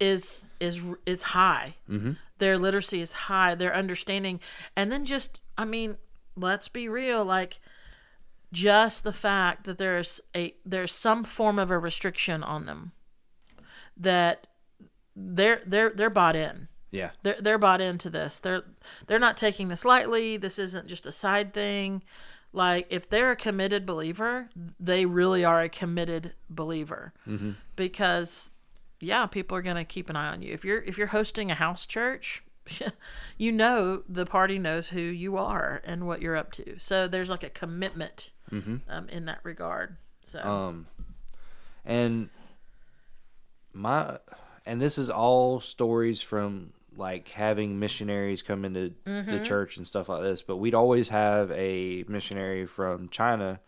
Is 0.00 0.48
is 0.60 0.82
is 1.06 1.22
high. 1.22 1.76
Mm-hmm. 1.88 2.12
Their 2.38 2.58
literacy 2.58 3.00
is 3.00 3.12
high. 3.12 3.54
Their 3.54 3.74
understanding, 3.74 4.40
and 4.76 4.90
then 4.90 5.04
just, 5.04 5.40
I 5.56 5.64
mean, 5.64 5.96
let's 6.36 6.68
be 6.68 6.88
real, 6.88 7.24
like 7.24 7.60
just 8.52 9.04
the 9.04 9.12
fact 9.12 9.64
that 9.64 9.78
there's 9.78 10.20
a 10.34 10.54
there's 10.64 10.92
some 10.92 11.24
form 11.24 11.58
of 11.58 11.70
a 11.70 11.78
restriction 11.78 12.42
on 12.42 12.66
them 12.66 12.92
that 13.96 14.46
they're 15.16 15.62
they're 15.66 15.90
they're 15.90 16.10
bought 16.10 16.36
in. 16.36 16.68
Yeah, 16.90 17.10
They're 17.24 17.36
they're 17.40 17.58
bought 17.58 17.80
into 17.80 18.08
this. 18.08 18.38
They're 18.38 18.62
they're 19.06 19.18
not 19.18 19.36
taking 19.36 19.66
this 19.66 19.84
lightly. 19.84 20.36
This 20.36 20.60
isn't 20.60 20.86
just 20.86 21.06
a 21.06 21.12
side 21.12 21.52
thing. 21.52 22.04
Like 22.52 22.86
if 22.88 23.10
they're 23.10 23.32
a 23.32 23.36
committed 23.36 23.84
believer, 23.84 24.48
they 24.78 25.04
really 25.04 25.44
are 25.44 25.60
a 25.60 25.68
committed 25.68 26.34
believer. 26.48 27.12
Mm-hmm. 27.26 27.52
Because 27.74 28.50
yeah, 29.00 29.26
people 29.26 29.56
are 29.56 29.62
going 29.62 29.76
to 29.76 29.84
keep 29.84 30.08
an 30.08 30.14
eye 30.14 30.28
on 30.28 30.40
you. 30.40 30.52
If 30.52 30.64
you're 30.64 30.82
if 30.82 30.96
you're 30.96 31.08
hosting 31.08 31.50
a 31.50 31.54
house 31.56 31.84
church, 31.84 32.44
you 33.38 33.50
know 33.50 34.04
the 34.08 34.24
party 34.24 34.58
knows 34.60 34.90
who 34.90 35.00
you 35.00 35.36
are 35.36 35.82
and 35.84 36.06
what 36.06 36.22
you're 36.22 36.36
up 36.36 36.52
to. 36.52 36.78
So 36.78 37.08
there's 37.08 37.28
like 37.28 37.42
a 37.42 37.50
commitment 37.50 38.30
um, 38.88 39.08
in 39.08 39.24
that 39.24 39.40
regard. 39.42 39.96
So 40.22 40.40
um, 40.40 40.86
and 41.84 42.28
my 43.74 44.18
and 44.66 44.80
this 44.80 44.96
is 44.98 45.10
all 45.10 45.60
stories 45.60 46.22
from 46.22 46.72
like 46.96 47.28
having 47.30 47.78
missionaries 47.80 48.40
come 48.42 48.64
into 48.64 48.94
the 49.04 49.10
Mm-hmm. 49.10 49.42
church 49.42 49.76
and 49.76 49.86
stuff 49.86 50.08
like 50.08 50.22
this. 50.22 50.42
But 50.42 50.56
we'd 50.58 50.74
always 50.74 51.08
have 51.08 51.50
a 51.50 52.04
missionary 52.08 52.66
from 52.66 53.08
China 53.08 53.60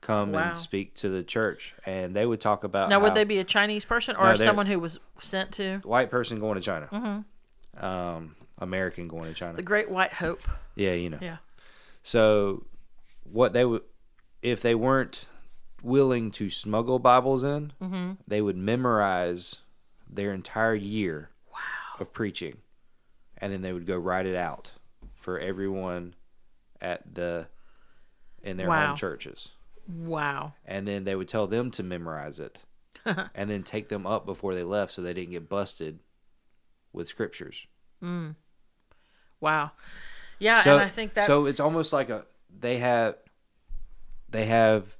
come 0.00 0.32
Wow. 0.32 0.50
and 0.50 0.58
speak 0.58 0.94
to 0.96 1.08
the 1.08 1.22
church, 1.22 1.74
and 1.86 2.14
they 2.14 2.26
would 2.26 2.40
talk 2.40 2.62
about 2.62 2.90
now, 2.90 3.00
would 3.00 3.14
they 3.14 3.24
be 3.24 3.38
a 3.38 3.44
Chinese 3.44 3.84
person 3.84 4.14
or 4.16 4.26
No, 4.26 4.36
someone 4.36 4.66
who 4.66 4.78
was 4.78 5.00
sent 5.18 5.50
to 5.52 5.78
white 5.78 6.10
person 6.10 6.38
going 6.40 6.56
to 6.56 6.60
China, 6.60 7.24
um, 7.80 8.36
American 8.58 9.08
going 9.08 9.28
to 9.32 9.34
China. 9.34 9.52
Mm-hmm. 9.52 9.56
the 9.56 9.62
Great 9.62 9.90
White 9.90 10.12
Hope? 10.14 10.40
yeah, 10.76 10.92
you 10.92 11.10
know. 11.10 11.18
Yeah. 11.20 11.38
So, 12.02 12.64
what 13.24 13.52
they 13.54 13.64
would, 13.64 13.82
if 14.42 14.60
they 14.60 14.74
weren't 14.74 15.24
willing 15.84 16.30
to 16.32 16.48
smuggle 16.50 16.98
Bibles 16.98 17.44
in, 17.44 17.72
Mm-hmm. 17.80 18.12
they 18.26 18.40
would 18.40 18.56
memorize 18.56 19.56
their 20.10 20.32
entire 20.32 20.74
year 20.74 21.30
of 22.00 22.12
preaching, 22.12 22.58
and 23.38 23.52
then 23.52 23.62
they 23.62 23.72
would 23.72 23.86
go 23.86 23.96
write 23.96 24.26
it 24.26 24.34
out 24.36 24.72
for 25.14 25.38
everyone 25.38 26.14
at 26.80 27.14
the 27.14 27.46
in 28.42 28.56
their 28.56 28.68
Wow. 28.68 28.88
home 28.88 28.96
churches, 28.96 29.48
Wow. 29.88 30.54
and 30.66 30.86
then 30.88 31.04
they 31.04 31.14
would 31.14 31.28
tell 31.28 31.46
them 31.46 31.70
to 31.72 31.82
memorize 31.82 32.38
it, 32.38 32.60
and 33.04 33.50
then 33.50 33.62
take 33.62 33.88
them 33.88 34.06
up 34.06 34.26
before 34.26 34.54
they 34.54 34.64
left 34.64 34.92
so 34.92 35.00
they 35.02 35.14
didn't 35.14 35.32
get 35.32 35.48
busted 35.48 36.00
with 36.92 37.08
scriptures. 37.08 37.66
Wow. 39.40 39.72
Yeah, 40.38 40.62
so, 40.62 40.74
and 40.74 40.82
I 40.84 40.88
think 40.88 41.14
that's 41.14 41.26
so 41.26 41.46
it's 41.46 41.60
almost 41.60 41.92
like 41.92 42.10
a 42.10 42.26
they 42.56 42.78
have 42.78 43.16
they 44.28 44.46
have 44.46 44.94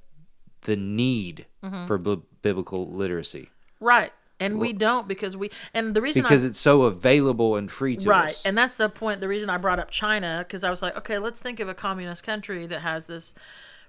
the 0.65 0.75
need 0.75 1.45
Mm-hmm. 1.63 1.85
for 1.85 1.97
bi- 1.97 2.17
biblical 2.43 2.87
literacy 2.91 3.49
right, 3.79 4.11
and 4.39 4.59
we 4.59 4.71
don't 4.71 5.07
because 5.07 5.35
we 5.35 5.49
and 5.73 5.95
the 5.95 6.01
reason 6.01 6.21
because 6.21 6.45
I, 6.45 6.49
it's 6.49 6.59
so 6.59 6.83
available 6.83 7.55
and 7.55 7.71
free 7.71 7.95
to 7.97 8.01
us. 8.01 8.05
right, 8.07 8.29
us. 8.29 8.45
and 8.45 8.55
that's 8.55 8.75
the 8.75 8.87
point. 8.89 9.19
The 9.19 9.27
reason 9.27 9.49
I 9.49 9.57
brought 9.57 9.79
up 9.79 9.89
China 9.89 10.43
because 10.45 10.63
I 10.63 10.69
was 10.69 10.83
like, 10.83 10.95
okay, 10.97 11.17
let's 11.17 11.39
think 11.39 11.59
of 11.59 11.67
a 11.67 11.73
communist 11.73 12.21
country 12.23 12.67
that 12.67 12.81
has 12.81 13.07
this 13.07 13.33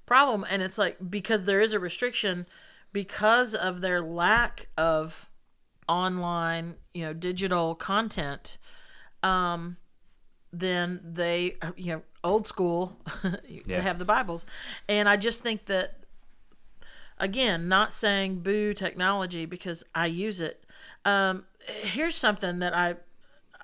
problem, 0.07 0.47
and 0.49 0.62
it's 0.62 0.79
like 0.79 0.97
because 1.11 1.45
there 1.45 1.61
is 1.61 1.74
a 1.74 1.79
restriction 1.79 2.47
because 2.95 3.55
of 3.55 3.83
their 3.83 4.01
lack 4.01 4.68
of 4.79 5.29
online, 5.89 6.77
you 6.95 7.05
know, 7.05 7.12
digital 7.12 7.74
content. 7.74 8.57
Um, 9.22 9.77
then 10.53 11.01
they, 11.05 11.57
uh, 11.61 11.72
you 11.77 11.93
know, 11.93 12.03
old 12.24 12.47
school, 12.47 12.97
they 13.22 13.62
Yeah. 13.66 13.81
have 13.81 13.99
the 13.99 14.05
Bibles, 14.07 14.47
and 14.89 15.09
I 15.09 15.16
just 15.18 15.43
think 15.43 15.66
that 15.66 16.05
again, 17.18 17.68
not 17.68 17.92
saying 17.92 18.40
boo 18.40 18.74
technology 18.74 19.46
because 19.46 19.84
I 19.94 20.06
use 20.06 20.40
it. 20.40 20.64
Um, 21.04 21.44
here's 21.66 22.16
something 22.16 22.58
that 22.60 22.74
I 22.74 22.96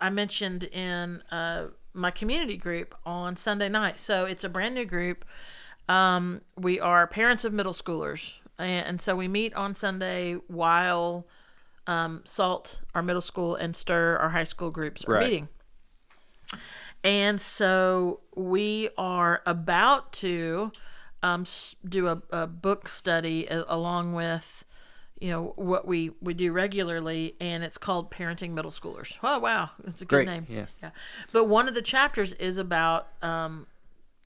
I 0.01 0.11
mentioned 0.11 0.65
in 0.65 1.23
uh, 1.31 1.69
my 1.95 2.11
community 2.11 2.57
group 2.57 2.95
on 3.07 3.37
Sunday 3.37 3.69
night. 3.69 4.01
So 4.01 4.25
it's 4.25 4.43
a 4.43 4.49
brand 4.49 4.75
new 4.75 4.85
group. 4.85 5.25
Um, 5.89 6.41
we 6.57 6.81
are 6.81 7.07
parents 7.07 7.45
of 7.45 7.53
middle 7.53 7.73
schoolers, 7.73 8.35
and, 8.59 8.87
and 8.87 9.01
so 9.01 9.15
we 9.15 9.29
meet 9.29 9.55
on 9.55 9.75
Sunday 9.75 10.35
while 10.49 11.27
um, 11.87 12.23
Salt, 12.25 12.81
our 12.95 13.03
middle 13.03 13.21
school, 13.21 13.55
and 13.55 13.75
Stir, 13.77 14.17
our 14.17 14.31
high 14.31 14.45
school 14.45 14.71
groups, 14.71 15.05
are 15.05 15.13
Right. 15.13 15.25
meeting. 15.25 15.49
And 17.05 17.41
so 17.41 18.21
we 18.37 18.89
are 18.97 19.43
about 19.45 20.13
to 20.15 20.71
um, 21.23 21.45
do 21.89 22.09
a, 22.09 22.23
a 22.31 22.47
book 22.47 22.89
study 22.89 23.47
along 23.51 24.15
with, 24.15 24.65
you 25.21 25.31
know, 25.31 25.53
what 25.57 25.87
we, 25.87 26.11
we 26.21 26.35
do 26.35 26.53
regularly, 26.53 27.37
and 27.41 27.63
it's 27.63 27.79
called 27.79 28.11
Parenting 28.11 28.51
Middle 28.53 28.71
Schoolers. 28.73 29.17
Oh, 29.23 29.39
wow. 29.39 29.71
It's 29.87 30.03
a 30.03 30.05
good 30.05 30.25
Great, 30.25 30.29
name. 30.29 30.47
yeah. 30.49 30.67
Yeah. 30.83 30.91
But 31.33 31.45
one 31.45 31.69
of 31.69 31.75
the 31.75 31.83
chapters 31.83 32.33
is 32.35 32.59
about 32.59 33.07
um, 33.23 33.67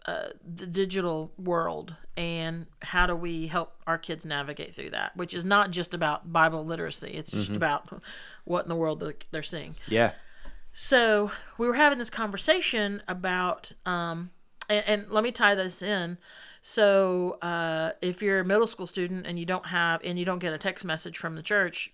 uh, 0.06 0.28
the 0.42 0.66
digital 0.66 1.32
world 1.36 1.96
and 2.16 2.66
how 2.80 3.06
do 3.06 3.14
we 3.14 3.48
help 3.48 3.74
our 3.86 3.98
kids 3.98 4.24
navigate 4.24 4.74
through 4.74 4.88
that, 4.90 5.14
which 5.16 5.34
is 5.34 5.44
not 5.44 5.70
just 5.70 5.92
about 5.92 6.32
Bible 6.32 6.64
literacy. 6.64 7.10
It's 7.10 7.30
just 7.30 7.50
about 7.50 7.88
what 8.44 8.64
in 8.64 8.70
the 8.70 8.76
world 8.76 9.00
they're, 9.00 9.14
they're 9.32 9.42
seeing. 9.42 9.76
yeah, 9.86 10.12
So 10.72 11.30
we 11.58 11.66
were 11.66 11.74
having 11.74 11.98
this 11.98 12.08
conversation 12.08 13.02
about, 13.06 13.72
um, 13.84 14.30
and, 14.70 14.84
and 14.86 15.10
let 15.10 15.24
me 15.24 15.30
tie 15.30 15.54
this 15.54 15.82
in. 15.82 16.16
So 16.68 17.38
uh, 17.42 17.92
if 18.02 18.20
you're 18.20 18.40
a 18.40 18.44
middle 18.44 18.66
school 18.66 18.88
student 18.88 19.24
and 19.24 19.38
you 19.38 19.46
don't 19.46 19.66
have, 19.66 20.00
and 20.02 20.18
you 20.18 20.24
don't 20.24 20.40
get 20.40 20.52
a 20.52 20.58
text 20.58 20.84
message 20.84 21.16
from 21.16 21.36
the 21.36 21.42
church, 21.42 21.92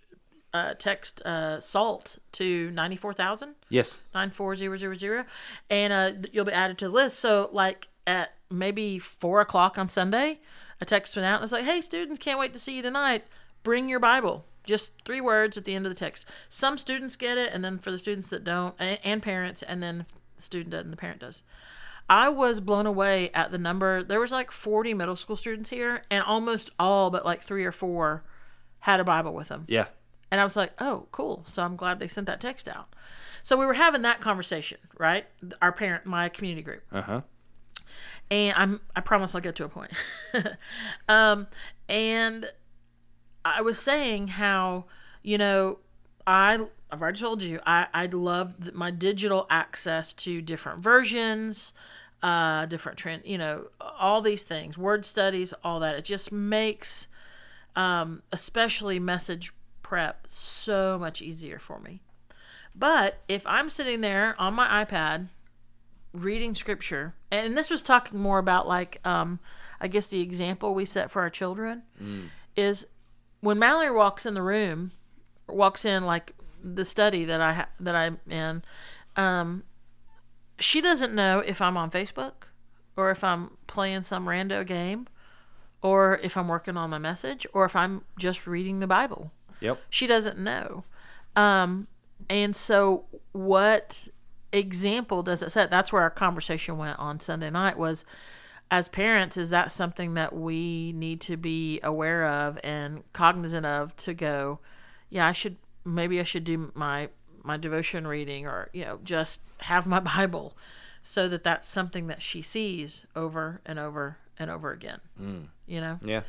uh, 0.55 0.73
text 0.79 1.21
uh, 1.27 1.61
SALT 1.61 2.17
to 2.33 2.71
ninety 2.71 2.97
four 2.97 3.13
thousand 3.13 3.57
yes, 3.69 3.99
nine 4.15 4.31
four 4.31 4.57
zero 4.57 4.79
zero 4.79 4.95
zero, 4.95 5.27
and 5.69 5.93
uh, 5.93 6.13
you'll 6.33 6.47
be 6.47 6.53
added 6.53 6.79
to 6.79 6.87
the 6.87 6.91
list. 6.91 7.19
So 7.19 7.51
like 7.53 7.89
at 8.07 8.33
maybe 8.51 8.99
four 8.99 9.43
o'clock 9.43 9.77
on 9.77 9.91
Sunday, 9.91 10.41
a 10.81 10.87
text 10.87 11.17
went 11.17 11.27
out 11.27 11.37
and 11.37 11.45
it's 11.45 11.53
like, 11.53 11.67
"Hey, 11.67 11.83
students, 11.83 12.25
can't 12.25 12.39
wait 12.39 12.55
to 12.55 12.59
see 12.59 12.75
you 12.75 12.81
tonight. 12.81 13.27
Bring 13.63 13.91
your 13.91 14.01
Bible." 14.01 14.47
Just 14.65 14.93
three 15.05 15.21
words 15.21 15.59
at 15.59 15.67
the 15.67 15.75
end 15.75 15.85
of 15.85 15.91
the 15.91 15.99
text. 15.99 16.25
Some 16.49 16.79
students 16.79 17.15
get 17.15 17.37
it, 17.37 17.53
and 17.53 17.63
then 17.63 17.79
for 17.79 17.91
the 17.91 17.99
students 17.99 18.31
that 18.31 18.43
don't, 18.43 18.75
and, 18.79 18.99
and 19.05 19.23
parents, 19.23 19.63
and 19.63 19.83
then 19.83 20.07
the 20.37 20.43
student 20.43 20.71
does 20.71 20.85
and 20.85 20.93
the 20.95 20.97
parent 20.97 21.21
does. 21.21 21.43
I 22.09 22.29
was 22.29 22.61
blown 22.61 22.87
away 22.87 23.31
at 23.33 23.51
the 23.51 23.59
number. 23.59 24.03
There 24.03 24.21
was 24.21 24.31
like 24.31 24.51
40 24.51 24.95
middle 24.95 25.17
school 25.17 25.37
students 25.37 25.71
here, 25.71 26.03
and 26.11 26.23
almost 26.25 26.71
all 26.79 27.11
but 27.11 27.25
like 27.25 27.43
three 27.43 27.65
or 27.65 27.73
four 27.73 28.25
had 28.81 29.01
a 29.01 29.05
Bible 29.05 29.33
with 29.33 29.49
them. 29.49 29.65
Yeah. 29.69 29.87
And 30.31 30.41
I 30.41 30.45
was 30.45 30.57
like, 30.57 30.73
oh, 30.79 31.07
cool. 31.13 31.45
So 31.47 31.63
I'm 31.63 31.77
glad 31.77 32.01
they 32.01 32.09
sent 32.09 32.27
that 32.27 32.41
text 32.41 32.69
out. 32.69 32.95
So 33.43 33.57
we 33.57 33.67
were 33.67 33.75
having 33.75 34.03
that 34.03 34.21
conversation, 34.21 34.79
right? 34.99 35.27
Our 35.61 35.73
parent, 35.73 36.07
my 36.07 36.29
community 36.29 36.63
group. 36.63 36.83
Uh 36.91 37.03
huh. 37.03 37.21
And 38.31 38.55
I'm, 38.57 38.81
I 38.97 39.01
promise 39.01 39.35
I'll 39.35 39.41
get 39.41 39.57
to 39.57 39.65
a 39.65 39.69
point. 39.69 39.93
um, 41.09 41.49
and 41.89 42.51
I 43.45 43.61
was 43.61 43.79
saying 43.79 44.29
how, 44.29 44.87
you 45.23 45.37
know, 45.37 45.79
I, 46.27 46.61
I've 46.93 47.01
already 47.01 47.21
told 47.21 47.43
you, 47.43 47.59
I, 47.67 47.87
I 47.95 48.05
love 48.07 48.75
my 48.75 48.91
digital 48.91 49.47
access 49.49 50.13
to 50.13 50.43
different 50.43 50.81
versions, 50.81 51.73
uh, 52.23 52.67
different 52.67 52.99
trend, 52.99 53.23
you 53.25 53.39
know, 53.39 53.69
all 53.81 54.21
these 54.21 54.43
things, 54.45 54.77
word 54.77 55.07
studies, 55.07 55.55
all 55.65 55.81
that. 55.81 55.95
It 55.95 56.05
just 56.05 56.31
makes, 56.31 57.09
um, 57.75 58.23
especially 58.31 58.99
message 58.99 59.55
prep 59.83 60.27
so 60.27 60.99
much 60.99 61.23
easier 61.23 61.59
for 61.59 61.81
me. 61.81 62.03
But 62.75 63.21
if 63.27 63.47
I'm 63.47 63.71
sitting 63.71 64.03
there 64.03 64.37
on 64.39 64.53
my 64.53 64.85
iPad 64.85 65.29
reading 66.13 66.55
scripture, 66.55 67.15
and 67.31 67.57
this 67.57 67.71
was 67.71 67.81
talking 67.81 68.21
more 68.21 68.39
about 68.39 68.69
like, 68.69 69.01
um, 69.07 69.41
I 69.81 69.89
guess 69.89 70.09
the 70.09 70.21
example 70.21 70.75
we 70.75 70.85
set 70.85 71.11
for 71.11 71.23
our 71.23 71.31
children 71.31 71.85
is 72.55 72.87
when 73.41 73.59
Mallory 73.59 73.91
walks 73.91 74.27
in 74.27 74.35
the 74.35 74.43
room, 74.43 74.93
walks 75.49 75.87
in 75.87 76.05
like 76.05 76.35
the 76.63 76.85
study 76.85 77.25
that 77.25 77.41
I 77.41 77.53
ha- 77.53 77.69
that 77.81 77.95
I'm 77.95 78.19
in, 78.29 78.63
um, 79.17 79.65
she 80.59 80.81
doesn't 80.81 81.15
know 81.15 81.41
if 81.41 81.61
I'm 81.61 81.77
on 81.77 81.91
Facebook 81.91 82.45
or 82.97 83.11
if 83.11 83.25
I'm 83.25 83.57
playing 83.67 84.05
some 84.05 84.27
rando 84.27 84.67
game 84.67 85.07
or 85.83 86.19
if 86.23 86.37
I'm 86.37 86.49
working 86.49 86.77
on 86.77 86.91
my 86.91 86.99
message 86.99 87.47
or 87.53 87.65
if 87.65 87.75
I'm 87.75 88.03
just 88.19 88.47
reading 88.47 88.81
the 88.81 88.87
Bible. 88.87 89.33
Yep. 89.61 89.81
She 89.91 90.07
doesn't 90.07 90.39
know. 90.39 90.85
Um, 91.35 91.87
and 92.29 92.55
so 92.55 93.05
what 93.33 94.09
example 94.53 95.23
does 95.23 95.43
it 95.43 95.51
set? 95.51 95.71
That's 95.71 95.93
where 95.93 96.03
our 96.03 96.11
conversation 96.11 96.79
went 96.79 96.99
on 96.99 97.21
Sunday 97.21 97.51
night 97.51 97.79
was 97.79 98.05
as 98.71 98.89
parents, 98.89 99.37
is 99.37 99.51
that 99.51 99.71
something 99.71 100.15
that 100.15 100.35
we 100.35 100.93
need 100.93 101.21
to 101.21 101.37
be 101.37 101.79
aware 101.83 102.27
of 102.27 102.59
and 102.65 103.03
cognizant 103.13 103.67
of 103.67 103.95
to 103.97 104.15
go, 104.15 104.61
yeah, 105.11 105.27
I 105.27 105.33
should 105.33 105.57
maybe 105.85 106.21
I 106.21 106.25
should 106.25 106.45
do 106.45 106.73
my 106.75 107.09
my 107.45 107.57
devotion 107.57 108.07
reading 108.07 108.47
or, 108.47 108.69
you 108.73 108.85
know, 108.85 109.01
just 109.03 109.41
have 109.59 109.87
my 109.87 110.01
Bible 110.17 110.57
so 111.03 111.29
that 111.29 111.43
that's 111.43 111.67
something 111.69 112.07
that 112.07 112.23
she 112.23 112.43
sees 112.43 113.07
over 113.17 113.61
and 113.67 113.79
over 113.79 114.19
and 114.39 114.51
over 114.51 114.71
again. 114.73 115.01
You 115.67 115.81
know? 115.81 115.99
Yeah. 116.03 116.23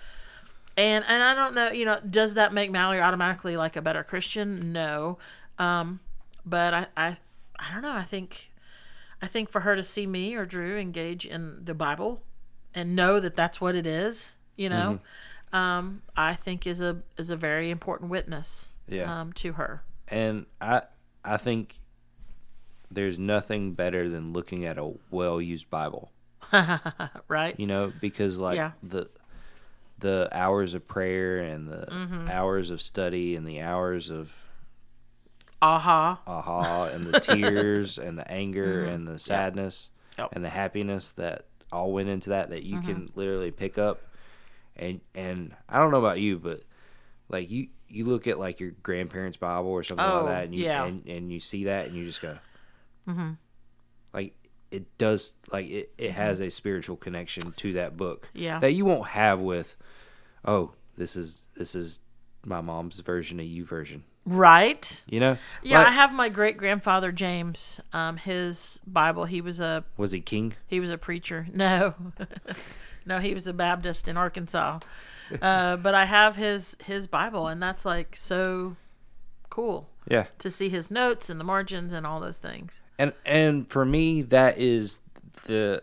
And 0.75 1.05
and 1.07 1.21
I 1.21 1.35
don't 1.35 1.53
know, 1.53 1.71
you 1.71 1.85
know, 1.85 1.99
does 2.09 2.33
that 2.33 2.53
make 2.53 2.71
Mallory 2.71 3.01
automatically 3.01 3.55
like 3.55 3.75
a 3.75 3.81
better 3.81 4.03
Christian? 4.03 4.71
No. 4.71 5.19
Um, 5.59 5.99
but 6.45 6.73
I, 6.73 6.87
I 6.97 7.17
I 7.59 7.73
don't 7.73 7.83
know. 7.83 7.93
I 7.93 8.03
think 8.03 8.51
I 9.21 9.27
think 9.27 9.49
for 9.49 9.61
her 9.61 9.75
to 9.75 9.83
see 9.83 10.07
me 10.07 10.35
or 10.35 10.45
Drew 10.45 10.77
engage 10.77 11.25
in 11.25 11.63
the 11.63 11.75
Bible 11.75 12.23
and 12.73 12.95
know 12.95 13.19
that 13.19 13.35
that's 13.35 13.61
what 13.61 13.75
it 13.75 13.85
is, 13.85 14.37
you 14.55 14.67
know, 14.67 14.99
um, 15.53 16.01
I 16.17 16.33
think 16.33 16.65
is 16.65 16.81
a 16.81 17.03
is 17.17 17.29
a 17.29 17.35
very 17.35 17.69
important 17.69 18.09
witness 18.09 18.72
Yeah. 18.87 19.21
um, 19.21 19.33
to 19.33 19.53
her. 19.53 19.83
And 20.07 20.45
I 20.61 20.83
I 21.23 21.37
think 21.37 21.79
there's 22.91 23.17
nothing 23.17 23.73
better 23.73 24.09
than 24.09 24.33
looking 24.33 24.65
at 24.65 24.77
a 24.77 24.93
well 25.09 25.41
used 25.41 25.69
Bible. 25.69 26.11
right? 27.27 27.57
You 27.59 27.65
know, 27.67 27.91
because 28.01 28.37
like 28.37 28.57
Yeah. 28.57 28.71
the 28.83 29.09
the 29.99 30.27
hours 30.33 30.73
of 30.73 30.87
prayer 30.87 31.39
and 31.39 31.67
the 31.67 31.85
Mm-hmm. 31.89 32.27
hours 32.29 32.69
of 32.69 32.81
study 32.81 33.35
and 33.35 33.47
the 33.47 33.61
hours 33.61 34.09
of 34.09 34.35
Aha. 35.61 36.19
aha 36.27 36.85
and 36.85 37.07
the 37.07 37.19
tears 37.21 37.97
and 37.97 38.17
the 38.17 38.29
anger 38.29 38.83
and 38.83 39.07
the 39.07 39.17
sadness 39.19 39.89
Mm-hmm. 39.89 40.21
Yep. 40.21 40.27
Mm-hmm. 40.27 40.35
and 40.35 40.45
the 40.45 40.49
happiness 40.49 41.09
that 41.11 41.43
all 41.71 41.91
went 41.91 42.07
into 42.09 42.29
that 42.31 42.49
that 42.51 42.61
you 42.63 42.79
can 42.81 43.09
literally 43.15 43.49
pick 43.49 43.77
up 43.79 44.01
and 44.75 44.99
and 45.15 45.55
I 45.67 45.79
don't 45.79 45.89
know 45.89 45.97
about 45.99 46.19
you 46.19 46.37
but 46.37 46.59
like 47.29 47.49
you 47.49 47.69
you 47.93 48.05
look 48.05 48.27
at 48.27 48.39
like 48.39 48.59
your 48.59 48.71
grandparents 48.83 49.37
Bible 49.37 49.69
or 49.69 49.83
something 49.83 50.05
Oh, 50.05 50.23
like 50.23 50.25
that 50.27 50.43
and 50.45 50.55
you 50.55 50.65
yeah. 50.65 50.85
and, 50.85 51.07
and 51.07 51.31
you 51.31 51.39
see 51.39 51.65
that 51.65 51.87
and 51.87 51.95
you 51.95 52.03
just 52.05 52.21
go 52.21 52.37
mm-hmm. 53.07 53.31
like 54.13 54.33
it 54.71 54.97
does 54.97 55.33
like 55.51 55.69
it, 55.69 55.91
it 55.97 56.11
has 56.11 56.39
a 56.41 56.49
spiritual 56.49 56.95
connection 56.97 57.51
to 57.53 57.73
that 57.73 57.95
book 57.97 58.27
Mm-hmm. 58.33 58.43
Yeah. 58.43 58.59
that 58.59 58.71
you 58.73 58.85
won't 58.85 59.07
have 59.09 59.41
with 59.41 59.75
oh 60.45 60.71
this 60.97 61.15
is 61.15 61.47
this 61.55 61.75
is 61.75 61.99
my 62.45 62.61
mom's 62.61 62.99
version 62.99 63.39
of 63.39 63.45
YouVersion 63.45 64.01
Right? 64.25 65.01
you 65.05 65.19
know 65.19 65.37
Yeah, 65.63 65.79
Like, 65.79 65.87
I 65.87 65.91
have 65.91 66.13
my 66.13 66.29
great 66.29 66.55
grandfather 66.57 67.11
James. 67.11 67.81
Um, 67.91 68.15
his 68.17 68.79
Bible. 68.87 69.25
He 69.25 69.41
was 69.41 69.59
a 69.59 69.83
was 69.97 70.13
he 70.13 70.21
king 70.21 70.53
He 70.65 70.79
was 70.79 70.89
a 70.89 70.97
preacher. 70.97 71.45
No, 71.53 71.93
no, 73.05 73.19
he 73.19 73.33
was 73.33 73.47
a 73.47 73.53
Baptist 73.53 74.07
in 74.07 74.15
Arkansas. 74.15 74.79
Uh, 75.41 75.77
but 75.77 75.93
I 75.95 76.05
have 76.05 76.35
his 76.35 76.77
his 76.85 77.07
Bible, 77.07 77.47
and 77.47 77.61
that's 77.61 77.85
like 77.85 78.15
so 78.15 78.75
cool 79.49 79.89
yeah 80.09 80.25
to 80.39 80.49
see 80.51 80.67
his 80.69 80.89
notes 80.91 81.29
and 81.29 81.39
the 81.39 81.43
margins 81.43 81.93
and 81.93 82.05
all 82.05 82.19
those 82.19 82.39
things. 82.39 82.81
and 82.99 83.13
and 83.25 83.67
for 83.69 83.85
me 83.85 84.21
that 84.21 84.57
is 84.57 84.99
the 85.45 85.81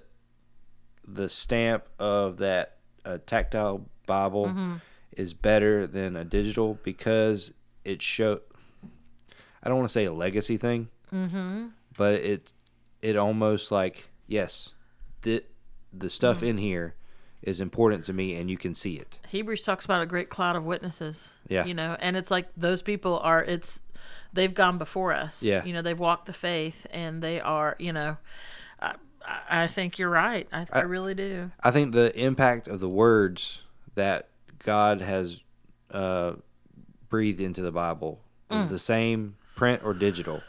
the 1.06 1.28
stamp 1.28 1.84
of 1.98 2.36
that 2.38 2.76
a 3.04 3.18
tactile 3.18 3.86
bible 4.06 4.46
Mm-hmm. 4.46 4.74
is 5.16 5.32
better 5.34 5.86
than 5.86 6.16
a 6.16 6.24
digital 6.24 6.78
because 6.82 7.52
it 7.84 8.02
show 8.02 8.40
i 9.62 9.68
don't 9.68 9.78
want 9.78 9.88
to 9.88 9.92
say 9.92 10.04
a 10.04 10.12
legacy 10.12 10.56
thing 10.56 10.88
mm-hmm. 11.12 11.68
but 11.96 12.14
it 12.14 12.52
it 13.00 13.16
almost 13.16 13.70
like 13.72 14.08
yes 14.26 14.72
the 15.22 15.42
the 15.92 16.10
stuff 16.10 16.38
Mm-hmm. 16.38 16.46
in 16.46 16.58
here 16.58 16.94
is 17.42 17.60
important 17.60 18.04
to 18.04 18.12
me 18.12 18.34
and 18.34 18.50
you 18.50 18.56
can 18.56 18.74
see 18.74 18.94
it 18.96 19.18
Hebrews 19.28 19.62
talks 19.62 19.84
about 19.84 20.02
a 20.02 20.06
great 20.06 20.28
cloud 20.28 20.56
of 20.56 20.64
witnesses. 20.64 21.34
Yeah. 21.48 21.64
you 21.64 21.74
know, 21.74 21.96
and 22.00 22.16
it's 22.16 22.30
like 22.30 22.48
those 22.56 22.82
people 22.82 23.18
are. 23.20 23.42
It's 23.44 23.80
they've 24.32 24.52
gone 24.52 24.76
before 24.78 25.12
us. 25.12 25.42
Yeah. 25.42 25.64
you 25.64 25.72
know, 25.72 25.82
they've 25.82 25.98
walked 25.98 26.26
the 26.26 26.32
faith, 26.32 26.86
and 26.92 27.22
they 27.22 27.40
are. 27.40 27.76
You 27.78 27.92
know, 27.92 28.16
I, 28.80 28.94
I 29.24 29.62
I 29.64 29.66
think 29.68 29.98
you're 29.98 30.10
right. 30.10 30.48
I, 30.52 30.66
I 30.72 30.80
really 30.82 31.14
do. 31.14 31.50
I 31.62 31.70
think 31.70 31.92
the 31.92 32.16
impact 32.18 32.66
of 32.68 32.80
the 32.80 32.88
words 32.88 33.62
that 33.94 34.28
God 34.58 35.00
has 35.00 35.40
uh, 35.92 36.34
breathed 37.08 37.40
into 37.40 37.62
the 37.62 37.72
Bible 37.72 38.20
is 38.50 38.66
Mm. 38.66 38.68
the 38.70 38.78
same 38.78 39.36
print 39.54 39.82
or 39.84 39.94
digital, 39.94 40.42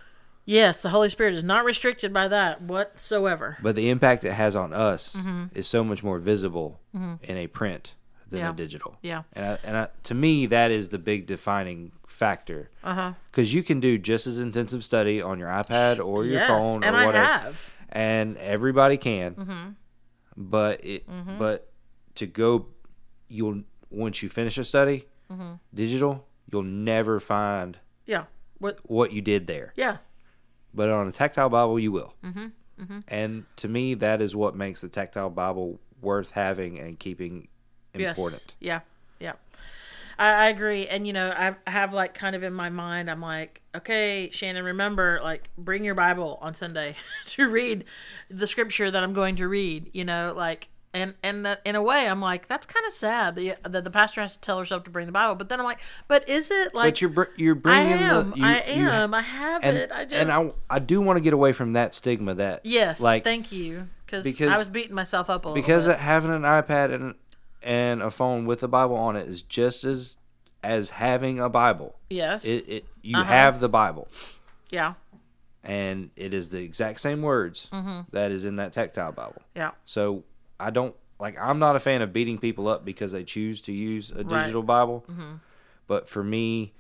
Yes, 0.46 0.82
the 0.82 0.90
Holy 0.90 1.10
Spirit 1.10 1.36
is 1.36 1.44
not 1.44 1.64
restricted 1.66 2.12
by 2.14 2.28
that 2.28 2.62
whatsoever. 2.62 3.58
but 3.62 3.76
the 3.76 3.90
impact 3.90 4.24
it 4.24 4.34
has 4.34 4.56
on 4.56 4.74
us 4.74 5.16
Mm-hmm. 5.16 5.46
is 5.56 5.68
so 5.68 5.84
much 5.84 6.04
more 6.04 6.18
visible 6.20 6.80
in 6.94 7.20
a 7.38 7.48
print 7.48 7.94
than 8.30 8.40
Yeah. 8.40 8.50
a 8.52 8.54
digital. 8.54 8.98
Yeah. 9.02 9.24
And, 9.34 9.46
I, 9.46 9.58
and 9.64 9.78
I, 9.78 9.88
to 10.04 10.14
me, 10.14 10.46
that 10.48 10.72
is 10.72 10.90
the 10.90 10.98
big 10.98 11.28
defining 11.28 11.92
factor. 12.08 12.70
Uh 12.84 12.94
huh. 12.96 13.14
Because 13.32 13.54
you 13.54 13.62
can 13.64 13.80
do 13.80 13.98
just 13.98 14.26
as 14.28 14.38
intensive 14.38 14.84
study 14.84 15.22
on 15.22 15.38
your 15.40 15.50
iPad 15.50 16.04
or 16.04 16.26
your 16.26 16.40
yes, 16.40 16.48
phone 16.48 16.84
or 16.84 16.88
and 16.88 16.96
whatever. 17.06 17.18
I 17.18 17.26
have. 17.26 17.74
and 17.90 18.38
everybody 18.38 18.98
can. 18.98 19.36
Mm-hmm. 19.36 19.70
But 20.38 20.84
it, 20.86 21.06
but 21.38 21.72
to 22.16 22.26
go, 22.26 22.68
you'll 23.28 23.64
once 23.90 24.24
you 24.24 24.30
finish 24.30 24.58
a 24.58 24.64
study, 24.64 25.06
Mm-hmm. 25.32 25.54
digital, 25.74 26.26
you'll 26.52 26.64
never 26.64 27.20
find 27.22 27.78
Yeah. 28.06 28.24
What? 28.60 28.80
what 28.84 29.14
you 29.14 29.22
did 29.22 29.48
there. 29.48 29.72
Yeah. 29.78 29.98
But 30.74 30.90
on 30.90 31.08
a 31.08 31.12
tactile 31.12 31.50
Bible, 31.50 31.80
you 31.80 31.92
will. 31.92 32.14
Mm-hmm. 32.24 33.00
And 33.08 33.46
to 33.58 33.68
me, 33.68 33.94
that 33.96 34.22
is 34.22 34.36
what 34.36 34.56
makes 34.56 34.82
the 34.82 34.90
tactile 34.90 35.30
Bible 35.30 35.80
worth 36.02 36.32
having 36.32 36.80
and 36.80 36.98
keeping 36.98 37.48
Yes. 37.94 38.10
important. 38.18 38.54
Yeah. 38.60 38.80
Yeah. 39.20 39.34
I, 40.18 40.46
I 40.46 40.48
agree. 40.50 40.88
And, 40.88 41.06
you 41.06 41.14
know, 41.14 41.30
I 41.30 41.56
have 41.70 41.94
like 41.94 42.14
kind 42.14 42.36
of 42.36 42.44
in 42.44 42.54
my 42.54 42.70
mind, 42.70 43.10
I'm 43.10 43.22
like, 43.22 43.62
okay, 43.76 44.30
Shannon, 44.32 44.64
remember, 44.64 45.20
like, 45.24 45.50
bring 45.58 45.84
your 45.84 45.96
Bible 45.96 46.40
on 46.42 46.54
Sunday 46.56 46.96
to 47.28 47.50
read 47.50 47.86
the 48.30 48.48
scripture 48.48 48.90
that 48.90 49.04
I'm 49.04 49.14
going 49.14 49.36
to 49.38 49.48
read, 49.48 49.90
you 49.94 50.06
know, 50.06 50.34
like, 50.36 50.70
and 50.94 51.14
and 51.24 51.46
that 51.46 51.62
in 51.66 51.76
a 51.76 51.82
way 51.82 52.08
I'm 52.08 52.20
like 52.22 52.48
that's 52.48 52.66
kind 52.66 52.86
of 52.86 52.92
sad 52.94 53.36
that, 53.36 53.60
that 53.72 53.84
the 53.84 53.90
pastor 53.92 54.22
has 54.22 54.34
to 54.36 54.40
tell 54.42 54.60
herself 54.60 54.84
to 54.86 54.90
bring 54.92 55.06
the 55.06 55.12
Bible, 55.12 55.36
but 55.36 55.48
then 55.50 55.60
I'm 55.60 55.66
like, 55.66 55.80
but 56.08 56.28
is 56.28 56.52
it 56.52 56.74
like 56.76 56.94
But 56.94 57.02
you're 57.02 57.30
you're 57.38 57.56
bringing 57.56 57.94
I 57.94 57.98
am, 57.98 58.32
the 58.32 58.38
you, 58.38 58.46
I 58.46 58.64
you 58.68 58.90
am, 58.90 59.14
I 59.14 59.22
have 59.22 59.64
and 59.64 59.78
it, 59.78 59.92
I 59.92 60.04
just 60.06 60.16
and 60.16 60.32
I 60.32 60.52
I 60.70 60.80
do 60.80 61.00
want 61.02 61.18
to 61.18 61.22
get 61.22 61.34
away 61.34 61.54
from 61.54 61.74
that 61.74 61.96
stigma 61.96 62.34
that 62.36 62.66
yes, 62.66 63.00
like 63.00 63.24
thank 63.24 63.52
you, 63.52 63.88
because 64.06 64.26
I 64.42 64.58
was 64.58 64.68
beating 64.70 64.96
myself 64.96 65.30
up 65.30 65.46
a 65.46 65.50
little 65.50 65.62
because 65.62 65.88
bit. 65.88 65.98
having 65.98 66.32
an 66.32 66.42
iPad 66.44 66.94
and 66.94 67.16
and 67.64 68.02
a 68.02 68.12
phone 68.12 68.46
with 68.46 68.62
a 68.64 68.68
Bible 68.68 68.96
on 68.98 69.16
it 69.16 69.28
is 69.30 69.42
just 69.42 69.84
as 69.84 70.18
as 70.64 70.90
having 70.92 71.40
a 71.40 71.50
Bible. 71.50 71.96
yes, 72.10 72.44
It, 72.46 72.66
it 72.70 72.86
you 73.02 73.18
Uh-huh. 73.18 73.32
have 73.34 73.60
the 73.60 73.70
Bible. 73.70 74.08
yeah, 74.70 74.94
and 75.64 76.10
it 76.16 76.34
is 76.34 76.50
the 76.50 76.60
exact 76.62 77.00
same 77.00 77.22
words 77.22 77.68
Mm-hmm. 77.72 78.02
that 78.12 78.32
is 78.32 78.46
in 78.46 78.56
that 78.58 78.74
tactile 78.74 79.12
Bible. 79.12 79.42
Yeah. 79.56 79.72
So 79.86 80.24
I 80.62 80.70
don't 80.70 80.96
like. 81.20 81.38
I'm 81.40 81.60
not 81.60 81.76
a 81.76 81.80
fan 81.80 82.02
of 82.02 82.14
beating 82.14 82.38
people 82.38 82.68
up 82.68 82.86
because 82.86 83.12
they 83.12 83.24
choose 83.24 83.62
to 83.62 83.72
use 83.74 84.12
a 84.12 84.24
Right. 84.24 84.42
digital 84.42 84.64
Bible. 84.64 85.06
But 85.88 86.08
for 86.08 86.24
me, 86.24 86.74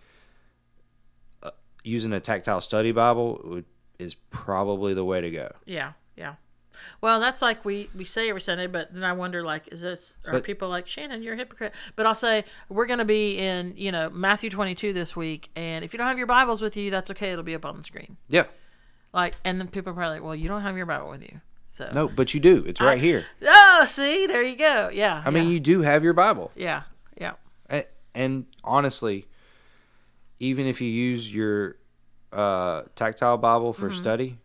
uh, 1.43 1.51
using 1.83 2.13
a 2.13 2.19
tactile 2.19 2.61
study 2.61 2.91
Bible 2.91 3.41
would, 3.43 3.65
is 3.99 4.15
probably 4.29 4.93
the 4.93 5.03
way 5.05 5.21
to 5.21 5.29
go. 5.31 5.51
Yeah, 5.65 5.93
yeah. 6.15 6.35
Well, 7.01 7.19
that's 7.19 7.41
like 7.41 7.63
we 7.65 7.89
we 7.95 8.05
say 8.05 8.29
every 8.29 8.41
Sunday, 8.41 8.67
but 8.67 8.93
then 8.93 9.03
I 9.03 9.13
wonder, 9.13 9.43
like, 9.43 9.67
is 9.71 9.81
this 9.81 10.17
are 10.25 10.33
But- 10.33 10.43
people 10.43 10.67
like 10.69 10.87
Shannon? 10.87 11.21
You're 11.21 11.33
a 11.35 11.37
hypocrite. 11.37 11.73
But 11.95 12.05
I'll 12.05 12.15
say 12.15 12.45
we're 12.69 12.85
going 12.87 12.99
to 12.99 13.05
be 13.05 13.37
in 13.37 13.73
you 13.77 13.91
know 13.91 14.09
Matthew 14.09 14.49
22 14.49 14.91
this 14.93 15.15
week, 15.15 15.49
and 15.55 15.83
if 15.85 15.93
you 15.93 15.97
don't 15.99 16.07
have 16.07 16.17
your 16.17 16.27
Bibles 16.27 16.61
with 16.61 16.75
you, 16.77 16.89
that's 16.89 17.11
okay. 17.11 17.31
It'll 17.31 17.43
be 17.43 17.53
up 17.55 17.65
on 17.65 17.77
the 17.77 17.83
screen. 17.83 18.17
Yeah. 18.29 18.45
Like, 19.13 19.35
and 19.43 19.59
then 19.59 19.67
people 19.67 19.91
are 19.91 19.93
probably 19.93 20.15
like, 20.19 20.23
well, 20.23 20.35
you 20.35 20.47
don't 20.47 20.61
have 20.61 20.77
your 20.77 20.85
Bible 20.85 21.09
with 21.09 21.21
you, 21.21 21.41
so 21.69 21.89
No, 21.93 22.07
but 22.07 22.33
you 22.33 22.39
do. 22.39 22.63
It's 22.65 22.79
right 22.79 22.97
here. 22.97 23.25
Oh, 23.73 23.85
see, 23.85 24.27
there 24.27 24.43
you 24.43 24.55
go. 24.55 24.89
Yeah. 24.93 25.21
I 25.25 25.29
mean, 25.29 25.49
you 25.49 25.59
do 25.59 25.81
have 25.81 26.03
your 26.03 26.13
Bible. 26.13 26.51
yeah, 26.55 26.83
yeah, 27.19 27.33
A- 27.69 27.85
And 28.13 28.45
honestly, 28.63 29.27
even 30.39 30.67
if 30.67 30.81
you 30.81 30.89
use 30.89 31.33
your 31.33 31.77
uh, 32.33 32.83
tactile 32.95 33.37
Bible 33.37 33.73
Mm-hmm. 33.73 33.81
for 33.81 33.91
study, 33.91 34.37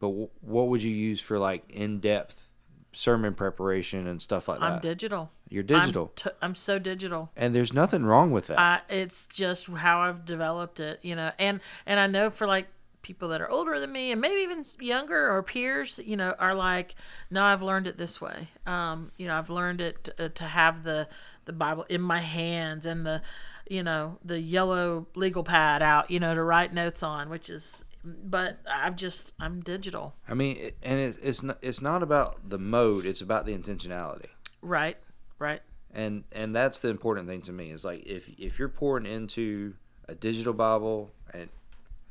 but 0.00 0.08
w- 0.08 0.30
what 0.40 0.68
would 0.68 0.82
you 0.82 0.94
use 0.94 1.20
for 1.20 1.38
like 1.38 1.68
in 1.70 1.98
depth 2.00 2.48
sermon 2.92 3.34
preparation 3.34 4.06
and 4.06 4.20
stuff 4.22 4.48
like 4.48 4.60
that? 4.60 4.64
I'm 4.72 4.80
digital. 4.80 5.30
You're 5.48 5.62
digital. 5.62 6.12
I'm, 6.16 6.30
t- 6.30 6.36
I'm 6.42 6.54
so 6.54 6.78
digital. 6.78 7.30
and 7.36 7.54
there's 7.54 7.72
nothing 7.72 8.04
wrong 8.04 8.30
with 8.30 8.46
that. 8.48 8.58
I, 8.58 8.80
it's 8.88 9.26
just 9.26 9.66
how 9.68 10.00
I've 10.00 10.24
developed 10.24 10.78
it, 10.80 11.00
you 11.02 11.14
know. 11.16 11.32
And 11.38 11.60
and 11.86 11.98
I 11.98 12.06
know 12.06 12.30
for 12.30 12.46
like 12.46 12.68
people 13.08 13.30
that 13.30 13.40
are 13.40 13.48
older 13.50 13.80
than 13.80 13.90
me 13.90 14.12
and 14.12 14.20
maybe 14.20 14.42
even 14.42 14.62
younger 14.78 15.30
or 15.30 15.42
peers, 15.42 15.98
you 16.04 16.14
know, 16.14 16.34
are 16.38 16.54
like, 16.54 16.94
no, 17.30 17.42
I've 17.42 17.62
learned 17.62 17.86
it 17.86 17.96
this 17.96 18.20
way. 18.20 18.48
Um, 18.66 19.12
you 19.16 19.26
know, 19.26 19.34
I've 19.34 19.48
learned 19.48 19.80
it 19.80 20.04
to, 20.04 20.28
to 20.28 20.44
have 20.44 20.84
the 20.84 21.08
the 21.46 21.54
Bible 21.54 21.86
in 21.88 22.02
my 22.02 22.20
hands 22.20 22.84
and 22.84 23.06
the, 23.06 23.22
you 23.68 23.82
know, 23.82 24.18
the 24.22 24.38
yellow 24.38 25.06
legal 25.14 25.42
pad 25.42 25.80
out, 25.82 26.10
you 26.10 26.20
know, 26.20 26.34
to 26.34 26.42
write 26.42 26.74
notes 26.74 27.02
on, 27.02 27.30
which 27.30 27.48
is. 27.48 27.82
But 28.04 28.58
I've 28.70 28.94
just 28.96 29.32
I'm 29.40 29.60
digital, 29.60 30.14
I 30.28 30.34
mean, 30.34 30.70
and 30.82 31.00
it, 31.00 31.16
it's 31.22 31.42
not 31.42 31.58
it's 31.62 31.82
not 31.82 32.02
about 32.02 32.48
the 32.48 32.58
mode; 32.58 33.06
it's 33.06 33.20
about 33.22 33.44
the 33.46 33.52
intentionality. 33.56 34.26
right? 34.62 34.98
Right. 35.38 35.62
and 35.92 36.24
and 36.32 36.54
that's 36.54 36.78
the 36.78 36.88
important 36.88 37.26
thing 37.28 37.40
to 37.42 37.52
me 37.52 37.70
is 37.70 37.84
like 37.84 38.06
if 38.06 38.28
if 38.38 38.58
you're 38.58 38.68
pouring 38.68 39.06
into 39.06 39.74
a 40.08 40.14
digital 40.14 40.52
bible 40.52 41.10
and 41.32 41.48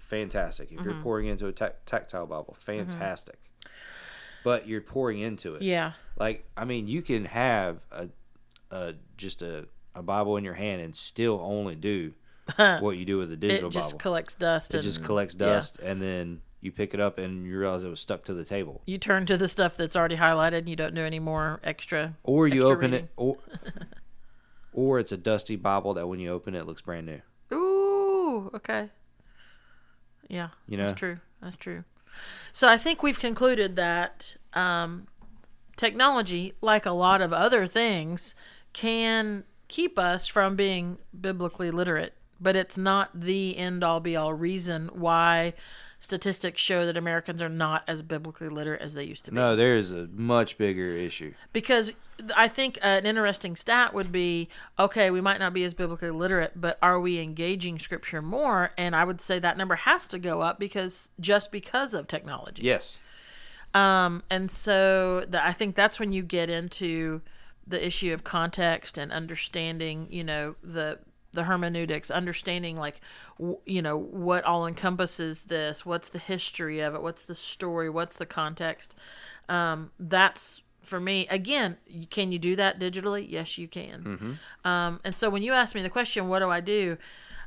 fantastic 0.07 0.71
if 0.71 0.79
Mm-hmm. 0.79 0.89
you're 0.89 1.01
pouring 1.03 1.27
into 1.27 1.47
a 1.47 1.51
tac 1.51 1.85
tactile 1.85 2.25
bible 2.25 2.55
fantastic 2.59 3.37
but 4.43 4.67
you're 4.67 4.81
pouring 4.81 5.19
into 5.19 5.55
it 5.55 5.61
Yeah. 5.61 5.93
like 6.17 6.45
i 6.55 6.63
mean 6.65 6.87
you 6.87 7.01
can 7.01 7.25
have 7.25 7.79
a, 7.91 8.07
a 8.71 8.93
just 9.17 9.41
a, 9.41 9.67
a 9.93 10.01
bible 10.01 10.37
in 10.37 10.43
your 10.45 10.53
hand 10.53 10.81
and 10.81 10.95
still 10.95 11.39
only 11.43 11.75
do 11.75 12.13
what 12.55 12.91
you 12.97 13.03
do 13.03 13.17
with 13.17 13.29
a 13.31 13.35
digital 13.35 13.69
Bible. 13.69 13.77
It 13.77 13.81
just 13.81 13.91
bible 13.91 13.99
collects 13.99 14.35
dust. 14.35 14.73
it 14.73 14.77
and, 14.77 14.83
just 14.83 15.03
collects 15.03 15.35
yeah. 15.37 15.47
dust 15.47 15.79
and 15.79 16.01
then 16.01 16.41
you 16.61 16.71
pick 16.71 16.93
it 16.93 16.99
up 17.01 17.17
and 17.17 17.45
you 17.45 17.57
realize 17.59 17.83
it 17.83 17.89
was 17.89 17.99
stuck 17.99 18.23
to 18.25 18.33
the 18.33 18.45
table 18.45 18.81
You 18.85 18.97
turn 18.97 19.25
to 19.27 19.37
the 19.37 19.47
stuff 19.49 19.75
that's 19.77 19.95
already 19.95 20.15
highlighted. 20.17 20.59
and 20.59 20.69
You 20.69 20.75
don't 20.77 20.95
do 20.95 21.03
any 21.03 21.19
more 21.19 21.59
extra. 21.63 22.15
or 22.23 22.47
you 22.47 22.61
Extra 22.61 22.77
open 22.77 22.91
reading. 22.91 23.05
it 23.05 23.11
or 23.17 23.37
or 24.73 24.99
it's 24.99 25.11
a 25.11 25.17
dusty 25.17 25.55
bible 25.57 25.93
that 25.95 26.07
when 26.07 26.19
you 26.19 26.31
open 26.31 26.55
it, 26.55 26.59
it 26.59 26.65
looks 26.67 26.81
brand 26.81 27.05
new 27.05 27.21
Ooh, 27.53 28.49
okay. 28.55 28.89
Yeah, 30.28 30.49
You 30.67 30.78
know? 30.78 30.86
that's 30.86 30.99
true. 30.99 31.19
That's 31.41 31.55
true. 31.55 31.84
So 32.51 32.67
I 32.67 32.78
think 32.78 33.03
we've 33.03 33.19
concluded 33.19 33.75
that 33.75 34.38
um, 34.53 35.07
technology, 35.75 36.53
like 36.61 36.86
a 36.86 36.91
lot 36.91 37.21
of 37.21 37.32
other 37.32 37.67
things, 37.67 38.36
can 38.73 39.43
keep 39.67 39.99
us 39.99 40.28
from 40.28 40.55
being 40.55 40.97
biblically 41.19 41.71
literate, 41.71 42.13
but 42.39 42.55
it's 42.55 42.78
not 42.78 43.21
the 43.21 43.57
end 43.57 43.84
all 43.84 43.99
be 43.99 44.15
all 44.15 44.34
reason 44.34 44.89
why 44.93 45.53
statistics 45.99 46.61
show 46.61 46.85
that 46.85 46.95
Americans 46.95 47.41
are 47.41 47.49
not 47.49 47.83
as 47.87 48.01
biblically 48.01 48.49
literate 48.49 48.81
as 48.81 48.93
they 48.93 49.03
used 49.03 49.25
to 49.25 49.31
be. 49.31 49.35
No, 49.35 49.55
there 49.55 49.73
is 49.73 49.91
a 49.91 50.07
much 50.13 50.57
bigger 50.57 50.91
issue. 50.91 51.33
Because 51.53 51.93
I 52.35 52.47
think 52.47 52.77
an 52.81 53.05
interesting 53.05 53.55
stat 53.55 53.93
would 53.93 54.11
be 54.11 54.49
okay, 54.77 55.09
we 55.09 55.21
might 55.21 55.39
not 55.39 55.53
be 55.53 55.63
as 55.63 55.73
biblically 55.73 56.11
literate, 56.11 56.53
but 56.55 56.77
are 56.81 56.99
we 56.99 57.19
engaging 57.19 57.79
scripture 57.79 58.21
more? 58.21 58.71
And 58.77 58.95
I 58.95 59.03
would 59.03 59.21
say 59.21 59.39
that 59.39 59.57
number 59.57 59.75
has 59.75 60.07
to 60.07 60.19
go 60.19 60.41
up 60.41 60.59
because 60.59 61.09
just 61.19 61.51
because 61.51 61.93
of 61.93 62.07
technology. 62.07 62.63
Yes. 62.63 62.99
Um, 63.73 64.23
and 64.29 64.49
so 64.49 65.25
the, 65.27 65.45
I 65.45 65.53
think 65.53 65.75
that's 65.75 65.99
when 65.99 66.13
you 66.13 66.23
get 66.23 66.49
into 66.49 67.21
the 67.65 67.85
issue 67.85 68.13
of 68.13 68.23
context 68.23 68.97
and 68.97 69.11
understanding, 69.11 70.07
you 70.09 70.23
know, 70.23 70.55
the 70.63 70.99
the 71.34 71.43
hermeneutics, 71.43 72.09
understanding 72.09 72.78
like, 72.78 73.01
w- 73.38 73.59
you 73.65 73.82
know, 73.82 73.97
what 73.97 74.43
all 74.43 74.65
encompasses 74.65 75.43
this, 75.43 75.86
what's 75.86 76.09
the 76.09 76.19
history 76.19 76.80
of 76.80 76.95
it, 76.95 77.01
what's 77.01 77.23
the 77.23 77.36
story, 77.36 77.89
what's 77.89 78.17
the 78.17 78.25
context. 78.25 78.95
Um, 79.49 79.91
that's 79.99 80.61
for 80.82 80.99
me. 80.99 81.28
Again, 81.30 81.78
can 82.09 82.32
you 82.32 82.39
do 82.39 82.55
that 82.55 82.80
digitally? 82.80 83.25
Yes, 83.30 83.57
you 83.57 83.67
can. 83.67 84.39
Um, 84.63 84.99
and 85.03 85.15
so 85.15 85.30
when 85.30 85.43
you 85.43 85.53
ask 85.53 85.75
me 85.75 85.82
the 85.82 85.89
question, 85.89 86.28
what 86.30 86.39
do 86.39 86.49
I 86.49 86.59
do? 86.61 86.97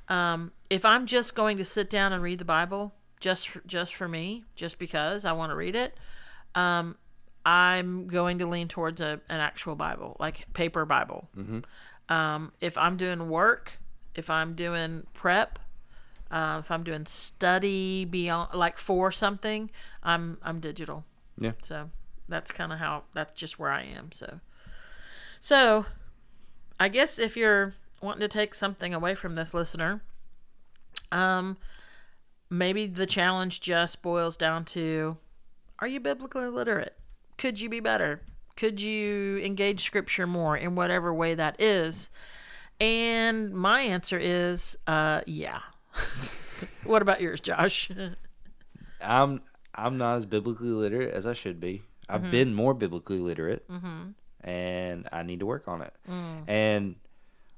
Um, 0.09 0.53
if 0.69 0.85
I'm 0.85 1.07
just 1.07 1.35
going 1.35 1.57
to 1.59 1.65
sit 1.65 1.89
down 1.89 2.13
and 2.13 2.23
read 2.23 2.39
the 2.39 2.45
Bible, 2.45 2.95
just 3.19 3.49
for, 3.49 3.63
just 3.67 3.95
for 3.95 4.09
me, 4.09 4.45
just 4.57 4.79
because 4.79 5.25
I 5.25 5.33
want 5.33 5.51
to 5.51 5.57
read 5.57 5.75
it, 5.77 5.95
um, 6.55 6.97
I'm 7.47 8.07
going 8.09 8.39
to 8.39 8.47
lean 8.47 8.69
towards 8.69 9.01
a, 9.01 9.21
an 9.29 9.41
actual 9.41 9.75
Bible, 9.75 10.17
like 10.21 10.53
paper 10.53 10.85
Bible. 10.85 11.29
Um, 12.11 12.53
if 12.61 12.77
I'm 12.77 12.97
doing 12.97 13.31
work, 13.31 13.79
if 14.17 14.29
I'm 14.29 14.55
doing 14.55 15.07
prep, 15.15 15.61
uh, 16.31 16.59
if 16.61 16.71
I'm 16.71 16.83
doing 16.83 17.07
study 17.07 18.05
beyond, 18.05 18.53
like 18.53 18.79
for 18.79 19.11
something, 19.11 19.71
I'm 20.03 20.39
I'm 20.43 20.61
digital. 20.61 21.05
Yeah. 21.39 21.53
So 21.63 21.91
that's 22.29 22.51
kind 22.51 22.73
of 22.73 22.81
how 22.81 23.05
that's 23.15 23.33
just 23.33 23.59
where 23.59 23.71
I 23.71 23.83
am. 23.83 24.11
So, 24.13 24.41
so 25.39 25.87
I 26.79 26.89
guess 26.89 27.19
if 27.19 27.37
you're 27.37 27.75
wanting 28.03 28.21
to 28.21 28.29
take 28.29 28.55
something 28.55 28.93
away 28.93 29.15
from 29.15 29.37
this 29.37 29.55
listener, 29.55 30.03
um, 31.13 31.57
maybe 32.51 32.87
the 32.87 33.07
challenge 33.07 33.61
just 33.61 34.03
boils 34.03 34.37
down 34.37 34.65
to: 34.67 35.17
Are 35.79 35.89
you 35.89 36.01
biblically 36.01 36.49
literate? 36.49 36.97
Could 37.39 37.61
you 37.61 37.69
be 37.69 37.81
better? 37.81 38.21
Could 38.61 38.79
you 38.79 39.39
engage 39.39 39.81
Scripture 39.85 40.27
more 40.27 40.55
in 40.55 40.75
whatever 40.77 41.15
way 41.15 41.35
that 41.35 41.59
is? 41.61 42.11
And 42.79 43.53
my 43.55 43.81
answer 43.81 44.19
is, 44.19 44.77
uh, 44.87 45.23
yeah. 45.27 45.61
what 46.85 47.01
about 47.01 47.23
yours, 47.23 47.41
Josh? 47.41 47.91
I'm 49.01 49.41
I'm 49.75 49.97
not 49.97 50.17
as 50.17 50.27
biblically 50.27 50.69
literate 50.69 51.15
as 51.15 51.27
I 51.27 51.33
should 51.33 51.59
be. 51.59 51.83
I've 52.07 52.21
Mm-hmm. 52.23 52.31
been 52.31 52.55
more 52.55 52.75
biblically 52.75 53.19
literate, 53.19 53.65
and 54.43 55.09
I 55.11 55.23
need 55.23 55.41
to 55.41 55.47
work 55.47 55.67
on 55.69 55.81
it. 55.81 55.95
Mm. 56.11 56.45
And 56.49 56.97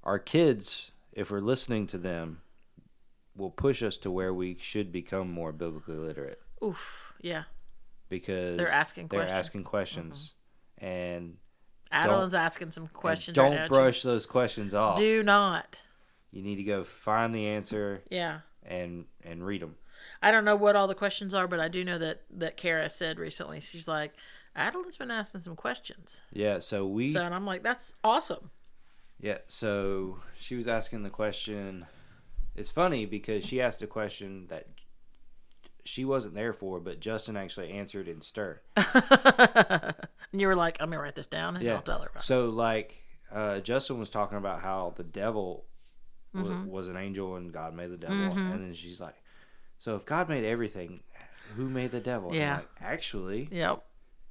our 0.04 0.18
kids, 0.20 0.92
if 1.12 1.30
we're 1.32 1.40
listening 1.40 1.86
to 1.88 1.98
them, 1.98 2.42
will 3.36 3.50
push 3.50 3.82
us 3.82 3.96
to 3.98 4.10
where 4.10 4.32
we 4.32 4.56
should 4.60 4.92
become 4.92 5.32
more 5.32 5.52
biblically 5.52 5.96
literate 5.96 6.38
Oof, 6.62 7.12
yeah. 7.20 7.44
because 8.08 8.56
They're 8.58 8.68
asking 8.68 9.08
they're 9.08 9.20
questions. 9.20 9.30
Mm-hmm. 9.32 9.38
asking 9.40 9.64
questions, 9.64 10.32
and 10.82 11.36
Adeline's 11.90 12.34
asking 12.34 12.72
some 12.72 12.88
questions. 12.88 13.34
don't 13.34 13.52
right 13.52 13.60
now, 13.60 13.68
brush 13.68 14.02
those 14.02 14.26
questions 14.26 14.74
off. 14.74 14.98
Do 14.98 15.22
not. 15.22 15.80
You 16.30 16.42
need 16.42 16.56
to 16.56 16.64
go 16.64 16.82
find 16.84 17.34
the 17.34 17.46
answer 17.46 18.02
Yeah. 18.10 18.40
and 18.64 19.06
and 19.22 19.44
read 19.46 19.62
them. 19.62 19.76
I 20.20 20.30
don't 20.32 20.44
know 20.44 20.56
what 20.56 20.74
all 20.76 20.88
the 20.88 20.94
questions 20.94 21.32
are, 21.34 21.46
but 21.46 21.60
I 21.60 21.68
do 21.68 21.84
know 21.84 21.98
that 21.98 22.22
that 22.30 22.56
Kara 22.56 22.90
said 22.90 23.18
recently. 23.18 23.60
She's 23.60 23.86
like, 23.86 24.12
Adeline's 24.56 24.96
been 24.96 25.10
asking 25.10 25.42
some 25.42 25.56
questions. 25.56 26.20
Yeah, 26.32 26.58
so 26.58 26.86
we 26.86 27.12
So, 27.12 27.22
and 27.22 27.34
I'm 27.34 27.46
like, 27.46 27.62
that's 27.62 27.92
awesome. 28.02 28.50
Yeah, 29.20 29.38
so 29.46 30.18
she 30.36 30.56
was 30.56 30.66
asking 30.66 31.04
the 31.04 31.10
question. 31.10 31.86
It's 32.56 32.70
funny 32.70 33.06
because 33.06 33.46
she 33.46 33.60
asked 33.62 33.80
a 33.82 33.86
question 33.86 34.46
that 34.48 34.66
she 35.84 36.04
wasn't 36.04 36.34
there 36.34 36.52
for, 36.52 36.80
but 36.80 37.00
Justin 37.00 37.36
actually 37.36 37.70
answered 37.70 38.08
in 38.08 38.20
stir. 38.20 38.60
And 40.32 40.40
you 40.40 40.46
were 40.46 40.56
like, 40.56 40.78
I'm 40.80 40.90
gonna 40.90 41.00
write 41.02 41.14
this 41.14 41.26
down 41.26 41.56
and 41.56 41.64
Yeah. 41.64 41.74
I'll 41.76 41.82
tell 41.82 42.00
her. 42.02 42.08
About 42.08 42.22
it. 42.22 42.24
So 42.24 42.48
like 42.50 42.98
uh, 43.30 43.60
Justin 43.60 43.98
was 43.98 44.10
talking 44.10 44.38
about 44.38 44.60
how 44.60 44.92
the 44.96 45.02
devil 45.04 45.64
wa- 46.34 46.62
was 46.64 46.88
an 46.88 46.96
angel 46.96 47.36
and 47.36 47.52
God 47.52 47.74
made 47.74 47.90
the 47.90 47.96
devil, 47.96 48.16
and 48.16 48.62
then 48.62 48.74
she's 48.74 49.00
like, 49.00 49.14
"So 49.78 49.96
if 49.96 50.04
God 50.04 50.28
made 50.28 50.44
everything, 50.44 51.00
who 51.56 51.68
made 51.68 51.90
the 51.92 52.00
devil?" 52.00 52.28
And 52.30 52.36
Yeah. 52.38 52.56
like, 52.56 52.68
actually, 52.80 53.48
Yep. 53.50 53.84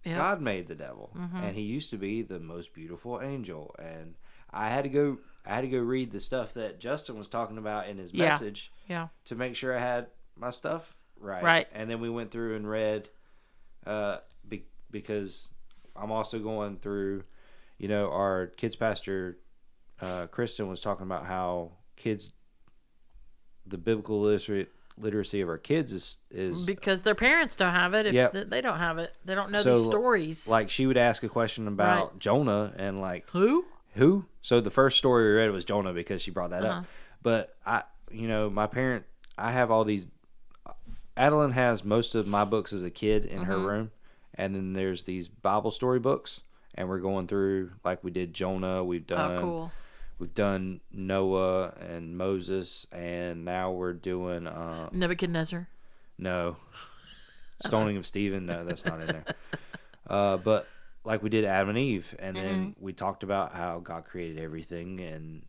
Yep. 0.03 0.17
God 0.17 0.41
made 0.41 0.67
the 0.67 0.75
devil, 0.75 1.11
and 1.35 1.55
he 1.55 1.61
used 1.63 1.89
to 1.91 1.97
be 1.97 2.21
the 2.21 2.39
most 2.39 2.73
beautiful 2.73 3.19
angel. 3.21 3.75
And 3.79 4.15
I 4.51 4.69
had 4.69 4.83
to 4.83 4.89
go, 4.89 5.17
I 5.45 5.55
had 5.55 5.61
to 5.61 5.67
go 5.69 5.79
read 5.79 6.11
the 6.11 6.19
stuff 6.19 6.53
that 6.55 6.79
Justin 6.79 7.17
was 7.17 7.27
talking 7.27 7.57
about 7.57 7.87
in 7.87 7.97
his 7.97 8.13
Yeah. 8.13 8.29
message 8.29 8.71
Yeah. 8.87 9.07
to 9.25 9.35
make 9.35 9.55
sure 9.55 9.75
I 9.75 9.79
had 9.79 10.07
my 10.35 10.49
stuff 10.51 10.97
Right. 11.19 11.43
Right. 11.43 11.67
And 11.71 11.87
then 11.89 11.99
we 12.01 12.09
went 12.09 12.31
through 12.31 12.55
and 12.55 12.67
read, 12.67 13.09
uh, 13.85 14.17
be, 14.47 14.65
because 14.89 15.49
I'm 15.95 16.11
also 16.11 16.39
going 16.39 16.77
through, 16.77 17.23
you 17.77 17.87
know, 17.87 18.09
our 18.11 18.47
kids 18.47 18.75
pastor, 18.75 19.37
uh, 20.01 20.27
Kristen 20.27 20.67
was 20.67 20.81
talking 20.81 21.05
about 21.05 21.25
how 21.25 21.71
kids, 21.95 22.33
the 23.65 23.77
biblical 23.77 24.21
literacy 24.21 24.67
literacy 24.97 25.41
of 25.41 25.47
our 25.49 25.57
kids 25.57 25.93
is 25.93 26.17
is 26.29 26.63
because 26.63 27.03
their 27.03 27.15
parents 27.15 27.55
don't 27.55 27.73
have 27.73 27.93
it. 27.93 28.05
If 28.07 28.13
Yep. 28.13 28.49
they 28.49 28.61
don't 28.61 28.77
have 28.77 28.97
it, 28.97 29.13
they 29.25 29.33
don't 29.35 29.51
know 29.51 29.61
So, 29.61 29.75
these 29.75 29.85
stories. 29.85 30.47
like 30.47 30.69
she 30.69 30.85
would 30.85 30.97
ask 30.97 31.23
a 31.23 31.29
question 31.29 31.67
about 31.67 32.11
Right. 32.11 32.19
Jonah 32.19 32.73
and 32.77 32.99
like 33.01 33.27
who? 33.29 33.65
who? 33.93 34.25
So 34.41 34.59
the 34.59 34.69
first 34.71 34.97
story 34.97 35.25
we 35.31 35.37
read 35.37 35.51
was 35.51 35.65
Jonah 35.65 35.93
because 35.93 36.21
she 36.21 36.31
brought 36.31 36.49
that 36.51 36.63
Uh-huh. 36.63 36.79
up. 36.79 36.85
But 37.23 37.55
I, 37.65 37.83
you 38.11 38.27
know, 38.27 38.49
my 38.49 38.67
parent, 38.67 39.05
I 39.37 39.51
have 39.51 39.71
all 39.71 39.83
these. 39.85 40.05
Adeline 41.17 41.51
has 41.51 41.83
most 41.83 42.15
of 42.15 42.25
my 42.27 42.45
books 42.45 42.73
as 42.73 42.83
a 42.83 42.89
kid 42.89 43.25
in 43.25 43.37
Mm-hmm. 43.41 43.45
her 43.51 43.59
room, 43.59 43.91
and 44.41 44.55
then 44.55 44.73
there's 44.73 45.03
these 45.03 45.27
Bible 45.27 45.71
story 45.71 45.99
books, 45.99 46.41
and 46.75 46.89
we're 46.89 46.99
going 46.99 47.27
through 47.27 47.71
like 47.85 48.03
we 48.03 48.11
did 48.11 48.33
Jonah. 48.33 48.83
We've 48.83 49.05
done 49.05 49.37
oh, 49.37 49.39
cool. 49.41 49.71
we've 50.19 50.33
done 50.33 50.81
Noah 50.91 51.73
and 51.79 52.17
Moses, 52.17 52.87
and 52.91 53.45
now 53.45 53.71
we're 53.71 53.93
doing 53.93 54.47
uh 54.47 54.89
Nebuchadnezzar. 54.91 55.67
no 56.17 56.57
stoning 57.63 57.97
of 57.97 58.07
Stephen. 58.07 58.45
No, 58.47 58.65
that's 58.65 58.85
not 58.85 58.99
in 59.01 59.07
there. 59.07 59.25
Uh, 60.09 60.35
but 60.35 60.67
like 61.05 61.23
we 61.23 61.29
did 61.29 61.45
Adam 61.45 61.69
and 61.69 61.77
Eve, 61.77 62.13
and 62.19 62.35
then 62.35 62.59
Mm-hmm. 62.71 62.83
we 62.83 62.91
talked 62.91 63.23
about 63.23 63.53
how 63.53 63.79
God 63.79 64.03
created 64.03 64.39
everything, 64.39 64.99
and 64.99 65.43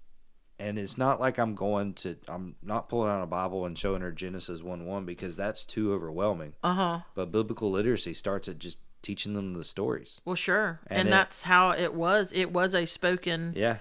and 0.63 0.79
it's 0.79 0.97
not 0.97 1.21
like 1.21 1.39
I'm 1.39 1.55
going 1.55 1.95
to 1.95 2.17
I'm 2.29 2.55
not 2.63 2.89
pulling 2.89 3.11
out 3.11 3.23
a 3.23 3.27
Bible 3.27 3.65
and 3.67 3.77
showing 3.79 4.01
her 4.03 4.13
Genesis 4.13 4.63
one 4.63 4.87
one 4.87 5.05
because 5.05 5.37
that's 5.37 5.65
too 5.67 5.93
overwhelming. 5.93 6.53
Uh 6.63 6.75
huh. 6.75 6.99
But 7.15 7.33
biblical 7.33 7.71
literacy 7.71 8.15
starts 8.15 8.49
at 8.49 8.59
just 8.59 8.79
teaching 9.03 9.33
them 9.35 9.55
the 9.55 9.65
stories. 9.65 10.21
Well, 10.25 10.37
sure, 10.37 10.81
and, 10.87 11.01
And 11.01 11.09
it- 11.09 11.11
that's 11.11 11.43
how 11.43 11.71
it 11.71 11.93
was. 11.95 12.31
It 12.33 12.53
was 12.53 12.75
a 12.75 12.87
spoken. 12.87 13.53
Yeah, 13.57 13.79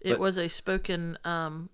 it 0.00 0.10
but- 0.12 0.20
was 0.20 0.36
a 0.38 0.48
spoken 0.48 1.18
um, 1.24 1.70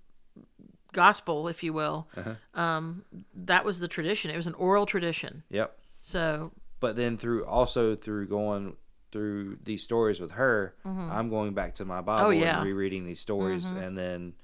gospel, 0.92 1.48
if 1.48 1.62
you 1.62 1.72
will. 1.72 2.08
Uh-huh. 2.16 2.34
Um, 2.60 3.04
that 3.34 3.64
was 3.64 3.80
the 3.80 3.88
tradition. 3.88 4.30
It 4.30 4.36
was 4.36 4.46
an 4.46 4.54
oral 4.54 4.86
tradition. 4.86 5.42
yep. 5.50 5.78
So 6.02 6.52
But 6.80 6.96
then 6.96 7.16
through 7.16 7.46
also 7.46 7.96
through 7.96 8.28
going 8.28 8.76
through 9.10 9.56
these 9.62 9.82
stories 9.82 10.20
with 10.20 10.32
her, 10.32 10.74
I'm 10.84 11.30
going 11.30 11.54
back 11.54 11.76
to 11.76 11.84
my 11.84 12.00
Bible 12.00 12.24
Mm-hmm. 12.24 12.26
Oh, 12.26 12.30
yeah. 12.30 12.50
Mm-hmm. 12.50 12.56
and 12.58 12.66
rereading 12.66 13.06
these 13.06 13.20
stories, 13.20 13.70
and 13.70 13.96
then 13.96 14.34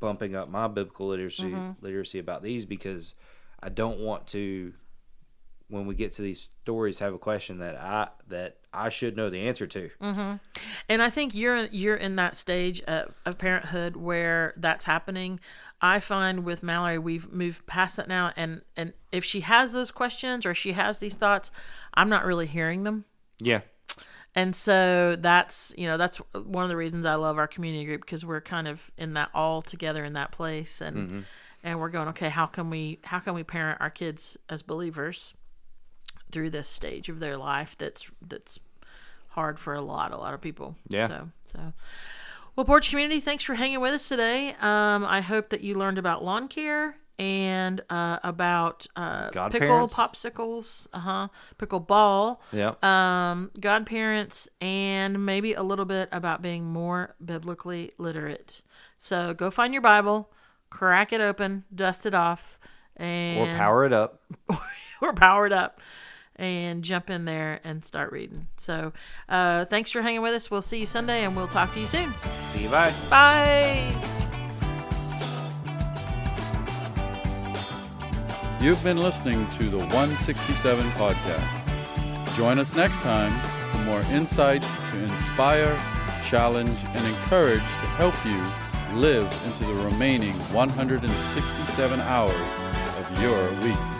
bumping 0.00 0.34
up 0.34 0.48
my 0.48 0.66
biblical 0.66 1.06
literacy 1.08 1.44
Mm-hmm. 1.50 1.84
literacy 1.84 2.18
about 2.18 2.42
these 2.42 2.64
because 2.64 3.14
I 3.62 3.68
don't 3.68 4.00
want 4.00 4.26
to. 4.28 4.74
When 5.68 5.86
we 5.86 5.94
get 5.94 6.10
to 6.14 6.22
these 6.22 6.40
stories, 6.62 6.98
have 6.98 7.14
a 7.14 7.18
question 7.18 7.58
that 7.58 7.76
I 7.76 8.08
that 8.26 8.56
I 8.72 8.88
should 8.88 9.16
know 9.16 9.30
the 9.30 9.46
answer 9.46 9.68
to. 9.68 9.90
And 10.88 11.00
I 11.00 11.10
think 11.10 11.32
you're 11.32 11.66
you're 11.66 11.94
in 11.94 12.16
that 12.16 12.36
stage 12.36 12.80
of, 12.82 13.14
of 13.24 13.38
parenthood 13.38 13.94
where 13.94 14.52
that's 14.56 14.84
happening. 14.84 15.38
I 15.80 16.00
find 16.00 16.44
with 16.44 16.64
Mallory, 16.64 16.98
we've 16.98 17.30
moved 17.32 17.66
past 17.66 17.98
that 17.98 18.08
now, 18.08 18.32
and 18.36 18.62
and 18.76 18.94
if 19.12 19.24
she 19.24 19.42
has 19.42 19.72
those 19.72 19.92
questions 19.92 20.44
or 20.44 20.54
she 20.54 20.72
has 20.72 20.98
these 20.98 21.14
thoughts, 21.14 21.52
I'm 21.94 22.08
not 22.08 22.24
really 22.24 22.48
hearing 22.48 22.82
them. 22.82 23.04
Yeah, 23.38 23.60
And 24.34 24.54
so 24.54 25.16
that's 25.18 25.74
you 25.76 25.86
know 25.86 25.96
that's 25.96 26.18
one 26.32 26.62
of 26.62 26.68
the 26.68 26.76
reasons 26.76 27.04
I 27.04 27.14
love 27.16 27.36
our 27.38 27.48
community 27.48 27.84
group 27.84 28.02
because 28.02 28.24
we're 28.24 28.40
kind 28.40 28.68
of 28.68 28.90
in 28.96 29.14
that 29.14 29.30
all 29.34 29.60
together 29.60 30.04
in 30.04 30.12
that 30.12 30.30
place, 30.30 30.80
and 30.80 31.24
and 31.64 31.80
we're 31.80 31.88
going 31.88 32.08
okay, 32.08 32.28
how 32.28 32.46
can 32.46 32.70
we 32.70 33.00
how 33.02 33.18
can 33.18 33.34
we 33.34 33.42
parent 33.42 33.80
our 33.80 33.90
kids 33.90 34.36
as 34.48 34.62
believers 34.62 35.34
through 36.30 36.50
this 36.50 36.68
stage 36.68 37.08
of 37.08 37.18
their 37.18 37.36
life 37.36 37.74
that's 37.76 38.08
that's 38.22 38.60
hard 39.30 39.58
for 39.58 39.74
a 39.74 39.80
lot 39.80 40.12
a 40.12 40.16
lot 40.16 40.32
of 40.32 40.40
people. 40.40 40.76
Yeah. 40.88 41.08
So 41.08 41.28
so. 41.52 41.72
Well, 42.56 42.66
Porch 42.66 42.90
Community, 42.90 43.20
thanks 43.20 43.44
for 43.44 43.54
hanging 43.54 43.80
with 43.80 43.94
us 43.94 44.08
today. 44.08 44.50
Um, 44.60 45.04
I 45.04 45.20
hope 45.20 45.48
that 45.50 45.62
you 45.62 45.76
learned 45.76 45.98
about 45.98 46.24
lawn 46.24 46.46
care 46.48 46.96
and 47.20 47.82
uh, 47.90 48.18
about 48.22 48.86
uh, 48.96 49.28
pickle 49.50 49.86
popsicles, 49.88 50.88
uh 50.94 50.98
huh, 50.98 51.28
pickle 51.58 51.78
ball, 51.78 52.40
yeah. 52.50 52.72
um, 52.82 53.50
godparents, 53.60 54.48
and 54.62 55.26
maybe 55.26 55.52
a 55.52 55.62
little 55.62 55.84
bit 55.84 56.08
about 56.12 56.40
being 56.40 56.64
more 56.64 57.14
biblically 57.22 57.92
literate. 57.98 58.62
So 58.96 59.34
go 59.34 59.50
find 59.50 59.74
your 59.74 59.82
Bible, 59.82 60.32
crack 60.70 61.12
it 61.12 61.20
open, 61.20 61.64
dust 61.74 62.06
it 62.06 62.14
off, 62.14 62.58
and 62.96 63.38
or 63.38 63.54
power 63.54 63.84
it 63.84 63.92
up. 63.92 64.22
or 65.02 65.12
power 65.12 65.44
it 65.44 65.52
up, 65.52 65.82
and 66.36 66.82
jump 66.82 67.10
in 67.10 67.26
there 67.26 67.60
and 67.64 67.84
start 67.84 68.12
reading. 68.12 68.46
So 68.56 68.94
uh, 69.28 69.66
thanks 69.66 69.90
for 69.90 70.00
hanging 70.00 70.22
with 70.22 70.32
us. 70.32 70.50
We'll 70.50 70.62
see 70.62 70.80
you 70.80 70.86
Sunday, 70.86 71.24
and 71.24 71.36
we'll 71.36 71.48
talk 71.48 71.74
to 71.74 71.80
you 71.80 71.86
soon. 71.86 72.14
See 72.48 72.62
you. 72.62 72.70
Bye. 72.70 72.94
Bye. 73.10 74.19
You've 78.60 78.84
been 78.84 78.98
listening 78.98 79.46
to 79.52 79.70
the 79.70 79.78
167 79.78 80.84
podcast. 80.90 82.36
Join 82.36 82.58
us 82.58 82.74
next 82.74 83.00
time 83.00 83.32
for 83.72 83.78
more 83.84 84.02
insights 84.12 84.66
to 84.90 85.02
inspire, 85.02 85.78
challenge, 86.26 86.76
and 86.94 87.06
encourage 87.06 87.60
to 87.60 87.86
help 87.96 88.14
you 88.26 89.00
live 89.00 89.32
into 89.46 89.64
the 89.64 89.72
remaining 89.90 90.34
167 90.52 92.00
hours 92.00 92.34
of 92.98 93.22
your 93.22 93.50
week. 93.62 93.99